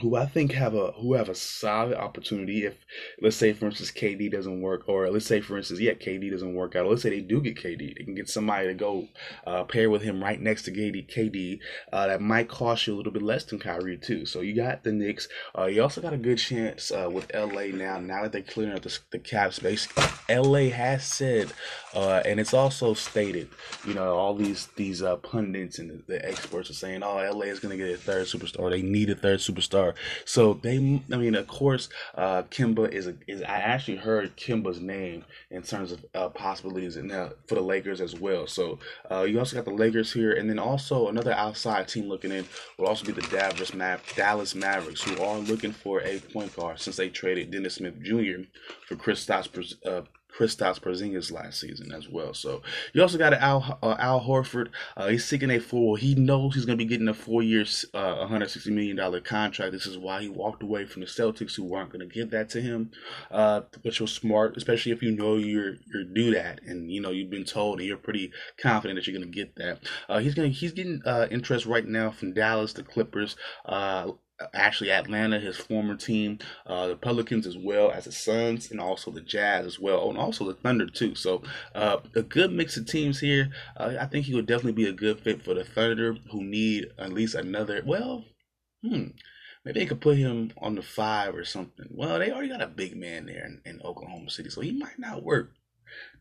who 0.00 0.14
I 0.14 0.26
think 0.26 0.52
have 0.52 0.74
a 0.74 0.92
who 0.92 1.14
have 1.14 1.30
a 1.30 1.34
solid 1.34 1.96
opportunity 1.96 2.66
if 2.66 2.74
let's 3.22 3.36
say 3.36 3.54
for 3.54 3.66
instance 3.66 3.90
KD 3.90 4.30
doesn't 4.30 4.60
work 4.60 4.88
or 4.88 5.10
let's 5.10 5.24
say 5.24 5.40
for 5.40 5.56
instance 5.56 5.80
yeah 5.80 5.92
KD 5.92 6.30
doesn't 6.30 6.54
work 6.54 6.76
out. 6.76 6.86
Let's 6.86 7.02
say 7.02 7.10
they 7.10 7.22
do 7.22 7.40
get 7.40 7.56
KD 7.56 7.96
they 7.96 8.04
can 8.04 8.14
get 8.14 8.28
somebody 8.28 8.66
to 8.66 8.74
go 8.74 9.08
uh, 9.46 9.64
pair 9.64 9.88
with 9.88 10.02
him 10.02 10.22
right 10.22 10.40
next 10.40 10.64
to 10.64 10.70
KD 10.70 11.10
KD 11.10 11.60
uh, 11.92 12.08
that 12.08 12.20
might 12.20 12.48
cost 12.48 12.86
you 12.86 12.94
a 12.94 12.96
little 12.96 13.12
bit 13.12 13.22
less 13.22 13.44
than 13.44 13.58
Kyrie 13.58 13.96
too. 13.96 14.26
So 14.26 14.42
you 14.42 14.54
got 14.54 14.84
the 14.84 14.92
Knicks. 14.92 15.28
Uh, 15.56 15.64
you 15.64 15.82
also 15.82 16.02
got 16.02 16.12
a 16.12 16.18
good 16.18 16.38
chance 16.38 16.90
uh, 16.90 17.08
with 17.10 17.32
LA 17.34 17.66
now 17.66 17.98
now 17.98 18.22
that 18.22 18.32
they're 18.32 18.42
clearing 18.42 18.74
up 18.74 18.82
the, 18.82 18.98
the 19.12 19.18
cap 19.18 19.54
space. 19.54 19.88
LA 20.28 20.68
has 20.68 21.04
said 21.06 21.52
uh, 21.94 22.22
and 22.26 22.38
it's 22.38 22.52
also 22.52 22.92
stated 22.92 23.48
you 23.86 23.94
know 23.94 24.14
all 24.14 24.34
these 24.34 24.66
these 24.76 25.02
uh, 25.02 25.16
pundits 25.16 25.78
and 25.78 25.88
the, 25.88 26.02
the 26.06 26.28
experts 26.28 26.68
are 26.68 26.74
saying 26.74 27.02
oh 27.02 27.16
LA 27.16 27.46
is 27.46 27.60
going 27.60 27.76
to 27.76 27.82
get 27.82 27.94
a 27.94 27.96
third 27.96 28.26
superstar. 28.26 28.70
They 28.70 28.82
need 28.82 29.08
a 29.08 29.14
third 29.14 29.40
superstar 29.40 29.85
So 30.24 30.54
they, 30.54 30.76
I 30.76 31.16
mean, 31.16 31.34
of 31.34 31.46
course, 31.46 31.88
uh, 32.14 32.42
Kemba 32.44 32.92
is 32.92 33.06
a, 33.06 33.14
is. 33.26 33.42
I 33.42 33.58
actually 33.58 33.96
heard 33.96 34.36
Kemba's 34.36 34.80
name 34.80 35.24
in 35.50 35.62
terms 35.62 35.92
of 35.92 36.04
uh, 36.14 36.28
possibilities 36.28 36.96
and 36.96 37.12
uh, 37.12 37.30
for 37.46 37.56
the 37.56 37.60
Lakers 37.60 38.00
as 38.00 38.14
well. 38.14 38.46
So 38.46 38.78
uh, 39.10 39.22
you 39.22 39.38
also 39.38 39.56
got 39.56 39.64
the 39.64 39.72
Lakers 39.72 40.12
here, 40.12 40.32
and 40.32 40.48
then 40.48 40.58
also 40.58 41.08
another 41.08 41.32
outside 41.32 41.88
team 41.88 42.08
looking 42.08 42.32
in 42.32 42.44
will 42.78 42.86
also 42.86 43.04
be 43.04 43.12
the 43.12 43.26
Dallas 43.28 43.72
Dallas 44.14 44.54
Mavericks, 44.54 45.02
who 45.02 45.22
are 45.22 45.38
looking 45.38 45.72
for 45.72 46.00
a 46.02 46.18
point 46.18 46.54
guard 46.56 46.80
since 46.80 46.96
they 46.96 47.08
traded 47.08 47.50
Dennis 47.50 47.74
Smith 47.76 48.00
Jr. 48.02 48.42
for 48.86 48.96
Kristaps 48.96 49.74
uh, 49.86 50.02
Kristaps 50.36 50.80
Porzingis 50.80 51.32
last 51.32 51.60
season 51.60 51.92
as 51.92 52.08
well. 52.08 52.34
So 52.34 52.62
you 52.92 53.02
also 53.02 53.18
got 53.18 53.32
Al 53.32 53.78
uh, 53.82 53.96
Al 53.98 54.20
Horford. 54.20 54.68
Uh, 54.96 55.08
he's 55.08 55.24
seeking 55.24 55.50
a 55.50 55.58
four. 55.58 55.96
He 55.96 56.14
knows 56.14 56.54
he's 56.54 56.64
going 56.64 56.78
to 56.78 56.84
be 56.84 56.88
getting 56.88 57.08
a 57.08 57.14
four 57.14 57.42
years, 57.42 57.84
uh, 57.94 58.16
160 58.16 58.70
million 58.70 58.96
dollar 58.96 59.20
contract. 59.20 59.72
This 59.72 59.86
is 59.86 59.98
why 59.98 60.22
he 60.22 60.28
walked 60.28 60.62
away 60.62 60.84
from 60.84 61.00
the 61.00 61.06
Celtics, 61.06 61.54
who 61.54 61.64
weren't 61.64 61.90
going 61.90 62.06
to 62.06 62.14
give 62.14 62.30
that 62.30 62.50
to 62.50 62.60
him, 62.60 62.90
uh, 63.30 63.62
which 63.82 64.00
was 64.00 64.12
smart, 64.12 64.56
especially 64.56 64.92
if 64.92 65.02
you 65.02 65.12
know 65.12 65.36
you're 65.36 65.76
you're 65.92 66.04
due 66.04 66.34
that, 66.34 66.60
and 66.66 66.90
you 66.90 67.00
know 67.00 67.10
you've 67.10 67.30
been 67.30 67.44
told, 67.44 67.78
and 67.78 67.88
you're 67.88 67.96
pretty 67.96 68.30
confident 68.58 68.98
that 68.98 69.06
you're 69.06 69.18
going 69.18 69.30
to 69.30 69.34
get 69.34 69.56
that. 69.56 69.80
Uh, 70.08 70.18
he's 70.18 70.34
going 70.34 70.50
he's 70.50 70.72
getting 70.72 71.00
uh, 71.06 71.26
interest 71.30 71.66
right 71.66 71.86
now 71.86 72.10
from 72.10 72.34
Dallas, 72.34 72.72
the 72.72 72.82
Clippers. 72.82 73.36
Actually 74.52 74.90
Atlanta, 74.90 75.40
his 75.40 75.56
former 75.56 75.96
team, 75.96 76.38
uh, 76.66 76.88
the 76.88 76.96
Pelicans 76.96 77.46
as 77.46 77.56
well 77.56 77.90
as 77.90 78.04
the 78.04 78.12
Suns, 78.12 78.70
and 78.70 78.80
also 78.80 79.10
the 79.10 79.20
Jazz 79.20 79.64
as 79.64 79.80
well, 79.80 80.10
and 80.10 80.18
also 80.18 80.44
the 80.44 80.54
Thunder 80.54 80.86
too. 80.86 81.14
So 81.14 81.42
uh, 81.74 81.98
a 82.14 82.22
good 82.22 82.52
mix 82.52 82.76
of 82.76 82.86
teams 82.86 83.20
here. 83.20 83.50
Uh, 83.76 83.94
I 83.98 84.06
think 84.06 84.26
he 84.26 84.34
would 84.34 84.46
definitely 84.46 84.72
be 84.72 84.88
a 84.88 84.92
good 84.92 85.20
fit 85.20 85.42
for 85.42 85.54
the 85.54 85.64
Thunder, 85.64 86.16
who 86.30 86.44
need 86.44 86.88
at 86.98 87.12
least 87.12 87.34
another. 87.34 87.82
Well, 87.84 88.24
hmm. 88.82 89.08
Maybe 89.64 89.80
they 89.80 89.86
could 89.86 90.00
put 90.00 90.16
him 90.16 90.52
on 90.58 90.76
the 90.76 90.82
five 90.82 91.34
or 91.34 91.44
something. 91.44 91.88
Well, 91.90 92.20
they 92.20 92.30
already 92.30 92.50
got 92.50 92.62
a 92.62 92.68
big 92.68 92.96
man 92.96 93.26
there 93.26 93.44
in, 93.44 93.60
in 93.64 93.82
Oklahoma 93.82 94.30
City, 94.30 94.48
so 94.48 94.60
he 94.60 94.70
might 94.70 94.96
not 94.96 95.24
work 95.24 95.54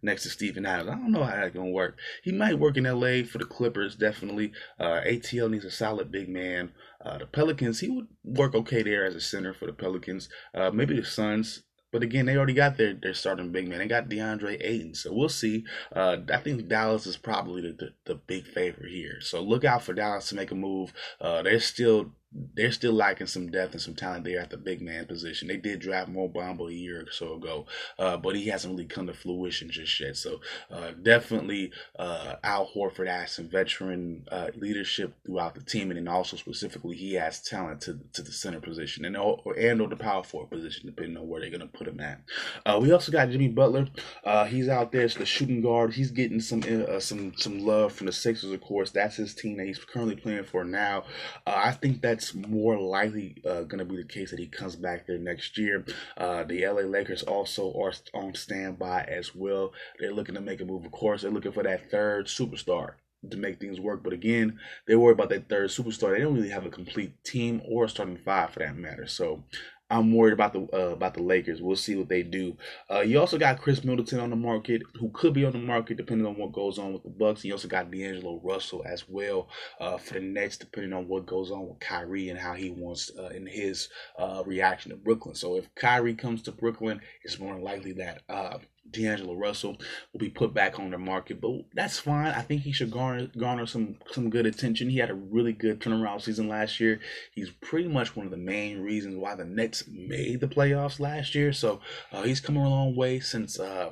next 0.01 0.23
to 0.23 0.29
Steven 0.29 0.65
Adams. 0.65 0.89
I 0.89 0.95
don't 0.95 1.11
know 1.11 1.23
how 1.23 1.35
that's 1.35 1.53
gonna 1.53 1.69
work. 1.69 1.97
He 2.23 2.31
might 2.31 2.59
work 2.59 2.77
in 2.77 2.83
LA 2.83 3.23
for 3.23 3.37
the 3.37 3.45
Clippers, 3.45 3.95
definitely. 3.95 4.51
Uh, 4.79 5.01
ATL 5.05 5.49
needs 5.49 5.65
a 5.65 5.71
solid 5.71 6.11
big 6.11 6.29
man. 6.29 6.71
Uh, 7.03 7.19
the 7.19 7.25
Pelicans, 7.25 7.79
he 7.79 7.89
would 7.89 8.07
work 8.23 8.55
okay 8.55 8.81
there 8.81 9.05
as 9.05 9.15
a 9.15 9.21
center 9.21 9.53
for 9.53 9.65
the 9.65 9.73
Pelicans. 9.73 10.29
Uh, 10.53 10.71
maybe 10.71 10.95
the 10.95 11.05
Suns. 11.05 11.63
But 11.95 12.03
again, 12.03 12.25
they 12.25 12.35
already 12.35 12.53
got 12.53 12.75
their, 12.75 12.93
their 12.93 13.13
starting 13.13 13.53
big 13.53 13.69
man. 13.69 13.79
They 13.79 13.87
got 13.87 14.09
DeAndre 14.09 14.57
Ayton. 14.59 14.95
So 14.95 15.13
we'll 15.13 15.29
see. 15.29 15.63
Uh, 15.95 16.17
I 16.29 16.37
think 16.39 16.67
Dallas 16.67 17.07
is 17.07 17.15
probably 17.15 17.61
the, 17.61 17.71
the, 17.71 17.93
the, 18.03 18.15
big 18.15 18.45
favorite 18.47 18.91
here. 18.91 19.21
So 19.21 19.41
look 19.41 19.63
out 19.63 19.81
for 19.81 19.93
Dallas 19.93 20.27
to 20.27 20.35
make 20.35 20.51
a 20.51 20.55
move. 20.55 20.91
Uh, 21.21 21.41
they're 21.41 21.61
still 21.61 22.11
they're 22.55 22.71
still 22.71 22.93
lacking 22.93 23.27
some 23.27 23.49
depth 23.49 23.73
and 23.73 23.81
some 23.81 23.95
talent 23.95 24.25
there 24.25 24.39
at 24.39 24.49
the 24.49 24.57
big 24.57 24.81
man 24.81 25.05
position. 25.05 25.47
They 25.47 25.57
did 25.57 25.79
draft 25.79 26.09
Mo 26.09 26.27
Bamba 26.27 26.69
a 26.69 26.73
year 26.73 27.01
or 27.01 27.11
so 27.11 27.35
ago, 27.35 27.65
uh, 27.97 28.17
but 28.17 28.35
he 28.35 28.47
hasn't 28.47 28.73
really 28.73 28.85
come 28.85 29.07
to 29.07 29.13
fruition 29.13 29.69
just 29.69 29.99
yet. 29.99 30.17
So 30.17 30.41
uh, 30.69 30.91
definitely 31.01 31.71
uh, 31.97 32.35
Al 32.43 32.69
Horford 32.75 33.07
has 33.07 33.31
some 33.31 33.47
veteran 33.47 34.25
uh, 34.31 34.47
leadership 34.55 35.13
throughout 35.25 35.55
the 35.55 35.61
team, 35.61 35.91
and 35.91 35.97
then 35.97 36.07
also 36.07 36.35
specifically 36.35 36.95
he 36.95 37.13
has 37.13 37.41
talent 37.41 37.81
to, 37.81 37.99
to 38.13 38.21
the 38.21 38.31
center 38.31 38.59
position 38.59 39.05
and 39.05 39.15
or, 39.15 39.39
and 39.57 39.81
or 39.81 39.87
the 39.87 39.95
power 39.95 40.23
forward 40.23 40.49
position, 40.49 40.87
depending 40.87 41.17
on 41.17 41.27
where 41.27 41.41
they're 41.41 41.55
to 41.55 41.67
put 41.67 41.87
him 41.87 41.99
at. 41.99 42.21
Uh, 42.65 42.79
we 42.81 42.91
also 42.91 43.11
got 43.11 43.29
Jimmy 43.29 43.47
Butler. 43.47 43.87
Uh, 44.23 44.45
he's 44.45 44.67
out 44.67 44.91
there 44.91 45.03
as 45.03 45.15
the 45.15 45.25
shooting 45.25 45.61
guard. 45.61 45.93
He's 45.93 46.11
getting 46.11 46.41
some 46.41 46.61
some 46.99 47.33
some 47.37 47.59
love 47.59 47.93
from 47.93 48.07
the 48.07 48.13
Sixers, 48.13 48.51
of 48.51 48.61
course. 48.61 48.91
That's 48.91 49.15
his 49.15 49.33
team 49.33 49.57
that 49.57 49.67
he's 49.67 49.79
currently 49.79 50.15
playing 50.15 50.43
for 50.43 50.65
now. 50.65 51.03
I 51.47 51.71
think 51.71 52.01
that's 52.01 52.24
it's 52.25 52.33
more 52.33 52.79
likely 52.79 53.35
uh, 53.45 53.63
going 53.63 53.77
to 53.77 53.85
be 53.85 53.97
the 53.97 54.03
case 54.03 54.31
that 54.31 54.39
he 54.39 54.47
comes 54.47 54.75
back 54.75 55.05
there 55.05 55.19
next 55.19 55.57
year. 55.59 55.85
Uh, 56.17 56.43
the 56.43 56.65
LA 56.65 56.81
Lakers 56.81 57.21
also 57.21 57.71
are 57.79 57.93
on 58.15 58.33
standby 58.33 59.03
as 59.03 59.35
well. 59.35 59.73
They're 59.99 60.13
looking 60.13 60.35
to 60.35 60.41
make 60.41 60.59
a 60.59 60.65
move. 60.65 60.85
Of 60.85 60.91
course, 60.91 61.21
they're 61.21 61.31
looking 61.31 61.51
for 61.51 61.63
that 61.63 61.91
third 61.91 62.25
superstar 62.25 62.93
to 63.29 63.37
make 63.37 63.59
things 63.59 63.79
work. 63.79 64.03
But 64.03 64.13
again, 64.13 64.59
they 64.87 64.95
worry 64.95 65.13
about 65.13 65.29
that 65.29 65.49
third 65.49 65.69
superstar. 65.69 66.13
They 66.13 66.21
don't 66.21 66.33
really 66.33 66.49
have 66.49 66.65
a 66.65 66.69
complete 66.69 67.23
team 67.23 67.61
or 67.67 67.87
starting 67.87 68.17
five 68.17 68.51
for 68.51 68.59
that 68.59 68.75
matter. 68.75 69.05
So 69.05 69.43
I'm 69.89 70.13
worried 70.13 70.33
about 70.33 70.53
the 70.53 70.67
uh, 70.73 70.93
about 70.93 71.13
the 71.13 71.21
Lakers. 71.21 71.61
We'll 71.61 71.75
see 71.75 71.95
what 71.95 72.09
they 72.09 72.23
do. 72.23 72.57
Uh, 72.89 73.01
you 73.01 73.19
also 73.19 73.37
got 73.37 73.61
Khris 73.61 73.83
Middleton 73.83 74.19
on 74.19 74.31
the 74.31 74.35
market, 74.35 74.81
who 74.99 75.09
could 75.09 75.33
be 75.33 75.45
on 75.45 75.51
the 75.53 75.59
market 75.59 75.97
depending 75.97 76.25
on 76.25 76.37
what 76.37 76.53
goes 76.53 76.79
on 76.79 76.93
with 76.93 77.03
the 77.03 77.09
Bucks. 77.09 77.45
You 77.45 77.53
also 77.53 77.67
got 77.67 77.91
D'Angelo 77.91 78.41
Russell 78.43 78.83
as 78.85 79.07
well 79.07 79.47
uh, 79.79 79.97
for 79.97 80.15
the 80.15 80.21
Nets, 80.21 80.57
depending 80.57 80.93
on 80.93 81.07
what 81.07 81.27
goes 81.27 81.51
on 81.51 81.67
with 81.67 81.79
Kyrie 81.79 82.29
and 82.29 82.39
how 82.39 82.53
he 82.53 82.71
wants 82.71 83.11
uh, 83.17 83.27
in 83.27 83.45
his 83.45 83.89
uh, 84.17 84.41
reaction 84.45 84.89
to 84.89 84.97
Brooklyn. 84.97 85.35
So 85.35 85.55
if 85.55 85.73
Kyrie 85.75 86.15
comes 86.15 86.41
to 86.43 86.51
Brooklyn, 86.51 87.01
it's 87.23 87.39
more 87.39 87.59
likely 87.59 87.93
that 87.93 88.23
uh, 88.27 88.57
D'Angelo 88.91 89.35
Russell 89.35 89.77
will 90.13 90.19
be 90.19 90.29
put 90.29 90.53
back 90.53 90.79
on 90.79 90.91
the 90.91 90.97
market, 90.97 91.41
but 91.41 91.51
that's 91.73 91.99
fine. 91.99 92.27
I 92.27 92.41
think 92.41 92.61
he 92.61 92.71
should 92.71 92.91
garner 92.91 93.27
garner 93.37 93.65
some 93.65 93.97
some 94.11 94.29
good 94.29 94.45
attention. 94.45 94.89
He 94.89 94.97
had 94.97 95.09
a 95.09 95.15
really 95.15 95.53
good 95.53 95.79
turnaround 95.79 96.21
season 96.21 96.47
last 96.47 96.79
year. 96.79 96.99
He's 97.33 97.49
pretty 97.49 97.87
much 97.87 98.15
one 98.15 98.25
of 98.25 98.31
the 98.31 98.37
main 98.37 98.81
reasons 98.81 99.17
why 99.17 99.35
the 99.35 99.45
Nets 99.45 99.83
made 99.87 100.39
the 100.39 100.47
playoffs 100.47 100.99
last 100.99 101.35
year. 101.35 101.51
So 101.53 101.81
uh, 102.11 102.23
he's 102.23 102.39
come 102.39 102.57
a 102.57 102.69
long 102.69 102.95
way 102.95 103.19
since 103.19 103.59
uh, 103.59 103.91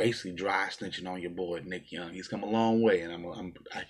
basically 0.00 0.32
dry 0.32 0.68
snitching 0.70 1.06
on 1.06 1.20
your 1.20 1.30
boy 1.30 1.60
Nick 1.64 1.92
Young. 1.92 2.12
He's 2.12 2.28
come 2.28 2.42
a 2.42 2.46
long 2.46 2.82
way, 2.82 3.02
and 3.02 3.12
I'm, 3.12 3.24
I'm 3.26 3.54
I, 3.74 3.82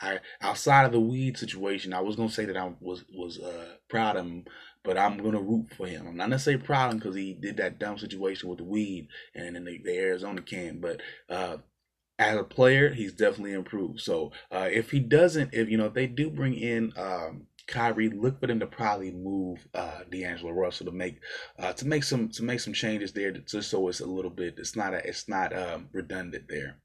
I 0.00 0.20
outside 0.40 0.86
of 0.86 0.92
the 0.92 1.00
weed 1.00 1.36
situation, 1.36 1.92
I 1.92 2.00
was 2.00 2.16
gonna 2.16 2.30
say 2.30 2.46
that 2.46 2.56
I 2.56 2.72
was 2.80 3.04
was 3.14 3.38
uh, 3.38 3.74
proud 3.88 4.16
of 4.16 4.24
him 4.24 4.44
but 4.88 4.96
I'm 4.96 5.18
gonna 5.18 5.38
root 5.38 5.66
for 5.76 5.86
him. 5.86 6.08
I'm 6.08 6.16
not 6.16 6.30
gonna 6.30 6.38
say 6.38 6.56
proud 6.56 6.86
of 6.86 6.92
him 6.92 6.98
because 7.00 7.14
he 7.14 7.34
did 7.34 7.58
that 7.58 7.78
dumb 7.78 7.98
situation 7.98 8.48
with 8.48 8.56
the 8.56 8.64
weed 8.64 9.08
and 9.34 9.54
in 9.54 9.66
the, 9.66 9.78
the 9.84 9.94
Arizona 9.98 10.40
can, 10.40 10.80
but 10.80 11.02
uh, 11.28 11.58
as 12.18 12.38
a 12.38 12.42
player, 12.42 12.88
he's 12.88 13.12
definitely 13.12 13.52
improved. 13.52 14.00
So 14.00 14.32
uh, 14.50 14.66
if 14.72 14.90
he 14.90 15.00
doesn't, 15.00 15.52
if 15.52 15.68
you 15.68 15.76
know, 15.76 15.84
if 15.84 15.92
they 15.92 16.06
do 16.06 16.30
bring 16.30 16.54
in 16.54 16.94
um, 16.96 17.48
Kyrie, 17.66 18.08
look 18.08 18.40
for 18.40 18.46
them 18.46 18.60
to 18.60 18.66
probably 18.66 19.10
move 19.10 19.68
uh, 19.74 20.04
D'Angelo 20.10 20.52
Russell 20.52 20.86
to 20.86 20.92
make 20.92 21.20
uh, 21.58 21.74
to 21.74 21.86
make 21.86 22.02
some 22.02 22.30
to 22.30 22.42
make 22.42 22.60
some 22.60 22.72
changes 22.72 23.12
there, 23.12 23.30
just 23.30 23.68
so 23.70 23.88
it's 23.88 24.00
a 24.00 24.06
little 24.06 24.30
bit. 24.30 24.54
It's 24.56 24.74
not 24.74 24.94
a, 24.94 25.06
it's 25.06 25.28
not 25.28 25.54
um, 25.54 25.90
redundant 25.92 26.46
there. 26.48 26.78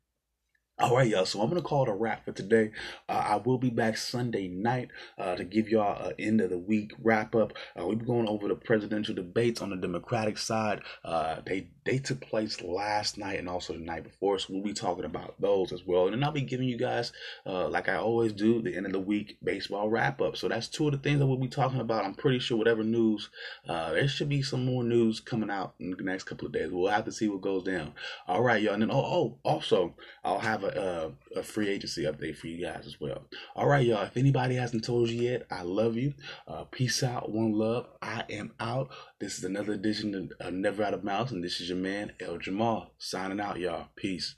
All 0.79 0.95
right, 0.95 1.07
y'all. 1.07 1.23
So 1.23 1.39
I'm 1.39 1.49
gonna 1.49 1.61
call 1.61 1.83
it 1.83 1.89
a 1.89 1.93
wrap 1.93 2.25
for 2.25 2.31
today. 2.31 2.71
Uh, 3.07 3.11
I 3.11 3.35
will 3.35 3.59
be 3.59 3.69
back 3.69 3.95
Sunday 3.95 4.47
night 4.47 4.89
uh, 5.19 5.35
to 5.35 5.43
give 5.43 5.69
y'all 5.69 6.07
an 6.07 6.15
end 6.17 6.41
of 6.41 6.49
the 6.49 6.57
week 6.57 6.93
wrap 6.99 7.35
up. 7.35 7.53
Uh, 7.79 7.85
we'll 7.85 7.95
be 7.95 8.07
going 8.07 8.27
over 8.27 8.47
the 8.47 8.55
presidential 8.55 9.13
debates 9.13 9.61
on 9.61 9.69
the 9.69 9.75
Democratic 9.75 10.35
side. 10.39 10.81
Uh, 11.05 11.41
they 11.45 11.67
they 11.85 11.99
took 11.99 12.21
place 12.21 12.59
last 12.63 13.19
night 13.19 13.37
and 13.37 13.47
also 13.47 13.73
the 13.73 13.79
night 13.79 14.03
before, 14.03 14.39
so 14.39 14.47
we'll 14.51 14.63
be 14.63 14.73
talking 14.73 15.05
about 15.05 15.39
those 15.39 15.71
as 15.71 15.85
well. 15.85 16.05
And 16.05 16.13
then 16.13 16.23
I'll 16.23 16.31
be 16.31 16.41
giving 16.41 16.67
you 16.67 16.77
guys, 16.77 17.13
uh, 17.45 17.67
like 17.67 17.87
I 17.87 17.97
always 17.97 18.33
do, 18.33 18.59
the 18.63 18.75
end 18.75 18.87
of 18.87 18.93
the 18.93 18.99
week 18.99 19.37
baseball 19.43 19.91
wrap 19.91 20.21
up. 20.21 20.37
So 20.37 20.47
that's 20.47 20.67
two 20.67 20.87
of 20.87 20.93
the 20.93 20.97
things 20.97 21.19
that 21.19 21.27
we'll 21.27 21.37
be 21.37 21.49
talking 21.49 21.81
about. 21.81 22.03
I'm 22.03 22.15
pretty 22.15 22.39
sure 22.39 22.57
whatever 22.57 22.83
news, 22.83 23.29
uh, 23.69 23.91
there 23.91 24.07
should 24.07 24.29
be 24.29 24.41
some 24.41 24.65
more 24.65 24.83
news 24.83 25.19
coming 25.19 25.51
out 25.51 25.75
in 25.79 25.91
the 25.91 26.03
next 26.03 26.23
couple 26.23 26.47
of 26.47 26.53
days. 26.53 26.71
We'll 26.71 26.91
have 26.91 27.05
to 27.05 27.11
see 27.11 27.29
what 27.29 27.41
goes 27.41 27.63
down. 27.63 27.93
All 28.27 28.41
right, 28.41 28.61
y'all. 28.61 28.73
And 28.73 28.81
then 28.81 28.91
oh, 28.91 28.95
oh 28.95 29.37
also 29.43 29.93
I'll 30.23 30.39
have 30.39 30.62
have 30.63 30.75
a, 30.75 31.13
a, 31.35 31.39
a 31.39 31.43
free 31.43 31.69
agency 31.69 32.03
update 32.03 32.37
for 32.37 32.47
you 32.47 32.63
guys 32.63 32.85
as 32.85 32.99
well. 32.99 33.23
All 33.55 33.67
right, 33.67 33.85
y'all. 33.85 34.03
If 34.03 34.17
anybody 34.17 34.55
hasn't 34.55 34.83
told 34.83 35.09
you 35.09 35.21
yet, 35.21 35.45
I 35.51 35.63
love 35.63 35.95
you. 35.95 36.13
Uh, 36.47 36.63
peace 36.65 37.03
out. 37.03 37.31
One 37.31 37.53
love. 37.53 37.87
I 38.01 38.23
am 38.29 38.53
out. 38.59 38.89
This 39.19 39.37
is 39.37 39.43
another 39.43 39.73
edition 39.73 40.15
of 40.39 40.45
uh, 40.45 40.49
Never 40.49 40.83
Out 40.83 40.93
of 40.93 41.03
Bounds, 41.03 41.31
and 41.31 41.43
this 41.43 41.61
is 41.61 41.69
your 41.69 41.77
man 41.77 42.13
El 42.19 42.37
Jamal 42.37 42.93
signing 42.97 43.39
out, 43.39 43.59
y'all. 43.59 43.87
Peace. 43.95 44.35